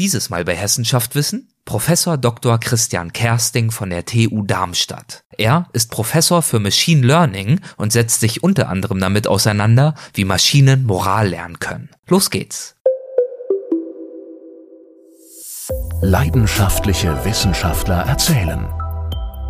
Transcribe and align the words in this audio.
Dieses 0.00 0.30
Mal 0.30 0.46
bei 0.46 0.56
Hessenschaft 0.56 1.14
Wissen 1.14 1.50
Professor 1.66 2.16
Dr. 2.16 2.58
Christian 2.58 3.12
Kersting 3.12 3.70
von 3.70 3.90
der 3.90 4.06
TU 4.06 4.42
Darmstadt. 4.44 5.24
Er 5.36 5.66
ist 5.74 5.90
Professor 5.90 6.40
für 6.40 6.58
Machine 6.58 7.06
Learning 7.06 7.60
und 7.76 7.92
setzt 7.92 8.20
sich 8.20 8.42
unter 8.42 8.70
anderem 8.70 8.98
damit 8.98 9.26
auseinander, 9.26 9.94
wie 10.14 10.24
Maschinen 10.24 10.84
Moral 10.84 11.28
lernen 11.28 11.58
können. 11.58 11.90
Los 12.08 12.30
geht's. 12.30 12.76
Leidenschaftliche 16.00 17.22
Wissenschaftler 17.26 18.06
erzählen 18.06 18.70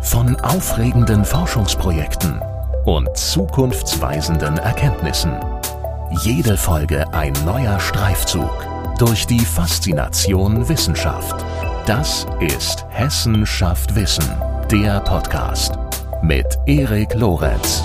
von 0.01 0.35
aufregenden 0.35 1.23
Forschungsprojekten 1.23 2.41
und 2.83 3.07
zukunftsweisenden 3.15 4.57
Erkenntnissen. 4.57 5.33
Jede 6.23 6.57
Folge 6.57 7.13
ein 7.13 7.31
neuer 7.45 7.79
Streifzug 7.79 8.80
durch 9.01 9.25
die 9.25 9.39
Faszination 9.39 10.69
Wissenschaft. 10.69 11.43
Das 11.87 12.27
ist 12.39 12.85
Hessen 12.89 13.47
schafft 13.47 13.95
Wissen, 13.95 14.29
der 14.69 14.99
Podcast 14.99 15.73
mit 16.21 16.45
Erik 16.67 17.15
Lorenz. 17.15 17.81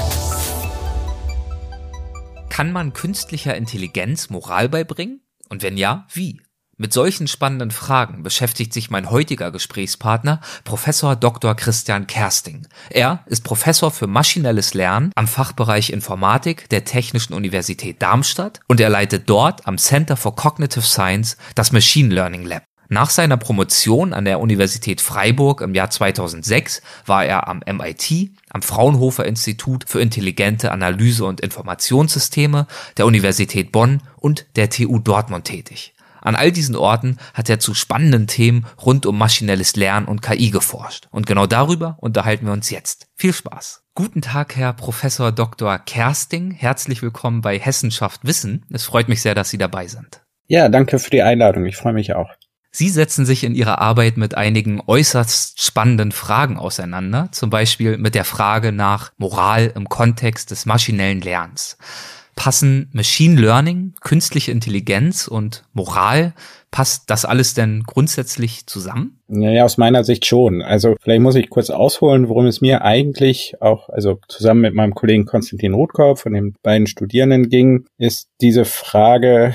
Kann 2.51 2.71
man 2.71 2.93
künstlicher 2.93 3.57
Intelligenz 3.57 4.29
Moral 4.29 4.69
beibringen? 4.69 5.23
Und 5.49 5.63
wenn 5.63 5.79
ja, 5.79 6.07
wie? 6.13 6.43
Mit 6.79 6.93
solchen 6.93 7.27
spannenden 7.27 7.71
Fragen 7.71 8.23
beschäftigt 8.23 8.75
sich 8.75 8.91
mein 8.91 9.11
heutiger 9.11 9.51
Gesprächspartner, 9.51 10.43
Professor 10.65 11.17
Dr. 11.17 11.55
Christian 11.55 12.07
Kersting. 12.07 12.67
Er 12.91 13.21
ist 13.25 13.45
Professor 13.45 13.91
für 13.91 14.07
maschinelles 14.07 14.75
Lernen 14.75 15.11
am 15.15 15.27
Fachbereich 15.27 15.89
Informatik 15.89 16.69
der 16.69 16.85
Technischen 16.85 17.33
Universität 17.33 18.03
Darmstadt 18.03 18.61
und 18.67 18.79
er 18.79 18.91
leitet 18.91 19.31
dort 19.31 19.67
am 19.67 19.79
Center 19.79 20.19
for 20.19 20.37
Cognitive 20.37 20.85
Science 20.85 21.39
das 21.55 21.73
Machine 21.73 22.15
Learning 22.15 22.45
Lab. 22.45 22.65
Nach 22.91 23.09
seiner 23.09 23.39
Promotion 23.39 24.13
an 24.13 24.27
der 24.27 24.39
Universität 24.39 25.01
Freiburg 25.01 25.63
im 25.63 25.75
Jahr 25.75 25.89
2006 25.89 26.83
war 27.07 27.25
er 27.25 27.49
am 27.49 27.63
MIT, 27.67 28.33
am 28.51 28.61
Fraunhofer 28.61 29.25
Institut 29.25 29.85
für 29.89 30.03
intelligente 30.03 30.73
Analyse 30.73 31.25
und 31.25 31.41
Informationssysteme 31.41 32.67
der 32.99 33.07
Universität 33.07 33.73
Bonn 33.73 34.03
und 34.19 34.45
der 34.57 34.69
TU 34.69 34.99
Dortmund 34.99 35.47
tätig. 35.47 35.95
An 36.27 36.35
all 36.35 36.51
diesen 36.51 36.75
Orten 36.75 37.19
hat 37.35 37.49
er 37.49 37.61
zu 37.61 37.73
spannenden 37.73 38.27
Themen 38.27 38.67
rund 38.85 39.07
um 39.07 39.17
maschinelles 39.17 39.77
Lernen 39.77 40.09
und 40.09 40.23
KI 40.23 40.51
geforscht. 40.51 41.07
Und 41.13 41.25
genau 41.25 41.47
darüber 41.47 41.99
unterhalten 42.01 42.47
wir 42.47 42.53
uns 42.53 42.69
jetzt. 42.69 43.07
Viel 43.15 43.33
Spaß. 43.33 43.85
Guten 43.95 44.23
Tag, 44.23 44.57
Herr 44.57 44.73
Professor 44.73 45.31
Dr. 45.31 45.79
Kersting. 45.79 46.51
Herzlich 46.51 47.01
willkommen 47.01 47.43
bei 47.43 47.61
Hessenschaft 47.61 48.23
Wissen. 48.25 48.67
Es 48.73 48.87
freut 48.87 49.09
mich 49.09 49.23
sehr, 49.23 49.37
dass 49.37 49.51
Sie 49.51 49.59
dabei 49.59 49.87
sind. 49.87 50.25
Ja, 50.49 50.69
danke 50.69 50.99
für 50.99 51.11
die 51.11 51.23
Einladung. 51.23 51.65
Ich 51.65 51.77
freue 51.77 51.93
mich 51.93 52.17
auch. 52.17 52.31
Sie 52.73 52.89
setzen 52.89 53.25
sich 53.25 53.45
in 53.45 53.55
Ihrer 53.55 53.81
Arbeit 53.81 54.17
mit 54.17 54.35
einigen 54.35 54.83
äußerst 54.85 55.63
spannenden 55.63 56.11
Fragen 56.11 56.59
auseinander, 56.59 57.29
zum 57.31 57.51
Beispiel 57.51 57.99
mit 57.99 58.17
der 58.17 58.25
Frage 58.25 58.73
nach 58.73 59.13
Moral 59.17 59.73
im 59.77 59.89
Kontext 59.89 60.51
des 60.51 60.67
maschinellen 60.67 61.21
Lernens. 61.21 61.79
Passen 62.37 62.91
Machine 62.93 63.41
Learning, 63.41 63.95
künstliche 64.01 64.53
Intelligenz 64.53 65.27
und 65.27 65.65
Moral, 65.73 66.35
passt 66.71 67.11
das 67.11 67.25
alles 67.25 67.55
denn 67.55 67.83
grundsätzlich 67.85 68.67
zusammen? 68.67 69.19
Naja, 69.27 69.65
aus 69.65 69.79
meiner 69.79 70.05
Sicht 70.05 70.27
schon. 70.27 70.63
Also 70.63 70.95
vielleicht 71.01 71.23
muss 71.23 71.35
ich 71.35 71.49
kurz 71.51 71.71
ausholen, 71.71 72.29
worum 72.29 72.47
es 72.47 72.61
mir 72.61 72.83
eigentlich 72.83 73.55
auch, 73.61 73.89
also 73.89 74.21
zusammen 74.29 74.61
mit 74.61 74.75
meinem 74.75 74.95
Kollegen 74.95 75.25
Konstantin 75.25 75.75
Rothkorb 75.75 76.19
von 76.19 76.35
den 76.35 76.55
beiden 76.63 76.87
Studierenden 76.87 77.49
ging, 77.49 77.87
ist 77.99 78.29
diese 78.41 78.67
Frage, 78.67 79.55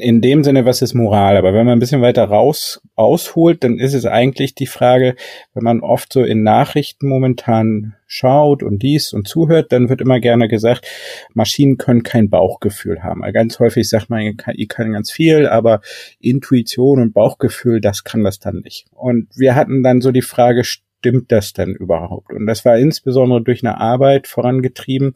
in 0.00 0.20
dem 0.20 0.44
Sinne, 0.44 0.64
was 0.64 0.82
ist 0.82 0.94
Moral? 0.94 1.36
Aber 1.36 1.54
wenn 1.54 1.66
man 1.66 1.76
ein 1.76 1.80
bisschen 1.80 2.02
weiter 2.02 2.24
raus 2.24 2.80
ausholt, 2.94 3.64
dann 3.64 3.78
ist 3.78 3.94
es 3.94 4.06
eigentlich 4.06 4.54
die 4.54 4.66
Frage, 4.66 5.14
wenn 5.54 5.64
man 5.64 5.80
oft 5.80 6.12
so 6.12 6.22
in 6.22 6.42
Nachrichten 6.42 7.08
momentan 7.08 7.94
schaut 8.06 8.62
und 8.62 8.82
liest 8.82 9.14
und 9.14 9.28
zuhört, 9.28 9.72
dann 9.72 9.88
wird 9.88 10.00
immer 10.00 10.18
gerne 10.18 10.48
gesagt, 10.48 10.86
Maschinen 11.32 11.78
können 11.78 12.02
kein 12.02 12.28
Bauchgefühl 12.28 13.02
haben. 13.02 13.22
Ganz 13.32 13.58
häufig 13.60 13.88
sagt 13.88 14.10
man, 14.10 14.36
KI 14.36 14.66
kann 14.66 14.92
ganz 14.92 15.10
viel, 15.10 15.46
aber 15.46 15.80
Intuition 16.18 17.00
und 17.00 17.14
Bauchgefühl, 17.14 17.80
das 17.80 18.02
kann 18.02 18.24
das 18.24 18.40
dann 18.40 18.60
nicht. 18.64 18.86
Und 18.92 19.28
wir 19.36 19.54
hatten 19.54 19.82
dann 19.82 20.00
so 20.00 20.10
die 20.10 20.22
Frage, 20.22 20.64
stimmt 21.00 21.32
das 21.32 21.54
denn 21.54 21.74
überhaupt? 21.74 22.32
Und 22.32 22.46
das 22.46 22.64
war 22.64 22.78
insbesondere 22.78 23.42
durch 23.42 23.64
eine 23.64 23.80
Arbeit 23.80 24.26
vorangetrieben, 24.26 25.14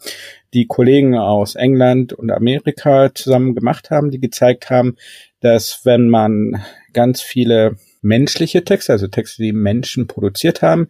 die 0.55 0.67
Kollegen 0.67 1.15
aus 1.15 1.57
England 1.57 2.15
und 2.15 2.31
Amerika 2.31 3.15
zusammen 3.15 3.55
gemacht 3.55 3.91
haben, 3.91 4.11
die 4.11 4.19
gezeigt 4.19 4.71
haben, 4.71 4.97
dass 5.41 5.83
wenn 5.85 6.09
man 6.09 6.63
ganz 6.95 7.21
viele 7.21 7.77
menschliche 8.01 8.65
Texte, 8.65 8.93
also 8.93 9.09
Texte, 9.09 9.43
die 9.43 9.53
Menschen 9.53 10.07
produziert 10.07 10.63
haben, 10.63 10.89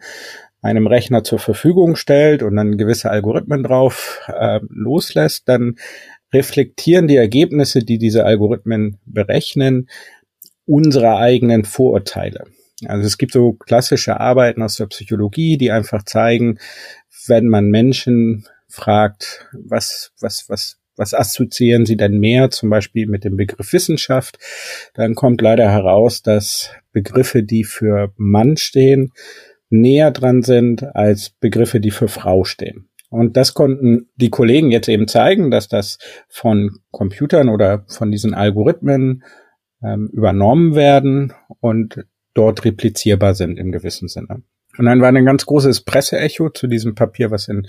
einem 0.63 0.87
Rechner 0.87 1.25
zur 1.25 1.41
Verfügung 1.41 1.97
stellt 1.97 2.43
und 2.43 2.55
dann 2.55 2.79
gewisse 2.79 3.11
Algorithmen 3.11 3.65
drauf 3.65 4.21
äh, 4.29 4.61
loslässt, 4.69 5.49
dann 5.49 5.75
reflektieren 6.33 7.09
die 7.09 7.17
Ergebnisse, 7.17 7.81
die 7.81 7.99
diese 7.99 8.25
Algorithmen 8.25 8.99
berechnen, 9.05 9.89
unsere 10.67 11.17
eigenen 11.17 11.65
Vorurteile. 11.65 12.45
Also 12.87 13.07
es 13.07 13.19
gibt 13.19 13.33
so 13.33 13.55
klassische 13.55 14.21
Arbeiten 14.21 14.63
aus 14.63 14.77
der 14.77 14.87
Psychologie, 14.87 15.57
die 15.57 15.71
einfach 15.71 16.05
zeigen, 16.05 16.59
wenn 17.27 17.49
man 17.49 17.67
Menschen 17.67 18.47
fragt, 18.69 19.49
was, 19.53 20.13
was, 20.21 20.49
was, 20.49 20.79
was 20.97 21.15
assoziieren 21.15 21.87
sie 21.87 21.97
denn 21.97 22.19
mehr, 22.19 22.51
zum 22.51 22.71
Beispiel 22.71 23.07
mit 23.07 23.25
dem 23.25 23.37
Begriff 23.37 23.73
Wissenschaft, 23.73 24.39
dann 24.95 25.15
kommt 25.15 25.41
leider 25.41 25.71
heraus, 25.71 26.23
dass 26.23 26.71
Begriffe, 26.93 27.43
die 27.43 27.65
für 27.65 28.13
Mann 28.17 28.57
stehen, 28.57 29.13
näher 29.71 30.11
dran 30.11 30.43
sind 30.43 30.95
als 30.95 31.31
Begriffe, 31.31 31.81
die 31.81 31.91
für 31.91 32.09
Frau 32.09 32.45
stehen. 32.45 32.89
Und 33.11 33.37
das 33.37 33.55
konnten 33.55 34.09
die 34.17 34.31
Kollegen 34.31 34.71
jetzt 34.73 34.89
eben 34.89 35.07
zeigen, 35.07 35.51
dass 35.51 35.69
das 35.69 35.99
von 36.29 36.79
Computern 36.91 37.49
oder 37.49 37.85
von 37.87 38.11
diesen 38.11 38.35
Algorithmen 38.35 39.23
ähm, 39.85 40.11
übernommen 40.13 40.75
werden 40.75 41.33
und 41.61 42.05
dort 42.35 42.65
replizierbar 42.65 43.35
sind 43.35 43.59
im 43.59 43.73
gewissen 43.73 44.09
Sinne. 44.09 44.43
Und 44.77 44.87
dann 44.87 45.01
war 45.01 45.09
ein 45.09 45.25
ganz 45.25 45.47
großes 45.47 45.83
Presseecho 45.83 46.51
zu 46.51 46.67
diesem 46.67 46.95
Papier, 46.95 47.31
was 47.31 47.49
in 47.49 47.67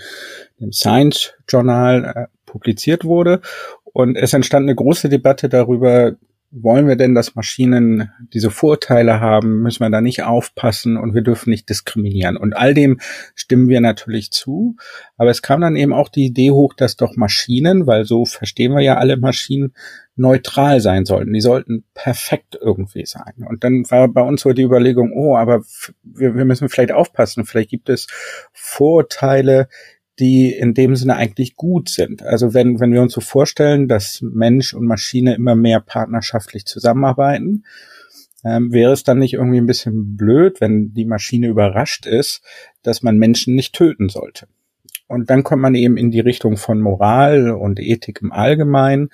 dem 0.60 0.72
Science 0.72 1.34
Journal 1.48 2.04
äh, 2.04 2.26
publiziert 2.46 3.06
wurde. 3.06 3.42
Und 3.84 4.18
es 4.18 4.34
entstand 4.34 4.64
eine 4.64 4.76
große 4.76 5.08
Debatte 5.08 5.48
darüber, 5.48 6.16
wollen 6.52 6.88
wir 6.88 6.96
denn, 6.96 7.16
dass 7.16 7.36
Maschinen 7.36 8.12
diese 8.34 8.50
Vorteile 8.50 9.20
haben? 9.20 9.62
Müssen 9.62 9.82
wir 9.82 9.90
da 9.90 10.00
nicht 10.00 10.24
aufpassen 10.24 10.96
und 10.96 11.14
wir 11.14 11.22
dürfen 11.22 11.50
nicht 11.50 11.70
diskriminieren? 11.70 12.38
Und 12.38 12.56
all 12.56 12.74
dem 12.74 13.00
stimmen 13.36 13.68
wir 13.68 13.82
natürlich 13.82 14.32
zu. 14.32 14.78
Aber 15.18 15.30
es 15.30 15.42
kam 15.42 15.62
dann 15.62 15.76
eben 15.76 15.94
auch 15.94 16.08
die 16.08 16.26
Idee 16.26 16.52
hoch, 16.52 16.74
dass 16.74 16.96
doch 16.96 17.18
Maschinen, 17.18 17.88
weil 17.88 18.06
so 18.06 18.26
verstehen 18.26 18.74
wir 18.74 18.82
ja 18.82 18.98
alle 18.98 19.18
Maschinen, 19.18 19.74
neutral 20.16 20.80
sein 20.80 21.06
sollten. 21.06 21.34
Die 21.34 21.42
sollten 21.42 21.84
perfekt 21.94 22.58
irgendwie 22.60 23.06
sein. 23.06 23.46
Und 23.48 23.64
dann 23.64 23.90
war 23.90 24.08
bei 24.08 24.22
uns 24.22 24.42
so 24.42 24.54
die 24.54 24.64
Überlegung, 24.64 25.12
oh, 25.14 25.36
aber 25.36 25.62
wir, 26.04 26.36
wir 26.36 26.46
müssen 26.46 26.70
vielleicht 26.70 26.92
aufpassen. 26.92 27.46
Vielleicht 27.46 27.70
gibt 27.70 27.90
es 27.90 28.08
Vorteile, 28.54 29.68
die 30.20 30.54
in 30.54 30.74
dem 30.74 30.96
Sinne 30.96 31.18
eigentlich 31.18 31.56
gut 31.56 31.90
sind. 31.90 32.24
Also 32.24 32.54
wenn, 32.54 32.80
wenn 32.80 32.94
wir 32.94 33.02
uns 33.02 33.14
so 33.14 33.22
vorstellen, 33.22 33.88
dass 33.88 34.22
Mensch 34.22 34.74
und 34.74 34.86
Maschine 34.86 35.36
immer 35.36 35.56
mehr 35.56 35.82
partnerschaftlich 35.82 36.66
zusammenarbeiten, 36.66 37.66
ähm, 38.46 38.72
wäre 38.72 38.94
es 38.94 39.04
dann 39.04 39.20
nicht 39.20 39.34
irgendwie 39.34 39.58
ein 39.58 39.66
bisschen 39.66 40.16
blöd, 40.16 40.62
wenn 40.62 40.94
die 40.94 41.06
Maschine 41.06 41.48
überrascht 41.48 42.06
ist, 42.06 42.42
dass 42.84 43.02
man 43.02 43.18
Menschen 43.18 43.56
nicht 43.56 43.74
töten 43.74 44.08
sollte. 44.08 44.48
Und 45.08 45.30
dann 45.30 45.44
kommt 45.44 45.62
man 45.62 45.76
eben 45.76 45.98
in 45.98 46.12
die 46.12 46.20
Richtung 46.20 46.56
von 46.58 46.80
Moral 46.80 47.52
und 47.52 47.80
Ethik 47.80 48.22
im 48.22 48.32
Allgemeinen. 48.32 49.10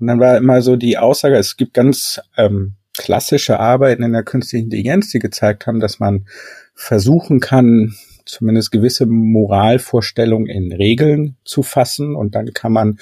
Und 0.00 0.06
dann 0.06 0.20
war 0.20 0.36
immer 0.36 0.62
so 0.62 0.76
die 0.76 0.98
Aussage, 0.98 1.36
es 1.36 1.56
gibt 1.56 1.74
ganz 1.74 2.20
ähm, 2.36 2.74
klassische 2.96 3.60
Arbeiten 3.60 4.02
in 4.02 4.12
der 4.12 4.22
künstlichen 4.22 4.64
Intelligenz, 4.64 5.10
die 5.10 5.18
gezeigt 5.18 5.66
haben, 5.66 5.80
dass 5.80 6.00
man 6.00 6.26
versuchen 6.74 7.40
kann, 7.40 7.94
zumindest 8.24 8.72
gewisse 8.72 9.06
Moralvorstellungen 9.06 10.48
in 10.48 10.72
Regeln 10.72 11.36
zu 11.44 11.62
fassen. 11.62 12.14
Und 12.14 12.34
dann 12.34 12.52
kann 12.52 12.72
man 12.72 12.98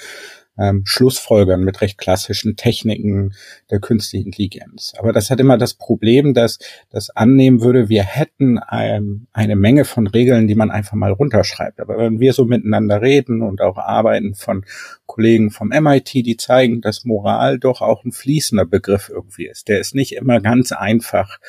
ähm, 0.59 0.83
Schlussfolgern 0.85 1.63
mit 1.63 1.81
recht 1.81 1.97
klassischen 1.97 2.55
Techniken 2.55 3.33
der 3.71 3.79
künstlichen 3.79 4.27
Intelligenz. 4.27 4.93
Aber 4.97 5.13
das 5.13 5.29
hat 5.29 5.39
immer 5.39 5.57
das 5.57 5.73
Problem, 5.73 6.33
dass 6.33 6.59
das 6.89 7.09
annehmen 7.09 7.61
würde, 7.61 7.89
wir 7.89 8.03
hätten 8.03 8.59
ein, 8.59 9.27
eine 9.31 9.55
Menge 9.55 9.85
von 9.85 10.07
Regeln, 10.07 10.47
die 10.47 10.55
man 10.55 10.71
einfach 10.71 10.93
mal 10.93 11.11
runterschreibt. 11.11 11.79
Aber 11.79 11.97
wenn 11.97 12.19
wir 12.19 12.33
so 12.33 12.45
miteinander 12.45 13.01
reden 13.01 13.41
und 13.41 13.61
auch 13.61 13.77
arbeiten 13.77 14.35
von 14.35 14.65
Kollegen 15.05 15.49
vom 15.49 15.69
MIT, 15.69 16.13
die 16.13 16.37
zeigen, 16.37 16.81
dass 16.81 17.05
Moral 17.05 17.57
doch 17.57 17.81
auch 17.81 18.03
ein 18.03 18.11
fließender 18.11 18.65
Begriff 18.65 19.09
irgendwie 19.09 19.47
ist. 19.47 19.67
Der 19.67 19.79
ist 19.79 19.95
nicht 19.95 20.13
immer 20.13 20.41
ganz 20.41 20.71
einfach 20.71 21.39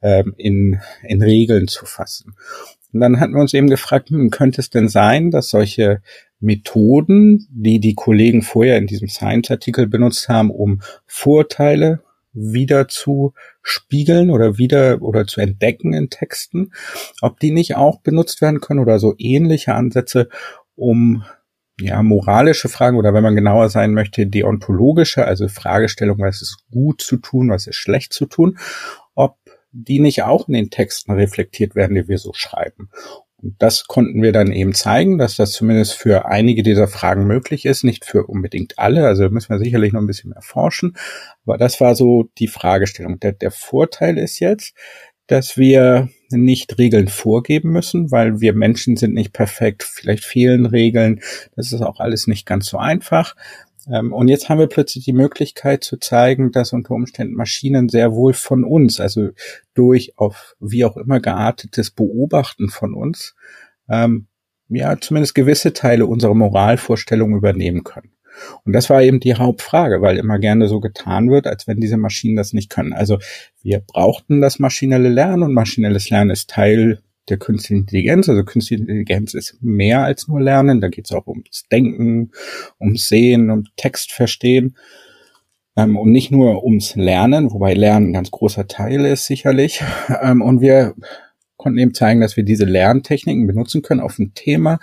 ähm, 0.00 0.34
in, 0.36 0.80
in 1.02 1.22
Regeln 1.22 1.68
zu 1.68 1.84
fassen. 1.84 2.34
Und 2.92 3.00
dann 3.00 3.20
hatten 3.20 3.34
wir 3.34 3.40
uns 3.40 3.54
eben 3.54 3.68
gefragt, 3.68 4.10
hm, 4.10 4.30
könnte 4.30 4.60
es 4.60 4.70
denn 4.70 4.88
sein, 4.88 5.30
dass 5.30 5.48
solche 5.48 6.02
Methoden, 6.42 7.46
die 7.50 7.80
die 7.80 7.94
Kollegen 7.94 8.42
vorher 8.42 8.76
in 8.78 8.86
diesem 8.86 9.08
Science-Artikel 9.08 9.86
benutzt 9.86 10.28
haben, 10.28 10.50
um 10.50 10.82
Vorteile 11.06 12.02
wieder 12.34 12.88
zu 12.88 13.34
spiegeln 13.62 14.30
oder 14.30 14.58
wieder 14.58 15.02
oder 15.02 15.26
zu 15.26 15.40
entdecken 15.40 15.92
in 15.92 16.10
Texten, 16.10 16.72
ob 17.20 17.38
die 17.40 17.50
nicht 17.50 17.76
auch 17.76 18.00
benutzt 18.00 18.40
werden 18.40 18.60
können 18.60 18.80
oder 18.80 18.98
so 18.98 19.14
ähnliche 19.18 19.74
Ansätze, 19.74 20.28
um 20.74 21.24
ja, 21.80 22.02
moralische 22.02 22.68
Fragen 22.68 22.96
oder 22.96 23.14
wenn 23.14 23.22
man 23.22 23.34
genauer 23.34 23.68
sein 23.68 23.92
möchte, 23.92 24.26
deontologische, 24.26 25.24
also 25.26 25.48
Fragestellung, 25.48 26.18
was 26.18 26.42
ist 26.42 26.58
gut 26.70 27.00
zu 27.02 27.16
tun, 27.16 27.50
was 27.50 27.66
ist 27.66 27.76
schlecht 27.76 28.12
zu 28.12 28.26
tun, 28.26 28.58
ob 29.14 29.36
die 29.72 30.00
nicht 30.00 30.22
auch 30.22 30.48
in 30.48 30.54
den 30.54 30.70
Texten 30.70 31.12
reflektiert 31.12 31.74
werden, 31.74 31.94
die 31.94 32.08
wir 32.08 32.18
so 32.18 32.32
schreiben. 32.34 32.90
Das 33.42 33.88
konnten 33.88 34.22
wir 34.22 34.32
dann 34.32 34.52
eben 34.52 34.72
zeigen, 34.72 35.18
dass 35.18 35.36
das 35.36 35.50
zumindest 35.50 35.94
für 35.94 36.26
einige 36.26 36.62
dieser 36.62 36.86
Fragen 36.86 37.26
möglich 37.26 37.64
ist, 37.66 37.82
nicht 37.82 38.04
für 38.04 38.26
unbedingt 38.26 38.78
alle. 38.78 39.04
Also 39.04 39.28
müssen 39.30 39.50
wir 39.50 39.58
sicherlich 39.58 39.92
noch 39.92 40.00
ein 40.00 40.06
bisschen 40.06 40.30
mehr 40.30 40.42
forschen. 40.42 40.96
Aber 41.44 41.58
das 41.58 41.80
war 41.80 41.96
so 41.96 42.30
die 42.38 42.46
Fragestellung. 42.46 43.18
Der, 43.18 43.32
der 43.32 43.50
Vorteil 43.50 44.16
ist 44.16 44.38
jetzt, 44.38 44.74
dass 45.26 45.56
wir 45.56 46.08
nicht 46.30 46.78
Regeln 46.78 47.08
vorgeben 47.08 47.70
müssen, 47.70 48.10
weil 48.12 48.40
wir 48.40 48.52
Menschen 48.52 48.96
sind 48.96 49.14
nicht 49.14 49.32
perfekt. 49.32 49.82
Vielleicht 49.82 50.24
fehlen 50.24 50.66
Regeln. 50.66 51.20
Das 51.56 51.72
ist 51.72 51.82
auch 51.82 51.98
alles 51.98 52.28
nicht 52.28 52.46
ganz 52.46 52.66
so 52.66 52.78
einfach. 52.78 53.34
Ähm, 53.90 54.12
und 54.12 54.28
jetzt 54.28 54.48
haben 54.48 54.58
wir 54.58 54.66
plötzlich 54.66 55.04
die 55.04 55.12
Möglichkeit 55.12 55.84
zu 55.84 55.98
zeigen, 55.98 56.52
dass 56.52 56.72
unter 56.72 56.94
Umständen 56.94 57.34
Maschinen 57.34 57.88
sehr 57.88 58.12
wohl 58.12 58.34
von 58.34 58.64
uns, 58.64 59.00
also 59.00 59.30
durch 59.74 60.18
auf 60.18 60.56
wie 60.60 60.84
auch 60.84 60.96
immer 60.96 61.20
geartetes 61.20 61.90
Beobachten 61.90 62.68
von 62.68 62.94
uns, 62.94 63.34
ähm, 63.88 64.26
ja, 64.68 64.98
zumindest 64.98 65.34
gewisse 65.34 65.72
Teile 65.72 66.06
unserer 66.06 66.34
Moralvorstellung 66.34 67.34
übernehmen 67.34 67.84
können. 67.84 68.12
Und 68.64 68.72
das 68.72 68.88
war 68.88 69.02
eben 69.02 69.20
die 69.20 69.34
Hauptfrage, 69.34 70.00
weil 70.00 70.16
immer 70.16 70.38
gerne 70.38 70.68
so 70.68 70.80
getan 70.80 71.30
wird, 71.30 71.46
als 71.46 71.66
wenn 71.66 71.80
diese 71.80 71.98
Maschinen 71.98 72.36
das 72.36 72.52
nicht 72.52 72.70
können. 72.70 72.94
Also 72.94 73.18
wir 73.60 73.80
brauchten 73.80 74.40
das 74.40 74.58
maschinelle 74.58 75.10
Lernen 75.10 75.42
und 75.42 75.54
maschinelles 75.54 76.08
Lernen 76.08 76.30
ist 76.30 76.48
Teil 76.48 77.02
der 77.28 77.38
künstlichen 77.38 77.82
Intelligenz. 77.82 78.28
Also 78.28 78.44
künstliche 78.44 78.82
Intelligenz 78.82 79.34
ist 79.34 79.58
mehr 79.60 80.02
als 80.02 80.28
nur 80.28 80.40
Lernen. 80.40 80.80
Da 80.80 80.88
geht 80.88 81.06
es 81.06 81.12
auch 81.12 81.26
ums 81.26 81.64
Denken, 81.70 82.32
ums 82.80 83.08
Sehen, 83.08 83.50
um 83.50 83.64
Text 83.76 84.12
verstehen. 84.12 84.76
Ähm, 85.76 85.96
und 85.96 86.10
nicht 86.10 86.30
nur 86.30 86.64
ums 86.64 86.96
Lernen, 86.96 87.50
wobei 87.52 87.74
Lernen 87.74 88.10
ein 88.10 88.12
ganz 88.12 88.30
großer 88.30 88.66
Teil 88.66 89.04
ist 89.06 89.26
sicherlich. 89.26 89.82
Ähm, 90.22 90.42
und 90.42 90.60
wir 90.60 90.94
konnten 91.56 91.78
eben 91.78 91.94
zeigen, 91.94 92.20
dass 92.20 92.36
wir 92.36 92.44
diese 92.44 92.64
Lerntechniken 92.64 93.46
benutzen 93.46 93.82
können 93.82 94.00
auf 94.00 94.18
ein 94.18 94.34
Thema, 94.34 94.78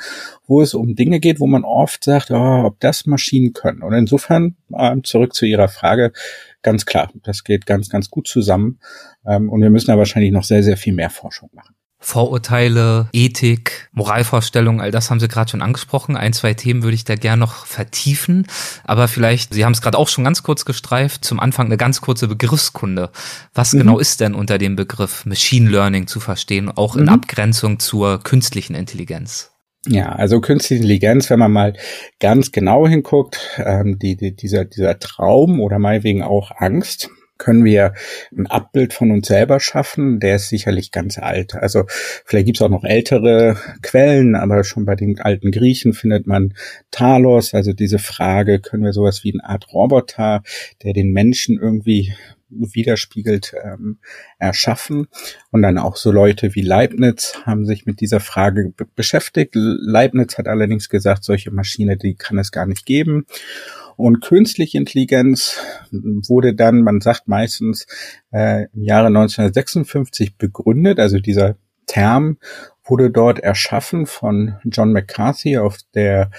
wo 0.48 0.62
es 0.62 0.74
um 0.74 0.96
Dinge 0.96 1.20
geht, 1.20 1.40
wo 1.40 1.46
man 1.46 1.66
oft 1.66 2.04
sagt, 2.04 2.32
oh, 2.32 2.64
ob 2.66 2.80
das 2.80 3.06
Maschinen 3.06 3.54
können. 3.54 3.84
Und 3.84 3.94
insofern 3.94 4.56
ähm, 4.76 5.04
zurück 5.04 5.36
zu 5.36 5.46
Ihrer 5.46 5.68
Frage, 5.68 6.14
ganz 6.62 6.86
klar, 6.86 7.12
das 7.24 7.44
geht 7.44 7.66
ganz, 7.66 7.90
ganz 7.90 8.10
gut 8.10 8.28
zusammen. 8.28 8.80
Ähm, 9.26 9.50
und 9.50 9.62
wir 9.62 9.70
müssen 9.70 9.88
da 9.88 9.98
wahrscheinlich 9.98 10.32
noch 10.32 10.46
sehr, 10.46 10.64
sehr 10.64 10.78
viel 10.78 10.94
mehr 10.94 11.10
Forschung 11.10 11.50
machen. 11.54 11.76
Vorurteile, 12.02 13.10
Ethik, 13.12 13.90
Moralvorstellungen, 13.92 14.80
all 14.80 14.90
das 14.90 15.10
haben 15.10 15.20
Sie 15.20 15.28
gerade 15.28 15.52
schon 15.52 15.62
angesprochen. 15.62 16.16
Ein, 16.16 16.32
zwei 16.32 16.54
Themen 16.54 16.82
würde 16.82 16.96
ich 16.96 17.04
da 17.04 17.16
gern 17.16 17.40
noch 17.40 17.66
vertiefen. 17.66 18.48
Aber 18.86 19.10
vielleicht, 19.10 19.54
Sie 19.54 19.66
haben 19.66 19.74
es 19.74 19.82
gerade 19.82 19.98
auch 19.98 20.08
schon 20.08 20.24
ganz 20.24 20.42
kurz 20.42 20.64
gestreift, 20.64 21.26
zum 21.26 21.42
Anfang 21.42 21.66
eine 21.66 21.76
ganz 21.76 22.00
kurze 22.00 22.30
Begriffskunde. 22.30 23.10
Was 23.54 23.74
mhm. 23.74 23.80
genau 23.80 24.00
ist 24.00 24.22
denn 24.22 24.34
unter 24.34 24.58
dem 24.58 24.78
Begriff 24.78 25.26
Machine 25.26 25.70
Learning 25.70 26.08
zu 26.08 26.22
verstehen, 26.22 26.72
auch 26.72 26.96
in 26.96 27.04
mhm. 27.04 27.10
Abgrenzung 27.10 27.80
zur 27.80 28.24
künstlichen 28.24 28.76
Intelligenz? 28.76 29.52
Ja, 29.86 30.14
also 30.14 30.40
künstliche 30.40 30.82
Intelligenz, 30.82 31.30
wenn 31.30 31.40
man 31.40 31.52
mal 31.52 31.74
ganz 32.20 32.52
genau 32.52 32.88
hinguckt, 32.88 33.40
ähm, 33.58 34.00
die, 34.00 34.16
die, 34.16 34.36
dieser, 34.36 34.66
dieser 34.66 35.00
Traum 35.00 35.60
oder 35.60 35.80
meinetwegen 35.80 36.22
auch 36.22 36.52
Angst, 36.56 37.10
können 37.40 37.66
wir 37.66 37.94
ein 38.38 38.46
Abbild 38.46 38.94
von 38.94 39.10
uns 39.10 39.28
selber 39.28 39.60
schaffen, 39.60 40.20
der 40.20 40.36
ist 40.36 40.50
sicherlich 40.50 40.92
ganz 40.92 41.18
alt. 41.18 41.56
Also 41.56 41.86
vielleicht 42.26 42.46
gibt's 42.46 42.62
auch 42.62 42.70
noch 42.70 42.84
ältere 42.84 43.58
Quellen, 43.82 44.36
aber 44.36 44.64
schon 44.64 44.86
bei 44.86 44.96
den 44.96 45.20
alten 45.20 45.52
Griechen 45.52 45.94
findet 45.94 46.28
man 46.28 46.54
Talos, 46.92 47.56
also 47.56 47.74
diese 47.74 47.98
Frage, 47.98 48.60
können 48.60 48.84
wir 48.84 48.94
sowas 48.94 49.24
wie 49.24 49.34
eine 49.34 49.50
Art 49.50 49.74
Roboter, 49.74 50.44
der 50.84 50.94
den 50.94 51.12
Menschen 51.12 51.60
irgendwie 51.60 52.14
widerspiegelt, 52.50 53.54
ähm, 53.64 54.00
erschaffen. 54.38 55.08
Und 55.52 55.62
dann 55.62 55.78
auch 55.78 55.96
so 55.96 56.12
Leute 56.12 56.56
wie 56.56 56.62
Leibniz 56.62 57.40
haben 57.46 57.66
sich 57.66 57.86
mit 57.86 58.02
dieser 58.02 58.20
Frage 58.20 58.74
beschäftigt. 58.96 59.52
Leibniz 59.56 60.38
hat 60.38 60.48
allerdings 60.48 60.90
gesagt, 60.90 61.24
solche 61.24 61.52
Maschine, 61.52 61.98
die 61.98 62.16
kann 62.16 62.38
es 62.38 62.52
gar 62.52 62.66
nicht 62.66 62.86
geben. 62.86 63.26
Und 64.00 64.22
künstliche 64.22 64.78
Intelligenz 64.78 65.60
wurde 65.92 66.56
dann, 66.56 66.84
man 66.84 67.02
sagt 67.02 67.28
meistens, 67.28 67.86
äh, 68.32 68.68
im 68.74 68.84
Jahre 68.84 69.08
1956 69.08 70.38
begründet. 70.38 71.00
Also 71.00 71.20
dieser 71.20 71.58
Term 71.86 72.38
wurde 72.86 73.12
dort 73.12 73.40
erschaffen 73.40 74.06
von 74.06 74.56
John 74.64 74.94
McCarthy 74.94 75.58
auf 75.58 75.80
der 75.96 76.32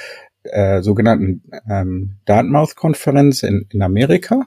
äh, 0.45 0.81
sogenannten 0.81 1.43
ähm, 1.69 2.17
Dartmouth-Konferenz 2.25 3.43
in, 3.43 3.67
in 3.69 3.83
Amerika. 3.83 4.47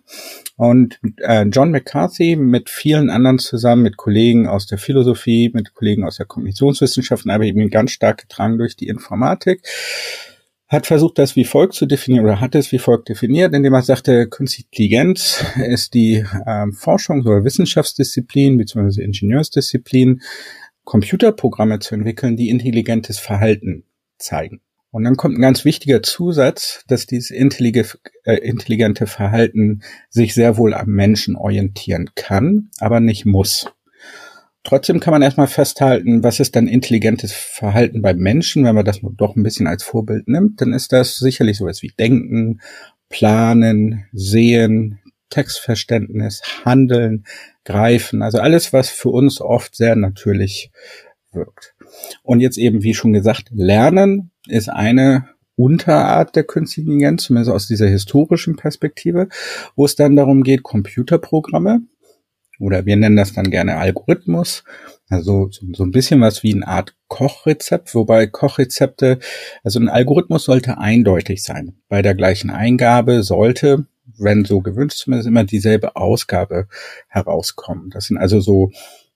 Und 0.56 1.00
äh, 1.18 1.44
John 1.44 1.70
McCarthy 1.70 2.36
mit 2.36 2.72
vielen 2.72 3.12
anderen 3.12 3.38
zusammen, 3.38 3.84
mit 3.84 3.96
Kollegen 3.96 4.48
aus 4.48 4.66
der 4.66 4.80
Philosophie, 4.80 5.52
mit 5.54 5.76
Kollegen 5.76 6.04
aus 6.04 6.18
der 6.18 6.26
Kognitionswissenschaften, 6.26 7.30
aber 7.30 7.44
eben 7.44 7.70
ganz 7.70 7.92
stark 7.92 8.22
getragen 8.22 8.58
durch 8.58 8.76
die 8.76 8.88
Informatik, 8.88 9.62
hat 10.68 10.88
versucht, 10.88 11.20
das 11.20 11.36
wie 11.36 11.44
folgt 11.44 11.74
zu 11.74 11.86
definieren 11.86 12.26
oder 12.26 12.40
hat 12.40 12.56
es 12.56 12.72
wie 12.72 12.80
folgt 12.80 13.10
definiert, 13.10 13.54
indem 13.54 13.74
er 13.74 13.82
sagte, 13.82 14.28
Künstliche 14.28 14.68
Intelligenz 14.72 15.44
ist 15.68 15.94
die 15.94 16.26
ähm, 16.48 16.72
Forschungs- 16.72 17.26
oder 17.26 17.44
Wissenschaftsdisziplin 17.44 18.58
bzw. 18.58 19.04
Ingenieursdisziplin, 19.04 20.22
Computerprogramme 20.84 21.80
zu 21.80 21.96
entwickeln, 21.96 22.36
die 22.36 22.50
intelligentes 22.50 23.20
Verhalten 23.20 23.86
zeigen. 24.18 24.62
Und 24.92 25.06
dann 25.06 25.18
kommt 25.18 25.38
ein 25.38 25.42
ganz 25.42 25.66
wichtiger 25.66 26.04
Zusatz, 26.04 26.84
dass 26.88 27.08
dieses 27.08 27.32
äh, 27.32 28.36
intelligente 28.36 29.08
Verhalten 29.08 29.82
sich 30.10 30.36
sehr 30.36 30.58
wohl 30.58 30.76
am 30.76 30.90
Menschen 30.90 31.36
orientieren 31.36 32.12
kann, 32.16 32.70
aber 32.80 33.00
nicht 33.00 33.26
muss. 33.26 33.66
Trotzdem 34.64 35.02
kann 35.02 35.12
man 35.12 35.22
erstmal 35.22 35.48
festhalten, 35.48 36.24
was 36.24 36.40
ist 36.40 36.56
dann 36.56 36.68
intelligentes 36.68 37.34
Verhalten 37.34 38.02
bei 38.02 38.14
Menschen, 38.14 38.64
wenn 38.64 38.76
man 38.76 38.86
das 38.86 39.02
doch 39.18 39.36
ein 39.36 39.44
bisschen 39.44 39.68
als 39.68 39.84
Vorbild 39.84 40.30
nimmt, 40.30 40.62
dann 40.62 40.72
ist 40.72 40.94
das 40.94 41.18
sicherlich 41.18 41.58
sowas 41.58 41.82
wie 41.82 41.92
Denken, 42.00 42.62
Planen, 43.10 44.06
Sehen, 44.14 45.00
Textverständnis, 45.30 46.42
Handeln, 46.64 47.26
Greifen, 47.66 48.22
also 48.22 48.40
alles, 48.40 48.72
was 48.72 48.90
für 48.90 49.10
uns 49.10 49.42
oft 49.42 49.76
sehr 49.76 49.96
natürlich 49.96 50.72
wirkt. 51.34 51.76
Und 52.22 52.40
jetzt 52.40 52.58
eben, 52.58 52.84
wie 52.84 52.94
schon 52.94 53.14
gesagt, 53.14 53.50
Lernen 53.52 54.32
ist 54.48 54.70
eine 54.70 55.28
Unterart 55.56 56.36
der 56.36 56.44
künstlichen 56.46 56.92
Intelligenz, 56.92 57.24
zumindest 57.24 57.52
aus 57.52 57.68
dieser 57.68 57.88
historischen 57.88 58.56
Perspektive, 58.56 59.28
wo 59.76 59.86
es 59.86 59.96
dann 59.96 60.16
darum 60.16 60.44
geht, 60.44 60.64
Computerprogramme 60.64 61.82
oder 62.64 62.86
wir 62.86 62.96
nennen 62.96 63.18
das 63.18 63.34
dann 63.34 63.52
gerne 63.52 63.78
Algorithmus. 63.78 64.64
Also 65.10 65.50
so, 65.52 65.84
ein 65.84 65.92
bisschen 65.92 66.22
was 66.22 66.44
wie 66.44 66.54
eine 66.54 66.68
Art 66.68 66.96
Kochrezept, 67.08 67.94
wobei 67.94 68.26
Kochrezepte, 68.26 69.20
also 69.64 69.80
ein 69.80 69.90
Algorithmus 69.90 70.46
sollte 70.46 70.78
eindeutig 70.78 71.44
sein. 71.44 71.76
Bei 71.90 72.02
der 72.02 72.16
gleichen 72.16 72.50
Eingabe 72.50 73.22
sollte, 73.22 73.86
wenn 74.18 74.46
so 74.46 74.62
gewünscht 74.62 74.98
zumindest, 74.98 75.28
immer 75.28 75.44
dieselbe 75.44 75.96
Ausgabe 75.96 76.68
herauskommen. 77.10 77.90
Das 77.90 78.06
sind 78.06 78.18
also 78.18 78.40
so 78.40 78.72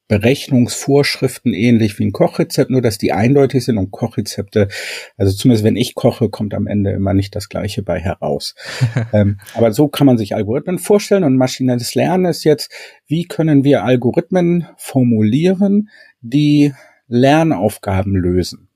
Berechnungsvorschriften 0.08 1.54
ähnlich 1.54 2.00
wie 2.00 2.06
ein 2.06 2.12
Kochrezept, 2.12 2.70
nur 2.70 2.82
dass 2.82 2.98
die 2.98 3.12
eindeutig 3.12 3.66
sind 3.66 3.78
und 3.78 3.92
Kochrezepte, 3.92 4.70
also 5.18 5.36
zumindest 5.36 5.66
wenn 5.66 5.76
ich 5.76 5.96
koche, 5.96 6.30
kommt 6.30 6.54
am 6.54 6.68
Ende 6.68 6.92
immer 6.92 7.14
nicht 7.14 7.36
das 7.36 7.50
Gleiche 7.50 7.84
bei 7.84 8.00
heraus. 8.00 8.56
ähm, 9.14 9.40
aber 9.54 9.74
so 9.74 9.88
kann 9.88 10.08
man 10.08 10.18
sich 10.18 10.36
Algorithmen 10.36 10.80
vorstellen 10.80 11.24
und 11.24 11.36
maschinelles 11.36 11.96
Lernen 11.96 12.26
ist 12.26 12.44
jetzt, 12.46 12.72
wie 13.06 13.26
können 13.26 13.64
wir 13.64 13.84
Algorithmen 13.84 14.68
formulieren, 14.78 15.90
die 16.22 16.74
Lernaufgaben 17.08 18.16
lösen? 18.16 18.68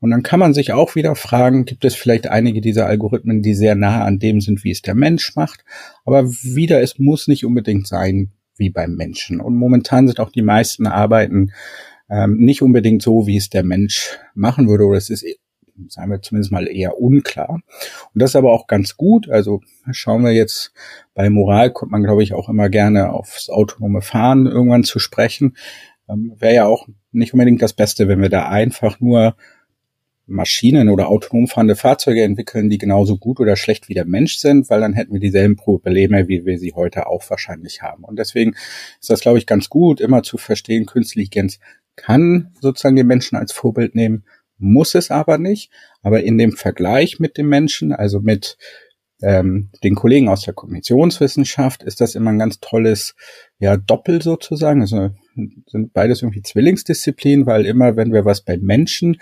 Und 0.00 0.10
dann 0.10 0.22
kann 0.22 0.38
man 0.38 0.54
sich 0.54 0.72
auch 0.72 0.94
wieder 0.94 1.16
fragen, 1.16 1.64
gibt 1.64 1.84
es 1.84 1.94
vielleicht 1.96 2.28
einige 2.28 2.60
dieser 2.60 2.86
Algorithmen, 2.86 3.42
die 3.42 3.54
sehr 3.54 3.74
nah 3.74 4.04
an 4.04 4.20
dem 4.20 4.40
sind, 4.40 4.62
wie 4.62 4.70
es 4.70 4.82
der 4.82 4.94
Mensch 4.94 5.34
macht? 5.34 5.64
Aber 6.04 6.30
wieder, 6.30 6.80
es 6.80 6.98
muss 6.98 7.26
nicht 7.26 7.44
unbedingt 7.44 7.88
sein, 7.88 8.30
wie 8.58 8.70
beim 8.70 8.94
Menschen. 8.94 9.40
Und 9.40 9.56
momentan 9.56 10.06
sind 10.06 10.20
auch 10.20 10.30
die 10.30 10.42
meisten 10.42 10.86
Arbeiten 10.86 11.52
ähm, 12.10 12.36
nicht 12.38 12.62
unbedingt 12.62 13.02
so, 13.02 13.26
wie 13.26 13.36
es 13.36 13.50
der 13.50 13.64
Mensch 13.64 14.18
machen 14.34 14.68
würde, 14.68 14.84
oder 14.84 14.98
es 14.98 15.10
ist 15.10 15.24
sagen 15.88 16.10
wir 16.10 16.20
zumindest 16.20 16.52
mal 16.52 16.66
eher 16.66 16.98
unklar. 16.98 17.50
Und 17.50 17.62
das 18.14 18.30
ist 18.30 18.36
aber 18.36 18.52
auch 18.52 18.66
ganz 18.66 18.96
gut. 18.96 19.28
Also 19.28 19.60
schauen 19.90 20.24
wir 20.24 20.32
jetzt, 20.32 20.72
bei 21.14 21.30
Moral 21.30 21.72
kommt 21.72 21.92
man, 21.92 22.02
glaube 22.02 22.22
ich, 22.22 22.34
auch 22.34 22.48
immer 22.48 22.68
gerne 22.68 23.12
aufs 23.12 23.48
autonome 23.48 24.02
Fahren 24.02 24.46
irgendwann 24.46 24.84
zu 24.84 24.98
sprechen. 24.98 25.56
Ähm, 26.08 26.34
Wäre 26.36 26.54
ja 26.54 26.66
auch 26.66 26.88
nicht 27.12 27.32
unbedingt 27.32 27.62
das 27.62 27.72
Beste, 27.72 28.08
wenn 28.08 28.20
wir 28.20 28.28
da 28.28 28.48
einfach 28.48 29.00
nur 29.00 29.36
Maschinen 30.28 30.88
oder 30.88 31.08
autonom 31.08 31.46
fahrende 31.46 31.76
Fahrzeuge 31.76 32.22
entwickeln, 32.22 32.70
die 32.70 32.78
genauso 32.78 33.16
gut 33.16 33.40
oder 33.40 33.56
schlecht 33.56 33.88
wie 33.88 33.94
der 33.94 34.04
Mensch 34.04 34.38
sind, 34.38 34.70
weil 34.70 34.80
dann 34.80 34.94
hätten 34.94 35.12
wir 35.12 35.20
dieselben 35.20 35.56
Probleme, 35.56 36.28
wie 36.28 36.44
wir 36.44 36.58
sie 36.58 36.72
heute 36.74 37.06
auch 37.06 37.28
wahrscheinlich 37.28 37.82
haben. 37.82 38.04
Und 38.04 38.18
deswegen 38.18 38.54
ist 39.00 39.10
das, 39.10 39.20
glaube 39.20 39.38
ich, 39.38 39.46
ganz 39.46 39.68
gut, 39.68 40.00
immer 40.00 40.22
zu 40.22 40.36
verstehen, 40.36 40.86
künstliche 40.86 41.18
Intelligenz 41.18 41.58
kann 41.96 42.52
sozusagen 42.60 42.96
den 42.96 43.06
Menschen 43.06 43.36
als 43.36 43.52
Vorbild 43.52 43.94
nehmen, 43.94 44.24
muss 44.56 44.94
es 44.94 45.10
aber 45.10 45.38
nicht. 45.38 45.70
Aber 46.02 46.22
in 46.22 46.38
dem 46.38 46.52
Vergleich 46.52 47.18
mit 47.18 47.36
dem 47.36 47.48
Menschen, 47.48 47.92
also 47.92 48.20
mit 48.20 48.56
ähm, 49.20 49.70
den 49.82 49.96
Kollegen 49.96 50.28
aus 50.28 50.42
der 50.42 50.54
Kognitionswissenschaft, 50.54 51.82
ist 51.82 52.00
das 52.00 52.14
immer 52.14 52.30
ein 52.30 52.38
ganz 52.38 52.60
tolles 52.60 53.16
ja, 53.58 53.76
Doppel 53.76 54.22
sozusagen. 54.22 54.80
Also 54.80 55.10
sind 55.66 55.92
beides 55.92 56.22
irgendwie 56.22 56.42
Zwillingsdisziplinen, 56.42 57.46
weil 57.46 57.66
immer, 57.66 57.96
wenn 57.96 58.12
wir 58.12 58.24
was 58.24 58.42
bei 58.42 58.56
Menschen 58.56 59.20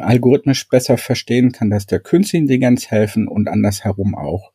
algorithmisch 0.00 0.68
besser 0.68 0.98
verstehen, 0.98 1.52
kann 1.52 1.70
das 1.70 1.86
der 1.86 2.00
künstlichen 2.00 2.44
Intelligenz 2.44 2.90
helfen 2.90 3.26
und 3.28 3.48
andersherum 3.48 4.14
auch. 4.14 4.52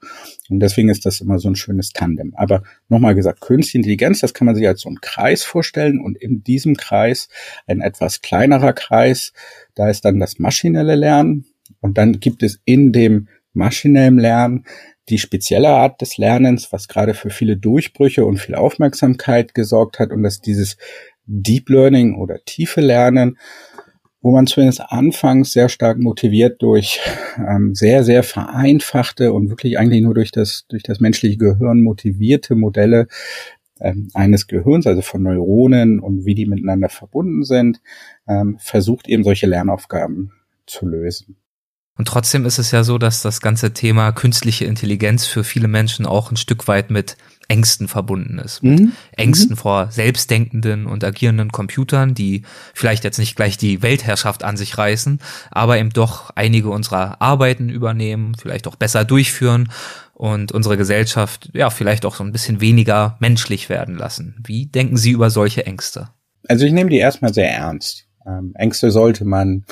Und 0.50 0.60
deswegen 0.60 0.90
ist 0.90 1.06
das 1.06 1.22
immer 1.22 1.40
so 1.40 1.50
ein 1.50 1.56
schönes 1.56 1.92
Tandem. 1.92 2.34
Aber 2.36 2.64
nochmal 2.90 3.16
gesagt, 3.16 3.42
künstliche 3.42 3.80
Intelligenz, 3.80 4.20
das 4.20 4.34
kann 4.34 4.46
man 4.46 4.56
sich 4.56 4.68
als 4.68 4.82
so 4.82 4.90
einen 4.90 5.02
Kreis 5.02 5.44
vorstellen 5.44 6.00
und 6.00 6.18
in 6.18 6.44
diesem 6.44 6.78
Kreis 6.78 7.28
ein 7.66 7.82
etwas 7.82 8.22
kleinerer 8.22 8.74
Kreis, 8.74 9.34
da 9.74 9.90
ist 9.90 10.06
dann 10.06 10.20
das 10.20 10.38
maschinelle 10.38 10.96
Lernen 10.96 11.46
und 11.82 11.98
dann 11.98 12.20
gibt 12.20 12.44
es 12.44 12.60
in 12.66 12.92
dem 12.92 13.28
maschinellen 13.54 14.20
Lernen 14.20 14.66
die 15.10 15.20
spezielle 15.20 15.70
Art 15.70 16.02
des 16.02 16.18
Lernens, 16.18 16.72
was 16.72 16.88
gerade 16.88 17.14
für 17.14 17.30
viele 17.30 17.58
Durchbrüche 17.58 18.26
und 18.26 18.38
viel 18.38 18.56
Aufmerksamkeit 18.56 19.54
gesorgt 19.54 20.00
hat 20.00 20.12
und 20.12 20.24
dass 20.24 20.42
dieses 20.42 20.78
Deep 21.28 21.70
Learning 21.70 22.16
oder 22.16 22.44
tiefe 22.46 22.82
Lernen 22.82 23.38
wo 24.26 24.32
man 24.32 24.48
zumindest 24.48 24.82
anfangs 24.82 25.52
sehr 25.54 25.70
stark 25.70 26.00
motiviert 26.00 26.60
durch 26.64 27.00
ähm, 27.38 27.76
sehr, 27.76 28.04
sehr 28.04 28.24
vereinfachte 28.24 29.32
und 29.32 29.50
wirklich 29.50 29.78
eigentlich 29.78 30.02
nur 30.02 30.16
durch 30.16 30.32
das, 30.32 30.66
durch 30.68 30.82
das 30.82 31.00
menschliche 31.00 31.38
Gehirn 31.38 31.84
motivierte 31.84 32.56
Modelle 32.56 33.08
ähm, 33.80 34.08
eines 34.16 34.48
Gehirns, 34.48 34.88
also 34.88 35.04
von 35.04 35.22
Neuronen 35.22 36.00
und 36.00 36.26
wie 36.26 36.34
die 36.34 36.48
miteinander 36.48 36.90
verbunden 36.90 37.44
sind, 37.44 37.82
ähm, 38.28 38.58
versucht 38.60 39.08
eben 39.08 39.24
solche 39.24 39.46
Lernaufgaben 39.46 40.32
zu 40.66 40.88
lösen. 40.88 41.38
Und 41.96 42.08
trotzdem 42.08 42.48
ist 42.48 42.58
es 42.58 42.72
ja 42.72 42.84
so, 42.84 42.98
dass 42.98 43.22
das 43.22 43.42
ganze 43.42 43.74
Thema 43.74 44.12
künstliche 44.12 44.66
Intelligenz 44.66 45.28
für 45.28 45.44
viele 45.44 45.68
Menschen 45.68 46.08
auch 46.08 46.32
ein 46.32 46.38
Stück 46.38 46.68
weit 46.68 46.90
mit 46.90 47.16
Ängsten 47.48 47.88
verbunden 47.88 48.40
ist. 48.40 48.64
Mhm. 48.64 48.94
Ängsten 49.16 49.52
mhm. 49.52 49.58
vor 49.58 49.92
selbstdenkenden 49.92 50.86
und 50.86 51.04
agierenden 51.04 51.52
Computern, 51.52 52.14
die 52.14 52.44
vielleicht 52.74 53.04
jetzt 53.04 53.20
nicht 53.20 53.36
gleich 53.36 53.58
die 53.58 53.82
Weltherrschaft 53.82 54.44
an 54.44 54.58
sich 54.58 54.78
reißen, 54.78 55.20
aber 55.52 55.78
eben 55.78 55.92
doch 55.92 56.32
einige 56.36 56.70
unserer 56.70 57.22
Arbeiten 57.22 57.70
übernehmen, 57.70 58.36
vielleicht 58.40 58.68
auch 58.68 58.76
besser 58.76 59.06
durchführen 59.06 59.70
und 60.14 60.52
unsere 60.52 60.78
Gesellschaft 60.78 61.50
ja 61.54 61.70
vielleicht 61.70 62.06
auch 62.06 62.16
so 62.16 62.24
ein 62.24 62.32
bisschen 62.32 62.62
weniger 62.62 63.18
menschlich 63.20 63.70
werden 63.70 63.98
lassen. 63.98 64.36
Wie 64.46 64.66
denken 64.66 64.98
Sie 64.98 65.12
über 65.12 65.30
solche 65.30 65.66
Ängste? 65.66 66.10
Also 66.48 66.66
ich 66.66 66.72
nehme 66.72 66.90
die 66.90 66.98
erstmal 66.98 67.34
sehr 67.34 67.52
ernst. 67.52 68.08
Ähm, 68.26 68.54
Ängste 68.56 68.92
sollte 68.92 69.26
man 69.26 69.66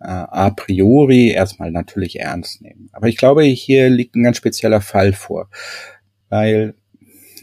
äh, 0.00 0.06
a 0.08 0.50
priori 0.50 1.30
erstmal 1.30 1.70
natürlich 1.70 2.18
ernst 2.20 2.62
nehmen. 2.62 2.88
Aber 2.92 3.08
ich 3.08 3.16
glaube, 3.16 3.42
hier 3.44 3.88
liegt 3.88 4.16
ein 4.16 4.22
ganz 4.22 4.36
spezieller 4.36 4.80
Fall 4.80 5.12
vor. 5.12 5.48
Weil, 6.32 6.72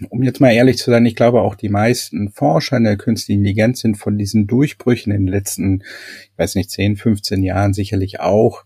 um 0.10 0.24
jetzt 0.24 0.42
mal 0.42 0.52
ehrlich 0.52 0.80
zu 0.80 0.90
sein, 0.90 1.06
ich 1.06 1.16
glaube 1.16 1.42
auch 1.42 1.54
die 1.54 1.70
meisten 1.70 2.32
Forscher 2.32 2.78
in 2.78 2.86
der 2.86 2.98
künstlichen 2.98 3.42
Intelligenz 3.42 3.82
sind 3.82 3.98
von 3.98 4.18
diesen 4.18 4.48
Durchbrüchen 4.48 5.14
in 5.14 5.28
den 5.28 5.32
letzten, 5.32 5.84
ich 5.84 6.38
weiß 6.38 6.56
nicht, 6.56 6.72
10, 6.72 6.98
15 6.98 7.44
Jahren 7.44 7.74
sicherlich 7.74 8.20
auch 8.20 8.66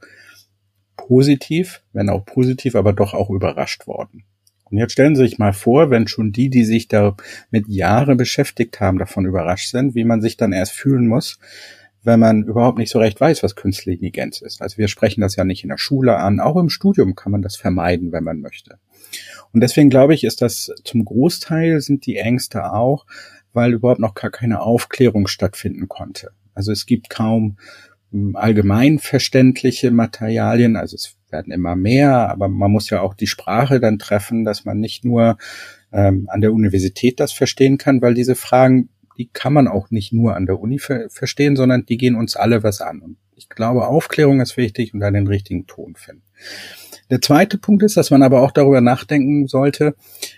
positiv, 0.96 1.82
wenn 1.92 2.08
auch 2.08 2.24
positiv, 2.24 2.75
aber 2.75 2.94
doch 2.94 3.13
auch 3.13 3.30
überrascht 3.32 3.86
worden. 3.86 4.24
Und 4.63 4.77
jetzt 4.77 4.94
stellen 4.94 5.18
Sie 5.18 5.24
sich 5.24 5.39
mal 5.39 5.51
vor, 5.51 5.89
wenn 5.89 6.08
schon 6.08 6.32
die, 6.32 6.50
die 6.50 6.63
sich 6.63 6.88
da 6.88 7.18
mit 7.51 7.68
Jahre 7.68 8.15
beschäftigt 8.15 8.80
haben, 8.80 9.00
davon 9.00 9.25
überrascht 9.25 9.72
sind, 9.72 9.96
wie 9.96 10.06
man 10.06 10.22
sich 10.22 10.38
dann 10.38 10.53
erst 10.53 10.72
fühlen 10.72 11.06
muss, 11.06 11.38
wenn 12.01 12.22
man 12.22 12.44
überhaupt 12.44 12.77
nicht 12.77 12.92
so 12.92 13.00
recht 13.00 13.20
weiß, 13.20 13.44
was 13.44 13.58
künstliche 13.58 13.96
Intelligenz 13.96 14.39
ist. 14.39 14.62
Also 14.62 14.77
wir 14.77 14.88
sprechen 14.88 15.20
das 15.20 15.36
ja 15.36 15.44
nicht 15.44 15.63
in 15.63 15.70
der 15.70 15.77
Schule 15.77 16.15
an. 16.15 16.39
Auch 16.39 16.56
im 16.56 16.70
Studium 16.70 17.13
kann 17.13 17.34
man 17.34 17.42
das 17.42 17.58
vermeiden, 17.58 18.13
wenn 18.13 18.24
man 18.24 18.39
möchte. 18.39 18.77
Und 19.53 19.62
deswegen 19.62 19.89
glaube 19.89 20.13
ich, 20.13 20.24
ist 20.24 20.41
das 20.41 20.72
zum 20.83 21.05
Großteil 21.05 21.79
sind 21.79 22.05
die 22.05 22.17
Ängste 22.17 22.74
auch, 22.74 23.05
weil 23.53 23.74
überhaupt 23.74 24.00
noch 24.00 24.15
gar 24.15 24.31
keine 24.31 24.62
Aufklärung 24.62 25.27
stattfinden 25.27 25.88
konnte. 25.88 26.31
Also 26.55 26.72
es 26.72 26.86
gibt 26.86 27.10
kaum 27.10 27.57
hm, 28.12 28.36
allgemein 28.36 29.00
verständliche 29.00 29.91
Materialien, 29.91 30.75
also 30.75 30.95
es 30.95 31.15
werden 31.29 31.53
immer 31.53 31.75
mehr, 31.75 32.29
aber 32.29 32.48
man 32.48 32.72
muss 32.72 32.89
ja 32.89 33.01
auch 33.01 33.13
die 33.13 33.27
Sprache 33.27 33.79
dann 33.79 34.00
treffen, 34.00 34.43
dass 34.43 34.65
man 34.65 34.79
nicht 34.79 35.05
nur 35.05 35.38
ähm, 35.91 36.27
an 36.29 36.41
der 36.41 36.53
Universität 36.53 37.19
das 37.19 37.31
verstehen 37.31 37.77
kann, 37.77 38.01
weil 38.01 38.13
diese 38.13 38.36
Fragen 38.36 38.89
die 39.17 39.29
kann 39.31 39.53
man 39.53 39.67
auch 39.67 39.91
nicht 39.91 40.13
nur 40.13 40.36
an 40.36 40.45
der 40.45 40.60
Uni 40.60 40.79
ver 40.79 41.10
verstehen, 41.10 41.55
sondern 41.55 41.86
die 41.86 41.98
gehen 41.98 42.15
uns 42.15 42.36
alle 42.36 42.63
was 42.63 42.81
an. 42.81 43.00
Und 43.00 43.17
ich 43.36 43.50
glaube, 43.50 43.88
Aufklärung 43.88 44.41
ist 44.41 44.57
wichtig 44.57 44.93
und 44.93 45.00
dann 45.00 45.13
den 45.13 45.27
richtigen 45.27 45.67
Ton 45.67 45.95
finden. 45.95 46.24
Der 47.13 47.22
zweite 47.22 47.60
Punkt 47.60 47.84
ist, 47.84 47.96
dass 47.96 48.10
man 48.10 48.24
aber 48.24 48.41
auch 48.41 48.50
darüber 48.50 48.82
nachdenken 48.82 49.46
sollte, 49.46 49.96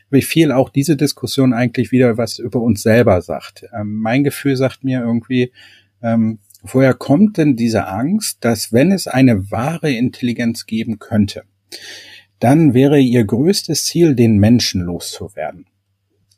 wie 0.10 0.22
viel 0.22 0.52
auch 0.52 0.70
diese 0.70 0.98
Diskussion 0.98 1.54
eigentlich 1.54 1.94
wieder 1.94 2.18
was 2.18 2.38
über 2.38 2.60
uns 2.60 2.84
selber 2.84 3.22
sagt. 3.22 3.66
Ähm, 3.74 3.96
mein 4.02 4.26
Gefühl 4.26 4.58
sagt 4.58 4.84
mir 4.84 5.00
irgendwie, 5.00 5.54
ähm, 6.02 6.40
woher 6.62 6.94
kommt 6.94 7.38
denn 7.38 7.56
diese 7.56 7.88
Angst, 7.88 8.44
dass 8.44 8.74
wenn 8.74 8.92
es 8.92 9.08
eine 9.08 9.50
wahre 9.52 9.92
Intelligenz 9.92 10.66
geben 10.66 11.00
könnte, 11.00 11.44
dann 12.40 12.74
wäre 12.74 13.00
ihr 13.00 13.24
größtes 13.24 13.86
Ziel, 13.86 14.14
den 14.14 14.38
Menschen 14.38 14.82
loszuwerden 14.82 15.68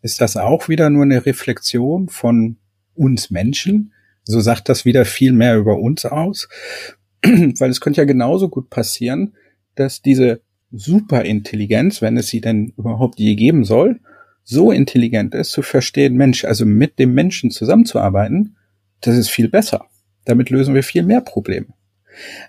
ist 0.01 0.21
das 0.21 0.37
auch 0.37 0.69
wieder 0.69 0.89
nur 0.89 1.03
eine 1.03 1.25
Reflexion 1.25 2.07
von 2.07 2.57
uns 2.95 3.29
Menschen. 3.29 3.93
So 4.23 4.39
sagt 4.39 4.69
das 4.69 4.85
wieder 4.85 5.05
viel 5.05 5.31
mehr 5.31 5.57
über 5.57 5.79
uns 5.79 6.05
aus, 6.05 6.47
weil 7.23 7.69
es 7.69 7.81
könnte 7.81 8.01
ja 8.01 8.05
genauso 8.05 8.49
gut 8.49 8.69
passieren, 8.69 9.33
dass 9.79 10.01
diese 10.01 10.41
Superintelligenz, 10.71 12.01
wenn 12.01 12.17
es 12.17 12.27
sie 12.27 12.41
denn 12.41 12.73
überhaupt 12.77 13.19
je 13.19 13.35
geben 13.35 13.63
soll, 13.63 13.99
so 14.43 14.71
intelligent 14.71 15.35
ist, 15.35 15.51
zu 15.51 15.61
verstehen, 15.61 16.15
Mensch, 16.15 16.45
also 16.45 16.65
mit 16.65 16.99
dem 16.99 17.13
Menschen 17.13 17.51
zusammenzuarbeiten, 17.51 18.55
das 19.01 19.17
ist 19.17 19.29
viel 19.29 19.49
besser. 19.49 19.85
Damit 20.25 20.49
lösen 20.49 20.73
wir 20.73 20.83
viel 20.83 21.03
mehr 21.03 21.21
Probleme. 21.21 21.67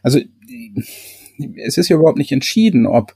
Also 0.03 0.21
es 1.57 1.79
ist 1.79 1.89
ja 1.89 1.97
überhaupt 1.97 2.19
nicht 2.19 2.33
entschieden, 2.33 2.87
ob 2.87 3.15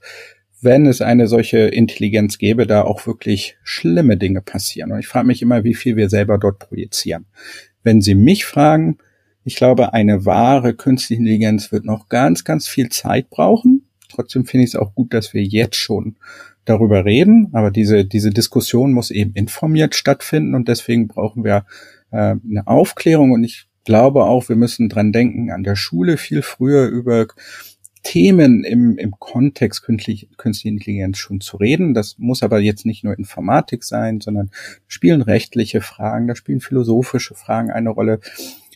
wenn 0.61 0.87
es 0.87 1.01
eine 1.01 1.27
solche 1.27 1.59
Intelligenz 1.59 2.39
gäbe, 2.39 2.69
da 2.69 2.83
auch 2.83 3.07
wirklich 3.07 3.57
schlimme 3.65 4.17
Dinge 4.17 4.41
passieren. 4.43 4.93
Und 4.93 5.01
ich 5.01 5.09
frage 5.09 5.27
mich 5.27 5.43
immer, 5.43 5.65
wie 5.65 5.75
viel 5.75 5.97
wir 5.97 6.09
selber 6.09 6.39
dort 6.39 6.61
projizieren. 6.61 7.27
Wenn 7.83 8.01
Sie 8.01 8.15
mich 8.15 8.45
fragen, 8.45 8.99
ich 9.45 9.57
glaube, 9.57 9.93
eine 9.93 10.25
wahre 10.25 10.75
künstliche 10.75 11.19
Intelligenz 11.21 11.73
wird 11.73 11.85
noch 11.85 12.09
ganz, 12.09 12.45
ganz 12.45 12.69
viel 12.69 12.91
Zeit 12.91 13.29
brauchen. 13.29 13.82
Trotzdem 14.15 14.45
finde 14.45 14.65
ich 14.65 14.71
es 14.71 14.77
auch 14.77 14.95
gut, 14.95 15.15
dass 15.15 15.35
wir 15.35 15.43
jetzt 15.43 15.77
schon 15.77 16.17
darüber 16.65 17.05
reden. 17.05 17.49
Aber 17.53 17.71
diese, 17.71 18.05
diese 18.05 18.31
Diskussion 18.31 18.93
muss 18.93 19.11
eben 19.11 19.33
informiert 19.35 19.95
stattfinden 19.95 20.55
und 20.55 20.69
deswegen 20.69 21.09
brauchen 21.09 21.45
wir 21.45 21.67
äh, 22.11 22.37
eine 22.37 22.67
Aufklärung 22.67 23.33
und 23.33 23.45
ich 23.45 23.67
glaube 23.85 24.25
auch, 24.25 24.49
wir 24.49 24.57
müssen 24.57 24.89
dran 24.89 25.13
denken, 25.13 25.51
an 25.51 25.65
der 25.65 25.77
Schule 25.77 26.17
viel 26.17 26.43
früher 26.43 26.87
über 26.87 27.27
Themen 28.03 28.65
im, 28.65 28.99
im 28.99 29.13
Kontext 29.13 29.83
künstliche, 29.83 30.27
künstliche 30.37 30.75
Intelligenz 30.75 31.19
schon 31.19 31.41
zu 31.41 31.57
reden. 31.57 31.95
Das 31.95 32.19
muss 32.19 32.43
aber 32.43 32.59
jetzt 32.59 32.85
nicht 32.85 33.05
nur 33.05 33.17
Informatik 33.17 33.85
sein, 33.85 34.21
sondern 34.21 34.51
spielen 34.89 35.23
rechtliche 35.23 35.81
Fragen, 35.81 36.27
da 36.27 36.35
spielen 36.35 36.61
philosophische 36.61 37.35
Fragen 37.35 37.71
eine 37.71 37.91
Rolle. 37.91 38.21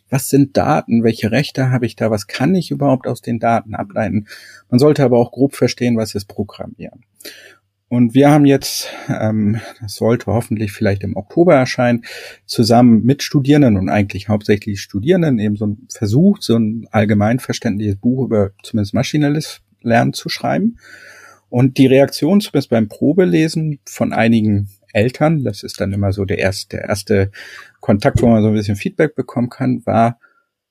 Was 0.08 0.28
sind 0.28 0.56
Daten? 0.56 1.02
Welche 1.02 1.30
Rechte 1.30 1.70
habe 1.70 1.86
ich 1.86 1.96
da? 1.96 2.10
Was 2.10 2.26
kann 2.26 2.54
ich 2.54 2.70
überhaupt 2.70 3.06
aus 3.06 3.20
den 3.20 3.38
Daten 3.38 3.74
ableiten? 3.74 4.26
Man 4.70 4.78
sollte 4.78 5.02
aber 5.02 5.18
auch 5.18 5.32
grob 5.32 5.54
verstehen, 5.54 5.96
was 5.96 6.14
ist 6.14 6.26
Programmieren. 6.26 7.04
Und 7.88 8.14
wir 8.14 8.30
haben 8.30 8.46
jetzt, 8.46 8.88
ähm, 9.08 9.60
das 9.80 9.94
sollte 9.94 10.26
hoffentlich 10.26 10.72
vielleicht 10.72 11.04
im 11.04 11.16
Oktober 11.16 11.54
erscheinen, 11.54 12.04
zusammen 12.44 13.04
mit 13.04 13.22
Studierenden 13.22 13.76
und 13.76 13.88
eigentlich 13.88 14.28
hauptsächlich 14.28 14.80
Studierenden 14.80 15.38
eben 15.38 15.56
so 15.56 15.68
ein 15.68 15.86
Versuch, 15.92 16.38
so 16.40 16.56
ein 16.56 16.88
allgemeinverständliches 16.90 17.96
Buch 17.96 18.24
über 18.24 18.50
zumindest 18.62 18.94
maschinelles 18.94 19.60
Lernen 19.82 20.12
zu 20.12 20.28
schreiben. 20.28 20.78
Und 21.48 21.78
die 21.78 21.86
Reaktion 21.86 22.40
zumindest 22.40 22.70
beim 22.70 22.88
Probelesen 22.88 23.78
von 23.84 24.12
einigen 24.12 24.68
Eltern, 24.96 25.44
das 25.44 25.62
ist 25.62 25.80
dann 25.80 25.92
immer 25.92 26.12
so 26.12 26.24
der 26.24 26.38
erste, 26.38 26.78
der 26.78 26.88
erste 26.88 27.30
Kontakt, 27.80 28.22
wo 28.22 28.26
man 28.26 28.42
so 28.42 28.48
ein 28.48 28.54
bisschen 28.54 28.76
Feedback 28.76 29.14
bekommen 29.14 29.48
kann, 29.48 29.84
war, 29.86 30.18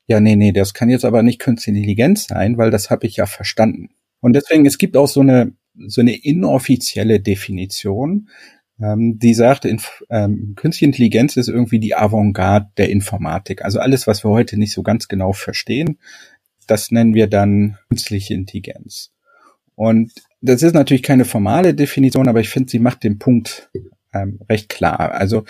ja, 0.08 0.20
nee, 0.20 0.36
nee, 0.36 0.52
das 0.52 0.74
kann 0.74 0.90
jetzt 0.90 1.06
aber 1.06 1.24
nicht 1.24 1.40
künstliche 1.40 1.78
Intelligenz 1.78 2.28
sein, 2.28 2.58
weil 2.58 2.72
das 2.72 2.90
habe 2.90 3.08
ich 3.08 3.16
ja 3.16 3.26
verstanden. 3.26 3.90
Und 4.20 4.34
deswegen, 4.34 4.66
es 4.66 4.78
gibt 4.78 4.98
auch 4.98 5.08
so 5.08 5.22
eine 5.22 5.54
so 5.88 6.02
eine 6.02 6.16
inoffizielle 6.16 7.20
Definition, 7.20 8.30
ähm, 8.82 9.20
die 9.20 9.34
sagt, 9.34 9.66
Inf 9.66 10.04
ähm, 10.10 10.54
künstliche 10.56 10.86
Intelligenz 10.86 11.38
ist 11.38 11.48
irgendwie 11.48 11.80
die 11.80 11.96
Avantgarde 11.96 12.70
der 12.78 12.90
Informatik. 12.90 13.64
Also 13.64 13.80
alles, 13.80 14.08
was 14.08 14.24
wir 14.24 14.32
heute 14.32 14.58
nicht 14.58 14.74
so 14.74 14.84
ganz 14.84 15.08
genau 15.08 15.34
verstehen, 15.34 16.00
das 16.68 16.92
nennen 16.92 17.14
wir 17.14 17.28
dann 17.28 17.78
künstliche 17.90 18.34
Intelligenz. 18.34 19.12
Und 19.76 20.12
das 20.42 20.64
ist 20.64 20.74
natürlich 20.74 21.04
keine 21.04 21.26
formale 21.26 21.74
Definition, 21.74 22.28
aber 22.28 22.40
ich 22.40 22.50
finde, 22.50 22.70
sie 22.70 22.80
macht 22.80 23.04
den 23.04 23.20
Punkt 23.20 23.70
ähm, 24.16 24.40
recht 24.50 24.70
klar. 24.70 25.12
Also 25.12 25.44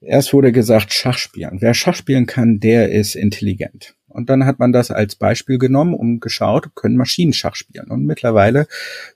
erst 0.00 0.32
wurde 0.32 0.52
gesagt, 0.52 0.92
Schachspielen. 0.92 1.60
Wer 1.60 1.74
Schach 1.74 1.94
spielen 1.94 2.26
kann, 2.26 2.60
der 2.60 2.90
ist 2.92 3.14
intelligent. 3.14 3.94
Und 4.08 4.30
dann 4.30 4.46
hat 4.46 4.58
man 4.58 4.72
das 4.72 4.90
als 4.90 5.16
Beispiel 5.16 5.58
genommen 5.58 5.94
und 5.94 6.20
geschaut, 6.20 6.74
können 6.74 6.96
Maschinen 6.96 7.32
Schach 7.32 7.54
spielen. 7.54 7.90
Und 7.90 8.06
mittlerweile 8.06 8.66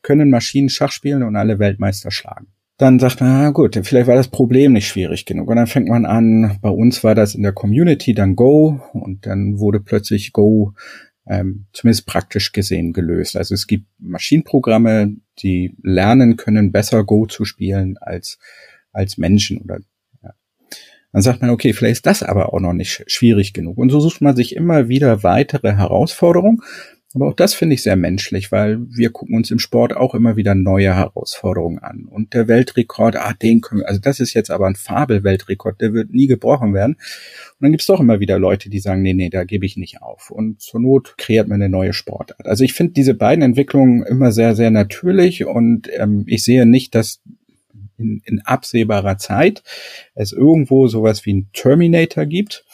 können 0.02 0.30
Maschinen 0.30 0.68
Schach 0.68 0.92
spielen 0.92 1.22
und 1.22 1.36
alle 1.36 1.58
Weltmeister 1.58 2.10
schlagen. 2.10 2.48
Dann 2.76 2.98
sagt 2.98 3.20
man, 3.20 3.30
na 3.30 3.50
gut, 3.50 3.78
vielleicht 3.82 4.06
war 4.06 4.14
das 4.14 4.28
Problem 4.28 4.72
nicht 4.72 4.88
schwierig 4.88 5.26
genug. 5.26 5.48
Und 5.48 5.56
dann 5.56 5.66
fängt 5.66 5.88
man 5.88 6.06
an, 6.06 6.58
bei 6.62 6.70
uns 6.70 7.04
war 7.04 7.14
das 7.14 7.34
in 7.34 7.42
der 7.42 7.52
Community 7.52 8.14
dann 8.14 8.36
Go 8.36 8.80
und 8.92 9.26
dann 9.26 9.58
wurde 9.58 9.80
plötzlich 9.80 10.32
Go 10.32 10.72
ähm, 11.26 11.66
zumindest 11.72 12.06
praktisch 12.06 12.52
gesehen 12.52 12.92
gelöst. 12.92 13.36
Also 13.36 13.54
es 13.54 13.66
gibt 13.66 13.86
Maschinenprogramme, 13.98 15.14
die 15.42 15.76
lernen 15.82 16.36
können, 16.36 16.72
besser 16.72 17.04
Go 17.04 17.26
zu 17.26 17.44
spielen 17.44 17.96
als, 17.98 18.38
als 18.92 19.18
Menschen 19.18 19.60
oder 19.62 19.78
ja. 20.22 20.30
dann 21.12 21.22
sagt 21.22 21.40
man, 21.40 21.50
okay, 21.50 21.72
vielleicht 21.72 21.98
ist 21.98 22.06
das 22.06 22.22
aber 22.22 22.52
auch 22.52 22.60
noch 22.60 22.72
nicht 22.72 23.04
schwierig 23.06 23.52
genug. 23.52 23.78
Und 23.78 23.90
so 23.90 24.00
sucht 24.00 24.20
man 24.20 24.36
sich 24.36 24.56
immer 24.56 24.88
wieder 24.88 25.22
weitere 25.22 25.72
Herausforderungen. 25.72 26.62
Aber 27.12 27.26
auch 27.26 27.34
das 27.34 27.54
finde 27.54 27.74
ich 27.74 27.82
sehr 27.82 27.96
menschlich, 27.96 28.52
weil 28.52 28.78
wir 28.88 29.10
gucken 29.10 29.34
uns 29.34 29.50
im 29.50 29.58
Sport 29.58 29.96
auch 29.96 30.14
immer 30.14 30.36
wieder 30.36 30.54
neue 30.54 30.94
Herausforderungen 30.94 31.80
an. 31.80 32.04
Und 32.08 32.34
der 32.34 32.46
Weltrekord, 32.46 33.16
ah, 33.16 33.32
den 33.32 33.60
können 33.60 33.80
wir, 33.80 33.88
also 33.88 34.00
das 34.00 34.20
ist 34.20 34.32
jetzt 34.32 34.50
aber 34.50 34.68
ein 34.68 34.76
Fabelweltrekord, 34.76 35.80
der 35.80 35.92
wird 35.92 36.12
nie 36.12 36.28
gebrochen 36.28 36.72
werden. 36.72 36.92
Und 36.94 37.62
dann 37.62 37.72
gibt 37.72 37.80
es 37.80 37.88
doch 37.88 37.98
immer 37.98 38.20
wieder 38.20 38.38
Leute, 38.38 38.70
die 38.70 38.78
sagen, 38.78 39.02
nee, 39.02 39.14
nee, 39.14 39.28
da 39.28 39.42
gebe 39.42 39.66
ich 39.66 39.76
nicht 39.76 40.02
auf. 40.02 40.30
Und 40.30 40.60
zur 40.60 40.78
Not 40.78 41.16
kreiert 41.18 41.48
man 41.48 41.60
eine 41.60 41.68
neue 41.68 41.94
Sportart. 41.94 42.46
Also 42.46 42.62
ich 42.62 42.74
finde 42.74 42.92
diese 42.92 43.14
beiden 43.14 43.42
Entwicklungen 43.42 44.04
immer 44.04 44.30
sehr, 44.30 44.54
sehr 44.54 44.70
natürlich 44.70 45.44
und 45.44 45.88
ähm, 45.92 46.22
ich 46.28 46.44
sehe 46.44 46.64
nicht, 46.64 46.94
dass 46.94 47.22
in, 48.00 48.22
in 48.24 48.40
absehbarer 48.40 49.18
Zeit 49.18 49.62
es 50.14 50.32
irgendwo 50.32 50.88
sowas 50.88 51.24
wie 51.26 51.34
ein 51.34 51.50
Terminator 51.52 52.26
gibt 52.26 52.64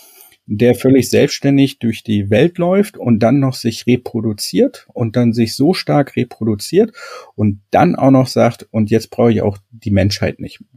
der 0.46 0.76
völlig 0.76 1.10
selbstständig 1.10 1.80
durch 1.80 2.04
die 2.04 2.30
Welt 2.30 2.58
läuft 2.58 2.96
und 2.96 3.18
dann 3.18 3.40
noch 3.40 3.54
sich 3.54 3.86
reproduziert 3.86 4.86
und 4.94 5.16
dann 5.16 5.32
sich 5.32 5.56
so 5.56 5.74
stark 5.74 6.14
reproduziert 6.16 6.92
und 7.34 7.60
dann 7.72 7.96
auch 7.96 8.12
noch 8.12 8.28
sagt, 8.28 8.66
und 8.70 8.90
jetzt 8.90 9.10
brauche 9.10 9.32
ich 9.32 9.42
auch 9.42 9.58
die 9.70 9.90
Menschheit 9.90 10.38
nicht 10.38 10.60
mehr. 10.60 10.70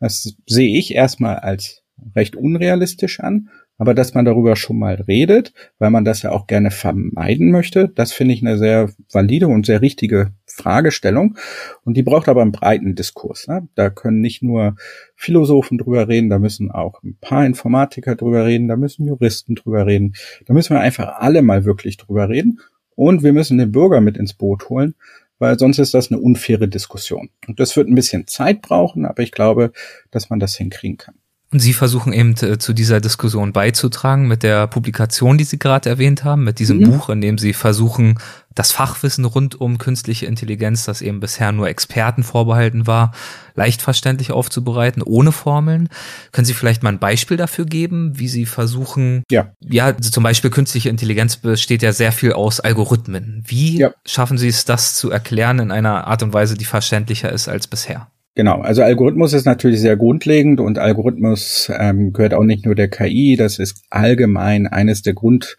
Das 0.00 0.36
sehe 0.46 0.78
ich 0.78 0.94
erstmal 0.94 1.36
als 1.36 1.82
recht 2.14 2.36
unrealistisch 2.36 3.20
an. 3.20 3.48
Aber 3.76 3.94
dass 3.94 4.12
man 4.12 4.26
darüber 4.26 4.56
schon 4.56 4.78
mal 4.78 4.96
redet, 5.08 5.54
weil 5.78 5.88
man 5.88 6.04
das 6.04 6.20
ja 6.20 6.32
auch 6.32 6.46
gerne 6.46 6.70
vermeiden 6.70 7.50
möchte, 7.50 7.88
das 7.88 8.12
finde 8.12 8.34
ich 8.34 8.42
eine 8.42 8.58
sehr 8.58 8.90
valide 9.10 9.48
und 9.48 9.64
sehr 9.64 9.80
richtige 9.80 10.32
Fragestellung. 10.52 11.36
Und 11.84 11.96
die 11.96 12.02
braucht 12.02 12.28
aber 12.28 12.42
einen 12.42 12.52
breiten 12.52 12.94
Diskurs. 12.94 13.48
Ne? 13.48 13.68
Da 13.74 13.90
können 13.90 14.20
nicht 14.20 14.42
nur 14.42 14.76
Philosophen 15.16 15.78
drüber 15.78 16.08
reden, 16.08 16.30
da 16.30 16.38
müssen 16.38 16.70
auch 16.70 17.02
ein 17.02 17.16
paar 17.20 17.46
Informatiker 17.46 18.16
drüber 18.16 18.44
reden, 18.46 18.68
da 18.68 18.76
müssen 18.76 19.06
Juristen 19.06 19.54
drüber 19.54 19.86
reden. 19.86 20.14
Da 20.46 20.54
müssen 20.54 20.74
wir 20.74 20.80
einfach 20.80 21.18
alle 21.18 21.42
mal 21.42 21.64
wirklich 21.64 21.96
drüber 21.96 22.28
reden. 22.28 22.60
Und 22.94 23.22
wir 23.22 23.32
müssen 23.32 23.58
den 23.58 23.72
Bürger 23.72 24.00
mit 24.00 24.16
ins 24.18 24.34
Boot 24.34 24.68
holen, 24.68 24.94
weil 25.38 25.58
sonst 25.58 25.78
ist 25.78 25.94
das 25.94 26.10
eine 26.10 26.20
unfaire 26.20 26.68
Diskussion. 26.68 27.30
Und 27.48 27.58
das 27.58 27.76
wird 27.76 27.88
ein 27.88 27.94
bisschen 27.94 28.26
Zeit 28.26 28.60
brauchen, 28.60 29.06
aber 29.06 29.22
ich 29.22 29.32
glaube, 29.32 29.72
dass 30.10 30.28
man 30.28 30.38
das 30.38 30.54
hinkriegen 30.56 30.98
kann. 30.98 31.14
Und 31.52 31.58
Sie 31.58 31.72
versuchen 31.72 32.12
eben 32.12 32.34
äh, 32.42 32.58
zu 32.58 32.72
dieser 32.72 33.00
Diskussion 33.00 33.52
beizutragen 33.52 34.28
mit 34.28 34.44
der 34.44 34.68
Publikation, 34.68 35.36
die 35.36 35.44
Sie 35.44 35.58
gerade 35.58 35.88
erwähnt 35.88 36.22
haben, 36.22 36.44
mit 36.44 36.60
diesem 36.60 36.78
mhm. 36.78 36.84
Buch, 36.84 37.08
in 37.08 37.20
dem 37.20 37.38
Sie 37.38 37.54
versuchen, 37.54 38.18
das 38.54 38.72
Fachwissen 38.72 39.24
rund 39.24 39.60
um 39.60 39.78
künstliche 39.78 40.26
Intelligenz, 40.26 40.84
das 40.84 41.02
eben 41.02 41.20
bisher 41.20 41.52
nur 41.52 41.68
Experten 41.68 42.22
vorbehalten 42.22 42.86
war, 42.86 43.12
leicht 43.54 43.80
verständlich 43.80 44.32
aufzubereiten, 44.32 45.02
ohne 45.02 45.32
Formeln. 45.32 45.88
Können 46.32 46.44
Sie 46.44 46.54
vielleicht 46.54 46.82
mal 46.82 46.90
ein 46.90 46.98
Beispiel 46.98 47.36
dafür 47.36 47.64
geben, 47.64 48.18
wie 48.18 48.28
Sie 48.28 48.46
versuchen, 48.46 49.22
ja, 49.30 49.52
ja 49.60 49.86
also 49.86 50.10
zum 50.10 50.24
Beispiel 50.24 50.50
künstliche 50.50 50.88
Intelligenz 50.88 51.36
besteht 51.36 51.82
ja 51.82 51.92
sehr 51.92 52.12
viel 52.12 52.32
aus 52.32 52.60
Algorithmen. 52.60 53.44
Wie 53.46 53.78
ja. 53.78 53.92
schaffen 54.04 54.38
Sie 54.38 54.48
es, 54.48 54.64
das 54.64 54.94
zu 54.94 55.10
erklären 55.10 55.60
in 55.60 55.70
einer 55.70 56.06
Art 56.06 56.22
und 56.22 56.32
Weise, 56.32 56.56
die 56.56 56.64
verständlicher 56.64 57.30
ist 57.30 57.48
als 57.48 57.66
bisher? 57.66 58.08
Genau, 58.36 58.60
also 58.60 58.82
Algorithmus 58.82 59.32
ist 59.32 59.44
natürlich 59.44 59.80
sehr 59.80 59.96
grundlegend 59.96 60.60
und 60.60 60.78
Algorithmus 60.78 61.70
ähm, 61.76 62.12
gehört 62.12 62.32
auch 62.32 62.44
nicht 62.44 62.64
nur 62.64 62.76
der 62.76 62.88
KI, 62.88 63.36
das 63.36 63.58
ist 63.58 63.82
allgemein 63.90 64.66
eines 64.68 65.02
der 65.02 65.14
Grundprinzipien 65.14 65.58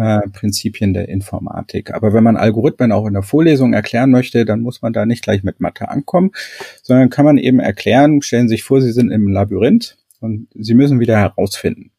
äh, 0.00 0.92
der 0.92 1.08
Informatik. 1.08 1.92
Aber 1.92 2.12
wenn 2.12 2.24
man 2.24 2.36
Algorithmen 2.36 2.92
auch 2.92 3.06
in 3.06 3.12
der 3.12 3.22
Vorlesung 3.22 3.72
erklären 3.74 4.10
möchte, 4.10 4.44
dann 4.44 4.60
muss 4.60 4.82
man 4.82 4.92
da 4.92 5.04
nicht 5.04 5.22
gleich 5.22 5.42
mit 5.42 5.60
Mathe 5.60 5.88
ankommen, 5.88 6.30
sondern 6.82 7.10
kann 7.10 7.24
man 7.24 7.38
eben 7.38 7.60
erklären, 7.60 8.22
stellen 8.22 8.48
Sie 8.48 8.54
sich 8.54 8.64
vor, 8.64 8.80
Sie 8.80 8.92
sind 8.92 9.10
im 9.10 9.28
Labyrinth 9.28 9.98
und 10.20 10.48
Sie 10.54 10.74
müssen 10.74 11.00
wieder 11.00 11.18
herausfinden. 11.18 11.90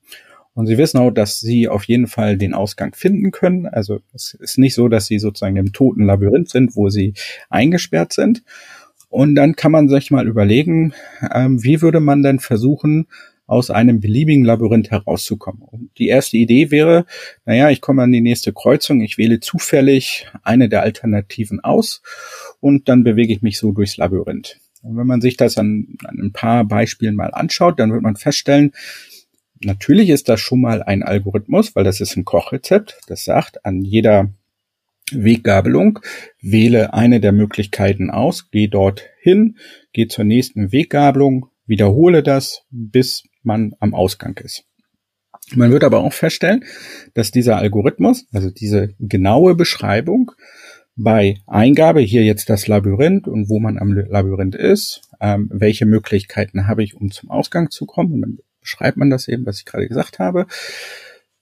Und 0.54 0.68
Sie 0.68 0.78
wissen 0.78 0.98
auch, 0.98 1.12
dass 1.12 1.40
Sie 1.40 1.68
auf 1.68 1.86
jeden 1.86 2.08
Fall 2.08 2.38
den 2.38 2.54
Ausgang 2.54 2.94
finden 2.94 3.32
können. 3.32 3.68
Also 3.68 4.00
es 4.14 4.34
ist 4.34 4.58
nicht 4.58 4.74
so, 4.74 4.90
dass 4.90 5.06
Sie 5.06 5.20
sozusagen 5.20 5.56
im 5.56 5.72
toten 5.72 6.04
Labyrinth 6.04 6.50
sind, 6.50 6.76
wo 6.76 6.90
Sie 6.90 7.14
eingesperrt 7.50 8.14
sind, 8.14 8.44
und 9.12 9.36
dann 9.36 9.58
kann 9.58 9.74
man 9.74 9.90
sich 9.90 10.10
mal 10.10 10.26
überlegen, 10.26 10.94
ähm, 11.34 11.62
wie 11.62 11.82
würde 11.82 12.00
man 12.00 12.24
denn 12.24 12.40
versuchen, 12.40 13.08
aus 13.52 13.70
einem 13.70 14.00
beliebigen 14.00 14.46
Labyrinth 14.46 14.92
herauszukommen. 14.92 15.62
Und 15.62 15.90
die 15.98 16.08
erste 16.08 16.38
Idee 16.38 16.72
wäre, 16.72 17.06
naja, 17.46 17.70
ich 17.70 17.82
komme 17.82 18.02
an 18.02 18.12
die 18.14 18.22
nächste 18.22 18.54
Kreuzung, 18.54 19.02
ich 19.02 19.18
wähle 19.18 19.42
zufällig 19.42 20.26
eine 20.42 20.70
der 20.70 20.84
Alternativen 20.84 21.60
aus 21.60 22.02
und 22.62 22.88
dann 22.88 23.04
bewege 23.04 23.34
ich 23.34 23.42
mich 23.42 23.58
so 23.58 23.74
durchs 23.74 23.98
Labyrinth. 23.98 24.58
Und 24.84 24.96
wenn 24.96 25.06
man 25.06 25.20
sich 25.20 25.36
das 25.36 25.58
an, 25.58 25.98
an 26.06 26.18
ein 26.18 26.32
paar 26.32 26.64
Beispielen 26.64 27.16
mal 27.16 27.34
anschaut, 27.34 27.78
dann 27.78 27.92
wird 27.92 28.02
man 28.02 28.16
feststellen, 28.16 28.72
natürlich 29.60 30.10
ist 30.10 30.30
das 30.30 30.40
schon 30.40 30.62
mal 30.62 30.82
ein 30.82 31.04
Algorithmus, 31.04 31.76
weil 31.76 31.84
das 31.84 32.00
ist 32.00 32.16
ein 32.16 32.24
Kochrezept, 32.24 33.02
das 33.08 33.26
sagt, 33.26 33.66
an 33.66 33.82
jeder 33.82 34.30
Weggabelung. 35.12 36.00
Wähle 36.42 36.94
eine 36.94 37.20
der 37.20 37.34
Möglichkeiten 37.34 38.12
aus, 38.12 38.50
geh 38.50 38.70
dort 38.70 39.04
geh 39.92 40.08
zur 40.08 40.24
nächsten 40.24 40.72
Weggabelung, 40.72 41.48
wiederhole 41.66 42.24
das, 42.24 42.64
bis 42.72 43.26
man 43.44 43.74
am 43.80 43.94
Ausgang 43.94 44.38
ist. 44.38 44.64
Man 45.56 45.72
wird 45.72 45.84
aber 45.84 46.00
auch 46.00 46.14
feststellen, 46.14 46.64
dass 47.14 47.32
dieser 47.32 47.58
Algorithmus, 47.58 48.26
also 48.32 48.50
diese 48.50 48.94
genaue 49.00 49.56
Beschreibung 49.56 50.32
bei 50.96 51.38
Eingabe, 51.48 52.02
hier 52.02 52.24
jetzt 52.24 52.50
das 52.50 52.68
Labyrinth 52.68 53.28
und 53.28 53.50
wo 53.50 53.60
man 53.60 53.78
am 53.78 53.92
Labyrinth 53.94 54.56
ist, 54.56 55.02
ähm, 55.20 55.50
welche 55.52 55.86
Möglichkeiten 55.86 56.68
habe 56.68 56.84
ich, 56.84 56.96
um 56.96 57.12
zum 57.12 57.30
Ausgang 57.30 57.70
zu 57.70 57.86
kommen, 57.86 58.14
und 58.14 58.22
dann 58.22 58.38
beschreibt 58.60 58.98
man 58.98 59.10
das 59.10 59.28
eben, 59.28 59.46
was 59.46 59.60
ich 59.60 59.66
gerade 59.66 59.88
gesagt 59.88 60.20
habe, 60.20 60.46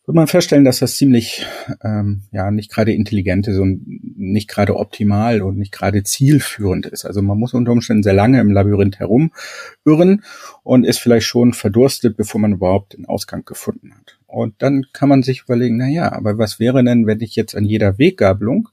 wird 0.09 0.15
man 0.15 0.25
feststellen, 0.25 0.65
dass 0.65 0.79
das 0.79 0.97
ziemlich 0.97 1.45
ähm, 1.83 2.23
ja 2.31 2.49
nicht 2.49 2.71
gerade 2.71 2.91
intelligent 2.93 3.47
ist 3.47 3.59
und 3.59 3.85
nicht 4.17 4.49
gerade 4.49 4.75
optimal 4.75 5.43
und 5.43 5.59
nicht 5.59 5.71
gerade 5.71 6.01
zielführend 6.01 6.87
ist. 6.87 7.05
Also 7.05 7.21
man 7.21 7.37
muss 7.37 7.53
unter 7.53 7.71
Umständen 7.71 8.01
sehr 8.01 8.15
lange 8.15 8.41
im 8.41 8.49
Labyrinth 8.49 8.97
herumirren 8.97 10.23
und 10.63 10.83
ist 10.83 10.97
vielleicht 10.97 11.27
schon 11.27 11.53
verdurstet, 11.53 12.17
bevor 12.17 12.41
man 12.41 12.53
überhaupt 12.53 12.97
den 12.97 13.05
Ausgang 13.05 13.45
gefunden 13.45 13.93
hat. 13.93 14.17
Und 14.25 14.55
dann 14.63 14.87
kann 14.93 15.09
man 15.09 15.21
sich 15.21 15.43
überlegen, 15.43 15.77
na 15.77 15.87
ja, 15.87 16.11
aber 16.11 16.39
was 16.39 16.59
wäre 16.59 16.83
denn, 16.83 17.05
wenn 17.05 17.21
ich 17.21 17.35
jetzt 17.35 17.55
an 17.55 17.65
jeder 17.65 17.99
Weggabelung 17.99 18.69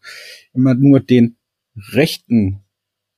immer 0.54 0.72
nur 0.72 1.00
den 1.00 1.36
rechten 1.92 2.62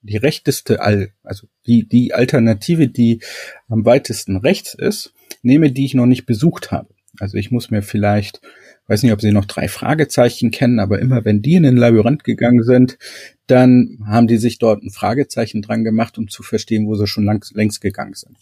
die 0.01 0.17
rechteste, 0.17 0.81
also 0.81 1.47
die, 1.67 1.89
die 1.89 2.15
Alternative, 2.15 2.89
die 2.89 3.21
am 3.69 3.85
weitesten 3.85 4.39
rechts 4.39 4.75
ist, 4.75 5.13
nehme, 5.43 5.71
die 5.71 5.85
ich 5.85 5.95
noch 5.95 6.07
nicht 6.07 6.27
besucht 6.27 6.73
habe. 6.73 6.89
Also 7.21 7.37
ich 7.37 7.51
muss 7.51 7.71
mir 7.71 7.83
vielleicht, 7.83 8.41
weiß 8.87 9.03
nicht, 9.03 9.13
ob 9.13 9.21
Sie 9.21 9.33
noch 9.33 9.45
drei 9.45 9.69
Fragezeichen 9.69 10.51
kennen, 10.51 10.81
aber 10.81 10.99
immer 10.99 11.25
wenn 11.25 11.43
die 11.43 11.55
in 11.55 11.63
den 11.63 11.77
Labyrinth 11.77 12.25
gegangen 12.25 12.63
sind, 12.63 12.99
dann 13.47 13.99
haben 14.07 14.27
die 14.27 14.37
sich 14.37 14.59
dort 14.59 14.83
ein 14.83 14.91
Fragezeichen 14.91 15.63
dran 15.63 15.85
gemacht, 15.85 16.19
um 16.19 16.29
zu 16.29 16.43
verstehen, 16.43 16.87
wo 16.87 16.95
sie 16.95 17.07
schon 17.07 17.25
lang, 17.25 17.45
längst 17.55 17.81
gegangen 17.81 18.15
sind. 18.15 18.37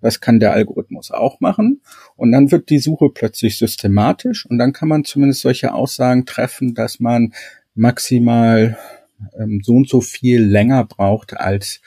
Das 0.00 0.20
kann 0.20 0.40
der 0.40 0.52
Algorithmus 0.52 1.10
auch 1.10 1.40
machen. 1.40 1.82
Und 2.16 2.32
dann 2.32 2.50
wird 2.50 2.70
die 2.70 2.78
Suche 2.78 3.10
plötzlich 3.10 3.58
systematisch 3.58 4.46
und 4.46 4.58
dann 4.58 4.72
kann 4.72 4.88
man 4.88 5.04
zumindest 5.04 5.40
solche 5.40 5.74
Aussagen 5.74 6.24
treffen, 6.24 6.74
dass 6.74 7.00
man 7.00 7.34
maximal 7.74 8.78
ähm, 9.38 9.60
so 9.62 9.74
und 9.74 9.88
so 9.88 10.00
viel 10.00 10.42
länger 10.42 10.84
braucht 10.84 11.36
als 11.36 11.80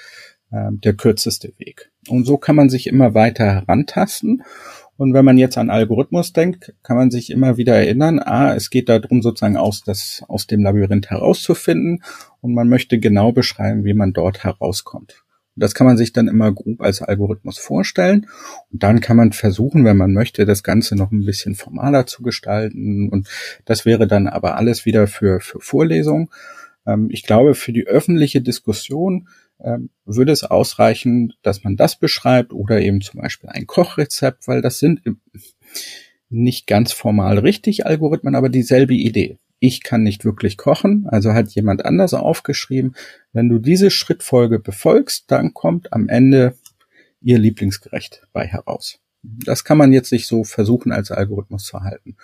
ähm, 0.52 0.82
der 0.82 0.94
kürzeste 0.94 1.54
Weg. 1.58 1.92
Und 2.08 2.26
so 2.26 2.38
kann 2.38 2.56
man 2.56 2.70
sich 2.70 2.88
immer 2.88 3.14
weiter 3.14 3.46
herantasten 3.46 4.44
und 5.02 5.16
wenn 5.16 5.26
man 5.26 5.40
jetzt 5.40 5.58
an 5.58 5.72
Algorithmus 5.72 6.32
denkt, 6.32 6.76
kann 6.84 6.96
man 6.96 7.10
sich 7.10 7.32
immer 7.32 7.58
wieder 7.58 7.74
erinnern, 7.74 8.20
ah, 8.20 8.54
es 8.54 8.70
geht 8.70 8.88
darum, 8.88 9.24
sozusagen 9.24 9.58
aus, 9.58 9.82
das, 9.82 10.24
aus 10.28 10.46
dem 10.46 10.62
Labyrinth 10.62 11.10
herauszufinden 11.10 12.04
und 12.40 12.54
man 12.54 12.70
möchte 12.70 13.00
genau 13.00 13.32
beschreiben, 13.32 13.84
wie 13.84 13.96
man 13.96 14.14
dort 14.14 14.44
herauskommt. 14.44 15.24
Und 15.56 15.64
Das 15.64 15.74
kann 15.74 15.88
man 15.88 15.98
sich 15.98 16.14
dann 16.14 16.28
immer 16.28 16.52
grob 16.52 16.82
als 16.82 17.02
Algorithmus 17.02 17.58
vorstellen. 17.58 18.28
Und 18.72 18.84
dann 18.84 19.02
kann 19.02 19.18
man 19.18 19.32
versuchen, 19.32 19.86
wenn 19.86 19.98
man 19.98 20.14
möchte, 20.14 20.46
das 20.46 20.62
Ganze 20.62 20.96
noch 20.96 21.12
ein 21.12 21.26
bisschen 21.26 21.56
formaler 21.56 22.06
zu 22.06 22.22
gestalten. 22.22 23.10
Und 23.10 23.28
das 23.66 23.88
wäre 23.88 24.06
dann 24.06 24.28
aber 24.28 24.56
alles 24.56 24.86
wieder 24.86 25.08
für, 25.08 25.40
für 25.40 25.60
Vorlesungen. 25.62 26.30
Ähm, 26.86 27.08
ich 27.10 27.24
glaube, 27.24 27.56
für 27.56 27.74
die 27.74 27.88
öffentliche 27.88 28.42
Diskussion 28.42 29.30
würde 30.06 30.32
es 30.32 30.44
ausreichen, 30.44 31.34
dass 31.42 31.64
man 31.64 31.76
das 31.76 31.98
beschreibt 31.98 32.54
oder 32.54 32.82
eben 32.82 33.02
zum 33.02 33.22
Beispiel 33.22 33.50
ein 33.50 33.68
Kochrezept, 33.68 34.48
weil 34.48 34.62
das 34.62 34.80
sind 34.80 35.02
nicht 36.30 36.68
ganz 36.68 36.92
formal 36.92 37.40
richtig 37.40 37.86
Algorithmen, 37.86 38.36
aber 38.36 38.50
dieselbe 38.50 38.94
Idee. 38.94 39.38
Ich 39.60 39.84
kann 39.84 40.02
nicht 40.02 40.26
wirklich 40.26 40.58
kochen, 40.58 41.06
also 41.08 41.34
hat 41.34 41.50
jemand 41.52 41.86
anders 41.86 42.14
aufgeschrieben. 42.16 42.96
Wenn 43.32 43.48
du 43.48 43.60
diese 43.60 43.92
Schrittfolge 43.92 44.58
befolgst, 44.60 45.26
dann 45.30 45.54
kommt 45.54 45.94
am 45.94 46.10
Ende 46.10 46.56
ihr 47.22 47.38
Lieblingsgericht 47.38 48.24
bei 48.34 48.48
heraus. 48.48 49.00
Das 49.22 49.64
kann 49.64 49.78
man 49.78 49.94
jetzt 49.94 50.12
nicht 50.12 50.26
so 50.26 50.44
versuchen, 50.44 50.92
als 50.92 51.12
Algorithmus 51.12 51.66
zu 51.66 51.82
halten. 51.82 52.18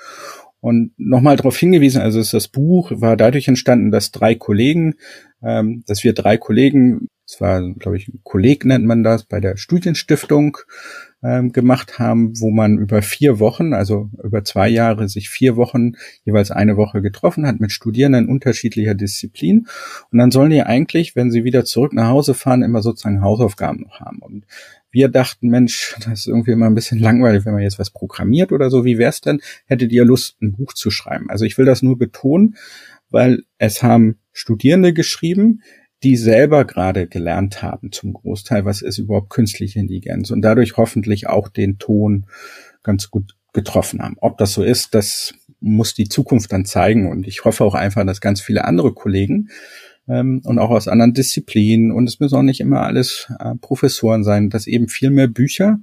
Und 0.59 0.91
nochmal 0.97 1.37
darauf 1.37 1.57
hingewiesen, 1.57 2.01
also 2.01 2.19
ist 2.19 2.33
das 2.33 2.47
Buch 2.47 2.91
war 2.95 3.15
dadurch 3.15 3.47
entstanden, 3.47 3.91
dass 3.91 4.11
drei 4.11 4.35
Kollegen, 4.35 4.95
ähm, 5.43 5.83
dass 5.85 6.03
wir 6.03 6.13
drei 6.13 6.37
Kollegen, 6.37 7.09
es 7.27 7.39
war, 7.39 7.61
glaube 7.73 7.97
ich, 7.97 8.11
Kolleg 8.23 8.65
nennt 8.65 8.85
man 8.85 9.03
das, 9.03 9.25
bei 9.25 9.39
der 9.39 9.57
Studienstiftung 9.57 10.57
ähm, 11.23 11.51
gemacht 11.51 11.97
haben, 11.99 12.39
wo 12.39 12.51
man 12.51 12.77
über 12.77 13.01
vier 13.01 13.39
Wochen, 13.39 13.73
also 13.73 14.09
über 14.23 14.43
zwei 14.43 14.69
Jahre, 14.69 15.09
sich 15.09 15.29
vier 15.29 15.55
Wochen 15.55 15.93
jeweils 16.23 16.51
eine 16.51 16.77
Woche 16.77 17.01
getroffen 17.01 17.47
hat 17.47 17.59
mit 17.59 17.71
Studierenden 17.71 18.29
unterschiedlicher 18.29 18.93
Disziplinen. 18.93 19.67
Und 20.11 20.19
dann 20.19 20.31
sollen 20.31 20.51
die 20.51 20.61
eigentlich, 20.61 21.15
wenn 21.15 21.31
sie 21.31 21.43
wieder 21.43 21.65
zurück 21.65 21.93
nach 21.93 22.09
Hause 22.09 22.33
fahren, 22.33 22.61
immer 22.61 22.81
sozusagen 22.81 23.21
Hausaufgaben 23.21 23.81
noch 23.81 23.99
haben. 23.99 24.19
Und 24.19 24.45
wir 24.91 25.09
dachten, 25.09 25.49
Mensch, 25.49 25.95
das 25.99 26.19
ist 26.19 26.27
irgendwie 26.27 26.51
immer 26.51 26.67
ein 26.67 26.75
bisschen 26.75 26.99
langweilig, 26.99 27.45
wenn 27.45 27.53
man 27.53 27.63
jetzt 27.63 27.79
was 27.79 27.89
programmiert 27.89 28.51
oder 28.51 28.69
so. 28.69 28.85
Wie 28.85 28.97
wär's 28.97 29.21
denn? 29.21 29.41
Hättet 29.65 29.91
ihr 29.91 30.05
Lust, 30.05 30.41
ein 30.41 30.53
Buch 30.53 30.73
zu 30.73 30.91
schreiben? 30.91 31.29
Also 31.29 31.45
ich 31.45 31.57
will 31.57 31.65
das 31.65 31.81
nur 31.81 31.97
betonen, 31.97 32.55
weil 33.09 33.43
es 33.57 33.83
haben 33.83 34.17
Studierende 34.33 34.93
geschrieben, 34.93 35.61
die 36.03 36.15
selber 36.15 36.65
gerade 36.65 37.07
gelernt 37.07 37.61
haben 37.61 37.91
zum 37.91 38.13
Großteil, 38.13 38.65
was 38.65 38.81
ist 38.81 38.99
überhaupt 38.99 39.29
künstliche 39.29 39.79
Intelligenz 39.79 40.29
und 40.29 40.41
dadurch 40.41 40.77
hoffentlich 40.77 41.27
auch 41.27 41.49
den 41.49 41.79
Ton 41.79 42.27
ganz 42.83 43.09
gut 43.09 43.35
getroffen 43.53 44.01
haben. 44.01 44.17
Ob 44.19 44.37
das 44.37 44.53
so 44.53 44.63
ist, 44.63 44.93
das 44.93 45.33
muss 45.59 45.95
die 45.95 46.07
Zukunft 46.07 46.51
dann 46.51 46.65
zeigen 46.65 47.09
und 47.09 47.27
ich 47.27 47.45
hoffe 47.45 47.63
auch 47.63 47.73
einfach, 47.73 48.05
dass 48.05 48.21
ganz 48.21 48.41
viele 48.41 48.65
andere 48.65 48.93
Kollegen 48.93 49.49
ähm, 50.07 50.41
und 50.43 50.59
auch 50.59 50.69
aus 50.69 50.87
anderen 50.87 51.13
Disziplinen 51.13 51.91
und 51.91 52.07
es 52.07 52.19
müssen 52.19 52.35
auch 52.35 52.43
nicht 52.43 52.59
immer 52.59 52.81
alles 52.81 53.31
äh, 53.39 53.55
Professoren 53.55 54.23
sein, 54.23 54.51
dass 54.51 54.67
eben 54.67 54.87
viel 54.87 55.09
mehr 55.09 55.27
Bücher 55.27 55.79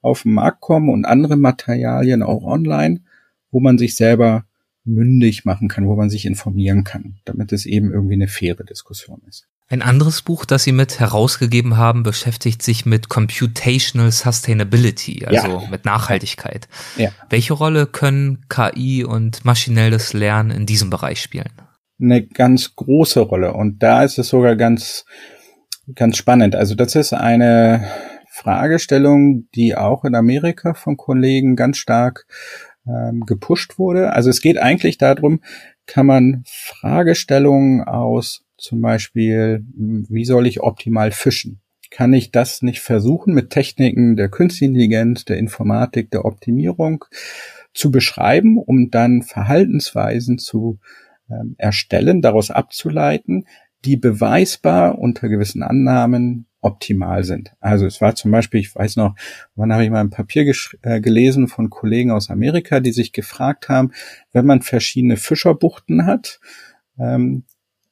auf 0.00 0.22
den 0.22 0.32
Markt 0.32 0.60
kommen 0.60 0.88
und 0.88 1.04
andere 1.04 1.36
Materialien 1.36 2.22
auch 2.22 2.44
online, 2.44 3.02
wo 3.50 3.60
man 3.60 3.76
sich 3.76 3.96
selber 3.96 4.46
mündig 4.84 5.44
machen 5.44 5.68
kann, 5.68 5.86
wo 5.86 5.96
man 5.96 6.08
sich 6.08 6.24
informieren 6.24 6.84
kann, 6.84 7.16
damit 7.26 7.52
es 7.52 7.66
eben 7.66 7.92
irgendwie 7.92 8.14
eine 8.14 8.28
faire 8.28 8.64
Diskussion 8.64 9.20
ist. 9.28 9.46
Ein 9.70 9.82
anderes 9.82 10.22
Buch, 10.22 10.46
das 10.46 10.64
Sie 10.64 10.72
mit 10.72 10.98
herausgegeben 10.98 11.76
haben, 11.76 12.02
beschäftigt 12.02 12.62
sich 12.62 12.86
mit 12.86 13.10
Computational 13.10 14.10
Sustainability, 14.10 15.26
also 15.26 15.60
ja. 15.60 15.68
mit 15.70 15.84
Nachhaltigkeit. 15.84 16.68
Ja. 16.96 17.10
Welche 17.28 17.52
Rolle 17.52 17.86
können 17.86 18.46
KI 18.48 19.04
und 19.04 19.44
maschinelles 19.44 20.14
Lernen 20.14 20.50
in 20.50 20.64
diesem 20.64 20.88
Bereich 20.88 21.20
spielen? 21.20 21.52
eine 22.00 22.26
ganz 22.26 22.74
große 22.76 23.20
Rolle. 23.20 23.52
Und 23.52 23.82
da 23.82 24.04
ist 24.04 24.18
es 24.18 24.28
sogar 24.28 24.56
ganz, 24.56 25.04
ganz 25.94 26.16
spannend. 26.16 26.54
Also 26.54 26.74
das 26.74 26.94
ist 26.94 27.12
eine 27.12 27.86
Fragestellung, 28.30 29.48
die 29.54 29.76
auch 29.76 30.04
in 30.04 30.14
Amerika 30.14 30.74
von 30.74 30.96
Kollegen 30.96 31.56
ganz 31.56 31.78
stark 31.78 32.26
ähm, 32.86 33.24
gepusht 33.26 33.78
wurde. 33.78 34.12
Also 34.12 34.30
es 34.30 34.40
geht 34.40 34.58
eigentlich 34.58 34.98
darum, 34.98 35.40
kann 35.86 36.06
man 36.06 36.44
Fragestellungen 36.46 37.82
aus 37.82 38.44
zum 38.58 38.82
Beispiel, 38.82 39.64
wie 39.74 40.24
soll 40.24 40.46
ich 40.46 40.60
optimal 40.60 41.12
fischen? 41.12 41.60
Kann 41.90 42.12
ich 42.12 42.32
das 42.32 42.60
nicht 42.60 42.80
versuchen, 42.80 43.32
mit 43.32 43.50
Techniken 43.50 44.16
der 44.16 44.28
Künstlichen 44.28 44.74
Intelligenz, 44.74 45.24
der 45.24 45.38
Informatik, 45.38 46.10
der 46.10 46.26
Optimierung 46.26 47.04
zu 47.72 47.90
beschreiben, 47.90 48.58
um 48.58 48.90
dann 48.90 49.22
Verhaltensweisen 49.22 50.38
zu 50.38 50.80
ähm, 51.30 51.54
erstellen, 51.56 52.20
daraus 52.20 52.50
abzuleiten, 52.50 53.46
die 53.84 53.96
beweisbar 53.96 54.98
unter 54.98 55.28
gewissen 55.28 55.62
Annahmen 55.62 56.46
optimal 56.60 57.22
sind. 57.22 57.52
Also 57.60 57.86
es 57.86 58.00
war 58.00 58.14
zum 58.16 58.32
Beispiel, 58.32 58.60
ich 58.60 58.74
weiß 58.74 58.96
noch, 58.96 59.14
wann 59.54 59.72
habe 59.72 59.84
ich 59.84 59.90
mal 59.90 60.00
ein 60.00 60.10
Papier 60.10 60.52
äh, 60.82 61.00
gelesen 61.00 61.46
von 61.46 61.70
Kollegen 61.70 62.10
aus 62.10 62.30
Amerika, 62.30 62.80
die 62.80 62.92
sich 62.92 63.12
gefragt 63.12 63.68
haben, 63.68 63.92
wenn 64.32 64.44
man 64.44 64.62
verschiedene 64.62 65.16
Fischerbuchten 65.16 66.06
hat, 66.06 66.40
ähm, 66.98 67.44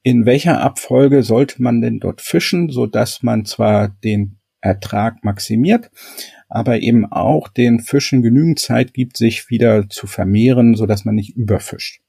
in 0.07 0.25
welcher 0.25 0.61
Abfolge 0.61 1.25
sollte 1.25 1.61
man 1.61 1.81
denn 1.81 1.99
dort 1.99 2.21
fischen, 2.21 2.69
so 2.69 2.87
dass 2.87 3.25
man 3.25 3.45
zwar 3.45 3.89
den 3.89 4.39
Ertrag 4.61 5.25
maximiert, 5.25 5.91
aber 6.49 6.79
eben 6.79 7.07
auch 7.07 7.49
den 7.49 7.81
Fischen 7.81 8.23
genügend 8.23 8.61
Zeit 8.61 8.95
gibt, 8.95 9.17
sich 9.17 9.51
wieder 9.51 9.89
zu 9.89 10.07
vermehren, 10.07 10.77
so 10.77 10.87
dass 10.87 11.05
man 11.05 11.17
nicht 11.17 11.37
überfischt. 11.37 12.03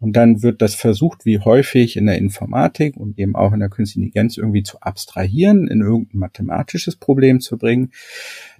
Und 0.00 0.16
dann 0.16 0.42
wird 0.42 0.60
das 0.60 0.74
versucht, 0.74 1.24
wie 1.24 1.38
häufig 1.38 1.96
in 1.96 2.06
der 2.06 2.18
Informatik 2.18 2.96
und 2.96 3.16
eben 3.16 3.36
auch 3.36 3.52
in 3.52 3.60
der 3.60 3.68
künstlichen 3.68 4.06
Intelligenz 4.06 4.36
irgendwie 4.36 4.64
zu 4.64 4.80
abstrahieren, 4.80 5.68
in 5.68 5.82
irgendein 5.82 6.18
mathematisches 6.18 6.96
Problem 6.96 7.38
zu 7.38 7.58
bringen. 7.58 7.92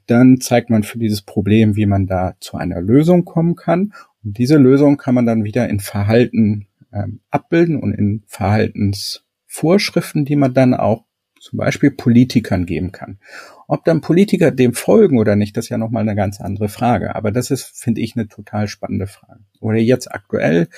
Dann 0.06 0.40
zeigt 0.40 0.70
man 0.70 0.84
für 0.84 0.98
dieses 0.98 1.22
Problem, 1.22 1.74
wie 1.74 1.86
man 1.86 2.06
da 2.06 2.36
zu 2.38 2.56
einer 2.56 2.80
Lösung 2.80 3.24
kommen 3.24 3.56
kann. 3.56 3.94
Und 4.22 4.38
diese 4.38 4.58
Lösung 4.58 4.96
kann 4.96 5.16
man 5.16 5.26
dann 5.26 5.42
wieder 5.42 5.68
in 5.68 5.80
Verhalten 5.80 6.68
ähm, 6.92 7.20
abbilden 7.30 7.76
und 7.80 7.94
in 7.94 8.22
Verhaltensvorschriften, 8.26 10.24
die 10.24 10.36
man 10.36 10.54
dann 10.54 10.74
auch 10.74 11.04
zum 11.40 11.58
Beispiel 11.58 11.90
Politikern 11.90 12.66
geben 12.66 12.92
kann. 12.92 13.18
Ob 13.66 13.84
dann 13.84 14.00
Politiker 14.00 14.50
dem 14.50 14.74
folgen 14.74 15.18
oder 15.18 15.36
nicht, 15.36 15.56
das 15.56 15.66
ist 15.66 15.68
ja 15.70 15.78
nochmal 15.78 16.02
eine 16.02 16.14
ganz 16.14 16.40
andere 16.40 16.68
Frage. 16.68 17.14
Aber 17.14 17.32
das 17.32 17.50
ist, 17.50 17.78
finde 17.78 18.00
ich, 18.02 18.14
eine 18.14 18.28
total 18.28 18.68
spannende 18.68 19.06
Frage. 19.06 19.40
Oder 19.60 19.78
jetzt 19.78 20.12
aktuell 20.12 20.68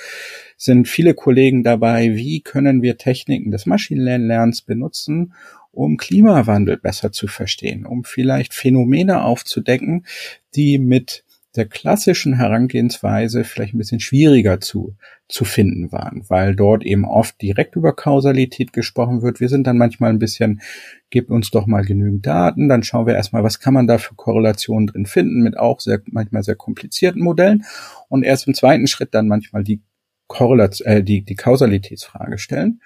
sind 0.57 0.87
viele 0.87 1.13
Kollegen 1.13 1.63
dabei, 1.63 2.15
wie 2.15 2.41
können 2.41 2.81
wir 2.81 2.97
Techniken 2.97 3.51
des 3.51 3.65
Maschinenlernens 3.65 4.61
benutzen, 4.61 5.33
um 5.71 5.97
Klimawandel 5.97 6.77
besser 6.77 7.11
zu 7.11 7.27
verstehen, 7.27 7.85
um 7.85 8.03
vielleicht 8.03 8.53
Phänomene 8.53 9.23
aufzudecken, 9.23 10.05
die 10.55 10.77
mit 10.77 11.25
der 11.55 11.65
klassischen 11.65 12.33
Herangehensweise 12.33 13.43
vielleicht 13.43 13.75
ein 13.75 13.77
bisschen 13.77 13.99
schwieriger 13.99 14.59
zu, 14.59 14.95
zu 15.27 15.45
finden 15.45 15.91
waren, 15.91 16.23
weil 16.27 16.55
dort 16.55 16.83
eben 16.83 17.05
oft 17.05 17.39
direkt 17.41 17.75
über 17.75 17.93
Kausalität 17.93 18.73
gesprochen 18.73 19.21
wird. 19.21 19.39
Wir 19.39 19.49
sind 19.49 19.67
dann 19.67 19.77
manchmal 19.77 20.09
ein 20.09 20.19
bisschen, 20.19 20.61
gebt 21.11 21.29
uns 21.29 21.51
doch 21.51 21.67
mal 21.67 21.85
genügend 21.85 22.25
Daten, 22.25 22.69
dann 22.69 22.83
schauen 22.83 23.05
wir 23.05 23.13
erstmal, 23.13 23.43
was 23.43 23.59
kann 23.59 23.73
man 23.73 23.85
da 23.85 23.99
für 23.99 24.15
Korrelationen 24.15 24.87
drin 24.87 25.05
finden 25.05 25.41
mit 25.41 25.57
auch 25.57 25.79
sehr, 25.79 26.01
manchmal 26.07 26.43
sehr 26.43 26.55
komplizierten 26.55 27.21
Modellen 27.21 27.65
und 28.09 28.23
erst 28.23 28.47
im 28.47 28.55
zweiten 28.55 28.87
Schritt 28.87 29.13
dann 29.13 29.27
manchmal 29.27 29.63
die 29.63 29.81
Korrelation, 30.27 30.87
äh, 30.87 31.03
die, 31.03 31.23
die 31.23 31.35
Kausalitätsfrage 31.35 32.39
stellen. 32.39 32.81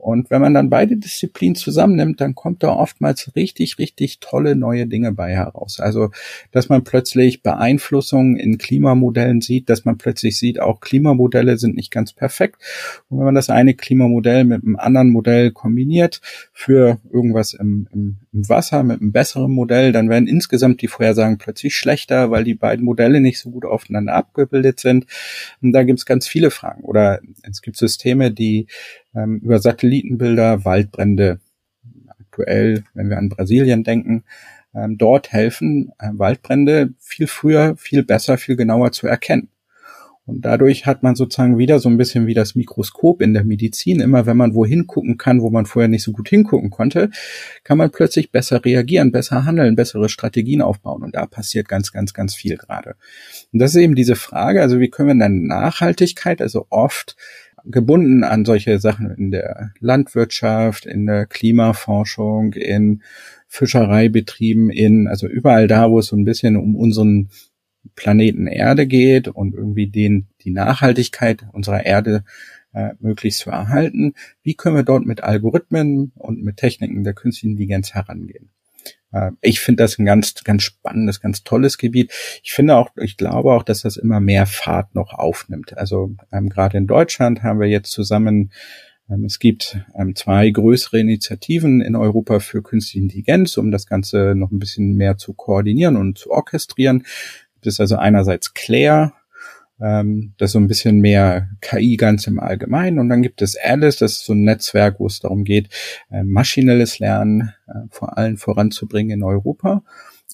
Und 0.00 0.30
wenn 0.30 0.40
man 0.40 0.54
dann 0.54 0.70
beide 0.70 0.96
Disziplinen 0.96 1.54
zusammennimmt, 1.54 2.20
dann 2.20 2.34
kommt 2.34 2.62
da 2.62 2.70
oftmals 2.70 3.34
richtig, 3.36 3.78
richtig 3.78 4.18
tolle 4.20 4.56
neue 4.56 4.86
Dinge 4.86 5.12
bei 5.12 5.32
heraus. 5.32 5.78
Also, 5.80 6.10
dass 6.52 6.68
man 6.68 6.84
plötzlich 6.84 7.42
Beeinflussungen 7.42 8.36
in 8.36 8.58
Klimamodellen 8.58 9.40
sieht, 9.40 9.68
dass 9.68 9.84
man 9.84 9.98
plötzlich 9.98 10.38
sieht, 10.38 10.60
auch 10.60 10.80
Klimamodelle 10.80 11.58
sind 11.58 11.76
nicht 11.76 11.90
ganz 11.90 12.12
perfekt. 12.12 12.56
Und 13.08 13.18
wenn 13.18 13.26
man 13.26 13.34
das 13.34 13.50
eine 13.50 13.74
Klimamodell 13.74 14.44
mit 14.44 14.64
einem 14.64 14.76
anderen 14.76 15.10
Modell 15.10 15.50
kombiniert 15.50 16.20
für 16.52 16.98
irgendwas 17.12 17.54
im, 17.54 17.86
im, 17.92 18.16
im 18.32 18.48
Wasser 18.48 18.82
mit 18.82 19.00
einem 19.00 19.12
besseren 19.12 19.52
Modell, 19.52 19.92
dann 19.92 20.08
werden 20.08 20.26
insgesamt 20.26 20.80
die 20.82 20.88
Vorhersagen 20.88 21.38
plötzlich 21.38 21.76
schlechter, 21.76 22.30
weil 22.30 22.44
die 22.44 22.54
beiden 22.54 22.84
Modelle 22.84 23.20
nicht 23.20 23.38
so 23.38 23.50
gut 23.50 23.64
aufeinander 23.64 24.14
abgebildet 24.14 24.80
sind. 24.80 25.06
Und 25.62 25.72
da 25.72 25.82
gibt 25.82 25.98
es 25.98 26.06
ganz 26.06 26.26
viele 26.26 26.50
Fragen. 26.50 26.82
Oder 26.84 27.20
es 27.42 27.62
gibt 27.62 27.76
Systeme, 27.76 28.30
die 28.30 28.66
ähm, 29.14 29.40
über 29.40 29.58
Satellitenbilder 29.58 30.64
Waldbrände 30.64 31.40
aktuell, 32.08 32.84
wenn 32.94 33.10
wir 33.10 33.18
an 33.18 33.28
Brasilien 33.28 33.84
denken, 33.84 34.24
ähm, 34.74 34.98
dort 34.98 35.32
helfen, 35.32 35.92
äh, 35.98 36.10
Waldbrände 36.12 36.94
viel 36.98 37.26
früher, 37.26 37.76
viel 37.76 38.04
besser, 38.04 38.38
viel 38.38 38.56
genauer 38.56 38.92
zu 38.92 39.06
erkennen. 39.06 39.48
Und 40.26 40.42
dadurch 40.42 40.86
hat 40.86 41.02
man 41.02 41.16
sozusagen 41.16 41.58
wieder 41.58 41.80
so 41.80 41.88
ein 41.88 41.96
bisschen 41.96 42.28
wie 42.28 42.34
das 42.34 42.54
Mikroskop 42.54 43.20
in 43.20 43.34
der 43.34 43.42
Medizin. 43.42 44.00
Immer 44.00 44.26
wenn 44.26 44.36
man 44.36 44.54
wohin 44.54 44.86
gucken 44.86 45.18
kann, 45.18 45.42
wo 45.42 45.50
man 45.50 45.66
vorher 45.66 45.88
nicht 45.88 46.04
so 46.04 46.12
gut 46.12 46.28
hingucken 46.28 46.70
konnte, 46.70 47.10
kann 47.64 47.78
man 47.78 47.90
plötzlich 47.90 48.30
besser 48.30 48.64
reagieren, 48.64 49.10
besser 49.10 49.44
handeln, 49.44 49.74
bessere 49.74 50.08
Strategien 50.08 50.62
aufbauen. 50.62 51.02
Und 51.02 51.16
da 51.16 51.26
passiert 51.26 51.68
ganz, 51.68 51.90
ganz, 51.90 52.14
ganz 52.14 52.34
viel 52.36 52.56
gerade. 52.56 52.94
Und 53.52 53.58
das 53.58 53.74
ist 53.74 53.80
eben 53.80 53.96
diese 53.96 54.14
Frage, 54.14 54.62
also 54.62 54.78
wie 54.78 54.88
können 54.88 55.08
wir 55.08 55.18
dann 55.18 55.42
Nachhaltigkeit, 55.42 56.40
also 56.40 56.66
oft 56.70 57.16
gebunden 57.64 58.24
an 58.24 58.44
solche 58.44 58.78
Sachen 58.78 59.10
in 59.10 59.30
der 59.30 59.72
Landwirtschaft, 59.80 60.86
in 60.86 61.06
der 61.06 61.26
Klimaforschung, 61.26 62.52
in 62.54 63.02
Fischereibetrieben, 63.48 64.70
in, 64.70 65.08
also 65.08 65.26
überall 65.26 65.66
da, 65.66 65.90
wo 65.90 65.98
es 65.98 66.06
so 66.06 66.16
ein 66.16 66.24
bisschen 66.24 66.56
um 66.56 66.76
unseren 66.76 67.30
Planeten 67.94 68.46
Erde 68.46 68.86
geht 68.86 69.28
und 69.28 69.54
irgendwie 69.54 69.88
den, 69.88 70.28
die 70.42 70.50
Nachhaltigkeit 70.50 71.46
unserer 71.52 71.84
Erde 71.84 72.24
äh, 72.72 72.90
möglichst 73.00 73.40
zu 73.40 73.50
erhalten. 73.50 74.14
Wie 74.42 74.54
können 74.54 74.76
wir 74.76 74.82
dort 74.82 75.06
mit 75.06 75.22
Algorithmen 75.22 76.12
und 76.14 76.42
mit 76.42 76.58
Techniken 76.58 77.04
der 77.04 77.14
künstlichen 77.14 77.52
Intelligenz 77.52 77.94
herangehen? 77.94 78.50
Äh, 79.12 79.32
ich 79.40 79.60
finde 79.60 79.82
das 79.82 79.98
ein 79.98 80.06
ganz, 80.06 80.34
ganz 80.44 80.62
spannendes, 80.62 81.20
ganz 81.20 81.42
tolles 81.42 81.78
Gebiet. 81.78 82.12
Ich 82.42 82.52
finde 82.52 82.76
auch, 82.76 82.90
ich 82.96 83.16
glaube 83.16 83.52
auch, 83.52 83.62
dass 83.62 83.82
das 83.82 83.96
immer 83.96 84.20
mehr 84.20 84.46
Fahrt 84.46 84.94
noch 84.94 85.12
aufnimmt. 85.12 85.76
Also 85.76 86.14
ähm, 86.32 86.48
gerade 86.48 86.78
in 86.78 86.86
Deutschland 86.86 87.42
haben 87.42 87.60
wir 87.60 87.68
jetzt 87.68 87.92
zusammen 87.92 88.50
ähm, 89.10 89.24
es 89.24 89.38
gibt 89.38 89.78
ähm, 89.98 90.14
zwei 90.14 90.50
größere 90.50 91.00
Initiativen 91.00 91.80
in 91.80 91.96
Europa 91.96 92.38
für 92.38 92.62
künstliche 92.62 93.02
Intelligenz, 93.02 93.56
um 93.56 93.70
das 93.70 93.86
Ganze 93.86 94.34
noch 94.36 94.50
ein 94.50 94.58
bisschen 94.58 94.94
mehr 94.94 95.16
zu 95.16 95.34
koordinieren 95.34 95.96
und 95.96 96.18
zu 96.18 96.30
orchestrieren. 96.30 97.04
Das 97.62 97.74
ist 97.74 97.80
also 97.80 97.96
einerseits 97.96 98.54
Claire, 98.54 99.12
ähm, 99.80 100.34
das 100.38 100.50
ist 100.50 100.52
so 100.52 100.58
ein 100.58 100.68
bisschen 100.68 100.98
mehr 100.98 101.48
KI 101.60 101.96
ganz 101.96 102.26
im 102.26 102.38
Allgemeinen. 102.38 102.98
Und 102.98 103.08
dann 103.08 103.22
gibt 103.22 103.42
es 103.42 103.56
Alice, 103.56 103.96
das 103.96 104.12
ist 104.12 104.26
so 104.26 104.34
ein 104.34 104.44
Netzwerk, 104.44 105.00
wo 105.00 105.06
es 105.06 105.20
darum 105.20 105.44
geht, 105.44 105.68
äh, 106.10 106.22
maschinelles 106.22 106.98
Lernen 106.98 107.52
äh, 107.66 107.86
vor 107.90 108.18
allem 108.18 108.36
voranzubringen 108.36 109.18
in 109.18 109.22
Europa. 109.22 109.82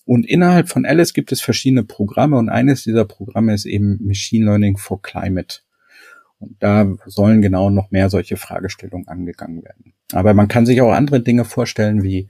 Und 0.04 0.26
innerhalb 0.26 0.68
von 0.68 0.84
Alice 0.84 1.14
gibt 1.14 1.32
es 1.32 1.40
verschiedene 1.40 1.82
Programme 1.82 2.36
und 2.36 2.48
eines 2.48 2.84
dieser 2.84 3.04
Programme 3.04 3.54
ist 3.54 3.66
eben 3.66 3.98
Machine 4.06 4.44
Learning 4.44 4.76
for 4.76 5.02
Climate. 5.02 5.60
Und 6.38 6.56
da 6.60 6.86
sollen 7.06 7.42
genau 7.42 7.70
noch 7.70 7.90
mehr 7.90 8.10
solche 8.10 8.36
Fragestellungen 8.36 9.08
angegangen 9.08 9.64
werden. 9.64 9.94
Aber 10.12 10.34
man 10.34 10.48
kann 10.48 10.66
sich 10.66 10.80
auch 10.80 10.92
andere 10.92 11.20
Dinge 11.20 11.44
vorstellen 11.44 12.02
wie 12.02 12.28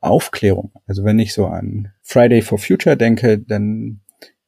Aufklärung. 0.00 0.72
Also 0.86 1.04
wenn 1.04 1.18
ich 1.18 1.32
so 1.32 1.46
an 1.46 1.92
Friday 2.02 2.42
for 2.42 2.58
Future 2.58 2.96
denke, 2.96 3.38
dann 3.38 4.00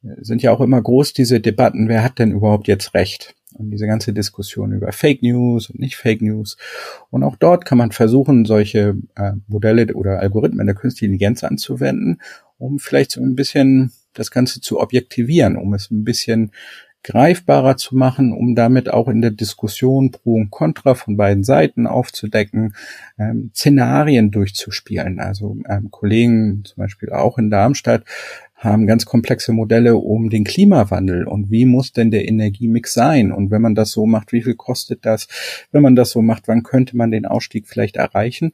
sind 0.03 0.43
ja 0.43 0.53
auch 0.53 0.61
immer 0.61 0.81
groß 0.81 1.13
diese 1.13 1.41
Debatten, 1.41 1.89
wer 1.89 2.03
hat 2.03 2.19
denn 2.19 2.33
überhaupt 2.33 2.69
jetzt 2.69 2.95
Recht? 2.95 3.35
Und 3.55 3.73
diese 3.73 3.87
ganze 3.87 4.13
Diskussion 4.13 4.73
über 4.73 4.93
Fake 4.93 5.23
News 5.23 5.71
und 5.71 5.81
nicht 5.81 5.97
Fake 5.97 6.23
News. 6.23 6.57
Und 7.11 7.25
auch 7.25 7.35
dort 7.35 7.65
kann 7.65 7.79
man 7.79 7.91
versuchen, 7.91 8.45
solche 8.45 8.97
äh, 9.17 9.33
Modelle 9.49 9.93
oder 9.95 10.21
Algorithmen 10.21 10.67
der 10.67 10.77
künstlichen 10.77 11.13
Intelligenz 11.13 11.43
anzuwenden, 11.43 12.21
um 12.59 12.79
vielleicht 12.79 13.11
so 13.11 13.21
ein 13.21 13.35
bisschen 13.35 13.93
das 14.15 14.31
Ganze 14.31 14.61
zu 14.61 14.81
objektivieren, 14.81 15.57
um 15.57 15.75
es 15.75 15.91
ein 15.91 16.05
bisschen 16.05 16.53
greifbarer 17.03 17.77
zu 17.77 17.97
machen, 17.97 18.33
um 18.33 18.55
damit 18.55 18.91
auch 18.91 19.09
in 19.09 19.23
der 19.23 19.31
Diskussion 19.31 20.11
pro 20.11 20.35
und 20.35 20.51
contra 20.51 20.95
von 20.95 21.17
beiden 21.17 21.45
Seiten 21.45 21.87
aufzudecken, 21.87 22.75
ähm, 23.19 23.51
Szenarien 23.55 24.31
durchzuspielen. 24.31 25.19
Also 25.19 25.57
ähm, 25.69 25.91
Kollegen 25.91 26.63
zum 26.65 26.83
Beispiel 26.83 27.11
auch 27.11 27.39
in 27.39 27.51
Darmstadt 27.51 28.05
haben 28.61 28.87
ganz 28.87 29.07
komplexe 29.07 29.53
Modelle 29.53 29.97
um 29.97 30.29
den 30.29 30.45
Klimawandel 30.45 31.27
und 31.27 31.51
wie 31.51 31.65
muss 31.65 31.93
denn 31.93 32.11
der 32.11 32.29
Energiemix 32.29 32.93
sein? 32.93 33.33
Und 33.33 33.51
wenn 33.51 33.63
man 33.63 33.75
das 33.75 33.91
so 33.91 34.05
macht, 34.05 34.33
wie 34.33 34.43
viel 34.43 34.55
kostet 34.55 35.07
das? 35.07 35.29
Wenn 35.73 35.81
man 35.83 35.97
das 35.97 36.11
so 36.11 36.21
macht, 36.21 36.47
wann 36.47 36.63
könnte 36.63 36.95
man 36.97 37.11
den 37.11 37.25
Ausstieg 37.25 37.67
vielleicht 37.67 37.97
erreichen? 37.97 38.53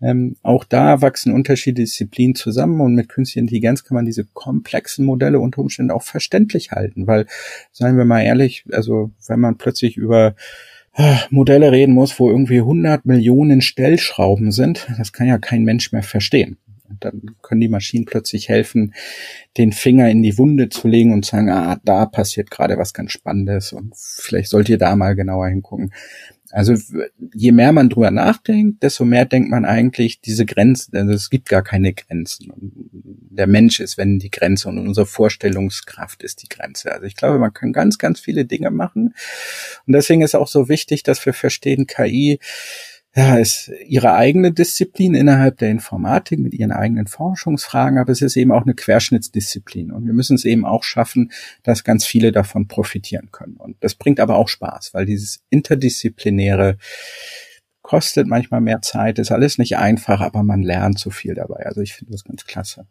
Ähm, 0.00 0.36
auch 0.42 0.64
da 0.64 1.02
wachsen 1.02 1.32
unterschiedliche 1.32 1.82
Disziplinen 1.82 2.34
zusammen 2.34 2.80
und 2.80 2.94
mit 2.94 3.10
künstlicher 3.10 3.42
Intelligenz 3.42 3.84
kann 3.84 3.94
man 3.94 4.06
diese 4.06 4.24
komplexen 4.24 5.04
Modelle 5.04 5.38
unter 5.38 5.60
Umständen 5.60 5.90
auch 5.90 6.02
verständlich 6.02 6.70
halten, 6.72 7.06
weil, 7.06 7.26
seien 7.72 7.98
wir 7.98 8.06
mal 8.06 8.22
ehrlich, 8.22 8.64
also 8.72 9.10
wenn 9.26 9.40
man 9.40 9.58
plötzlich 9.58 9.96
über 9.98 10.34
äh, 10.94 11.16
Modelle 11.30 11.72
reden 11.72 11.92
muss, 11.92 12.18
wo 12.18 12.30
irgendwie 12.30 12.58
100 12.58 13.04
Millionen 13.04 13.60
Stellschrauben 13.60 14.50
sind, 14.50 14.86
das 14.96 15.12
kann 15.12 15.26
ja 15.26 15.36
kein 15.36 15.64
Mensch 15.64 15.92
mehr 15.92 16.02
verstehen 16.02 16.56
dann 17.00 17.36
können 17.42 17.60
die 17.60 17.68
Maschinen 17.68 18.04
plötzlich 18.04 18.48
helfen, 18.48 18.94
den 19.56 19.72
Finger 19.72 20.10
in 20.10 20.22
die 20.22 20.38
Wunde 20.38 20.68
zu 20.68 20.88
legen 20.88 21.12
und 21.12 21.24
sagen, 21.24 21.50
ah, 21.50 21.80
da 21.84 22.06
passiert 22.06 22.50
gerade 22.50 22.78
was 22.78 22.94
ganz 22.94 23.12
Spannendes 23.12 23.72
und 23.72 23.94
vielleicht 23.96 24.50
sollt 24.50 24.68
ihr 24.68 24.78
da 24.78 24.94
mal 24.96 25.14
genauer 25.14 25.48
hingucken. 25.48 25.92
Also 26.52 26.74
je 27.34 27.50
mehr 27.50 27.72
man 27.72 27.88
drüber 27.88 28.10
nachdenkt, 28.10 28.82
desto 28.82 29.06
mehr 29.06 29.24
denkt 29.24 29.50
man 29.50 29.64
eigentlich 29.64 30.20
diese 30.20 30.44
Grenzen, 30.44 30.94
also 30.94 31.12
es 31.12 31.30
gibt 31.30 31.48
gar 31.48 31.62
keine 31.62 31.94
Grenzen. 31.94 32.52
Der 33.30 33.46
Mensch 33.46 33.80
ist, 33.80 33.96
wenn 33.96 34.18
die 34.18 34.30
Grenze 34.30 34.68
und 34.68 34.76
unsere 34.76 35.06
Vorstellungskraft 35.06 36.22
ist 36.22 36.42
die 36.42 36.48
Grenze. 36.48 36.92
Also 36.92 37.06
ich 37.06 37.16
glaube, 37.16 37.38
man 37.38 37.54
kann 37.54 37.72
ganz, 37.72 37.96
ganz 37.96 38.20
viele 38.20 38.44
Dinge 38.44 38.70
machen. 38.70 39.14
Und 39.86 39.94
deswegen 39.94 40.20
ist 40.20 40.34
auch 40.34 40.46
so 40.46 40.68
wichtig, 40.68 41.02
dass 41.02 41.24
wir 41.24 41.32
verstehen, 41.32 41.86
KI 41.86 42.38
ja, 43.14 43.36
ist 43.36 43.70
ihre 43.86 44.14
eigene 44.14 44.52
Disziplin 44.52 45.14
innerhalb 45.14 45.58
der 45.58 45.70
Informatik 45.70 46.38
mit 46.38 46.54
ihren 46.54 46.72
eigenen 46.72 47.06
Forschungsfragen, 47.06 47.98
aber 47.98 48.10
es 48.10 48.22
ist 48.22 48.36
eben 48.36 48.52
auch 48.52 48.62
eine 48.62 48.74
Querschnittsdisziplin 48.74 49.92
und 49.92 50.06
wir 50.06 50.14
müssen 50.14 50.34
es 50.34 50.46
eben 50.46 50.64
auch 50.64 50.82
schaffen, 50.82 51.30
dass 51.62 51.84
ganz 51.84 52.06
viele 52.06 52.32
davon 52.32 52.68
profitieren 52.68 53.30
können. 53.30 53.56
Und 53.56 53.76
das 53.80 53.94
bringt 53.94 54.18
aber 54.18 54.36
auch 54.36 54.48
Spaß, 54.48 54.94
weil 54.94 55.04
dieses 55.04 55.42
interdisziplinäre 55.50 56.78
kostet 57.82 58.26
manchmal 58.26 58.62
mehr 58.62 58.80
Zeit, 58.80 59.18
ist 59.18 59.30
alles 59.30 59.58
nicht 59.58 59.76
einfach, 59.76 60.20
aber 60.20 60.42
man 60.42 60.62
lernt 60.62 60.98
so 60.98 61.10
viel 61.10 61.34
dabei. 61.34 61.66
Also 61.66 61.82
ich 61.82 61.92
finde 61.92 62.12
das 62.12 62.24
ganz 62.24 62.46
klasse 62.46 62.86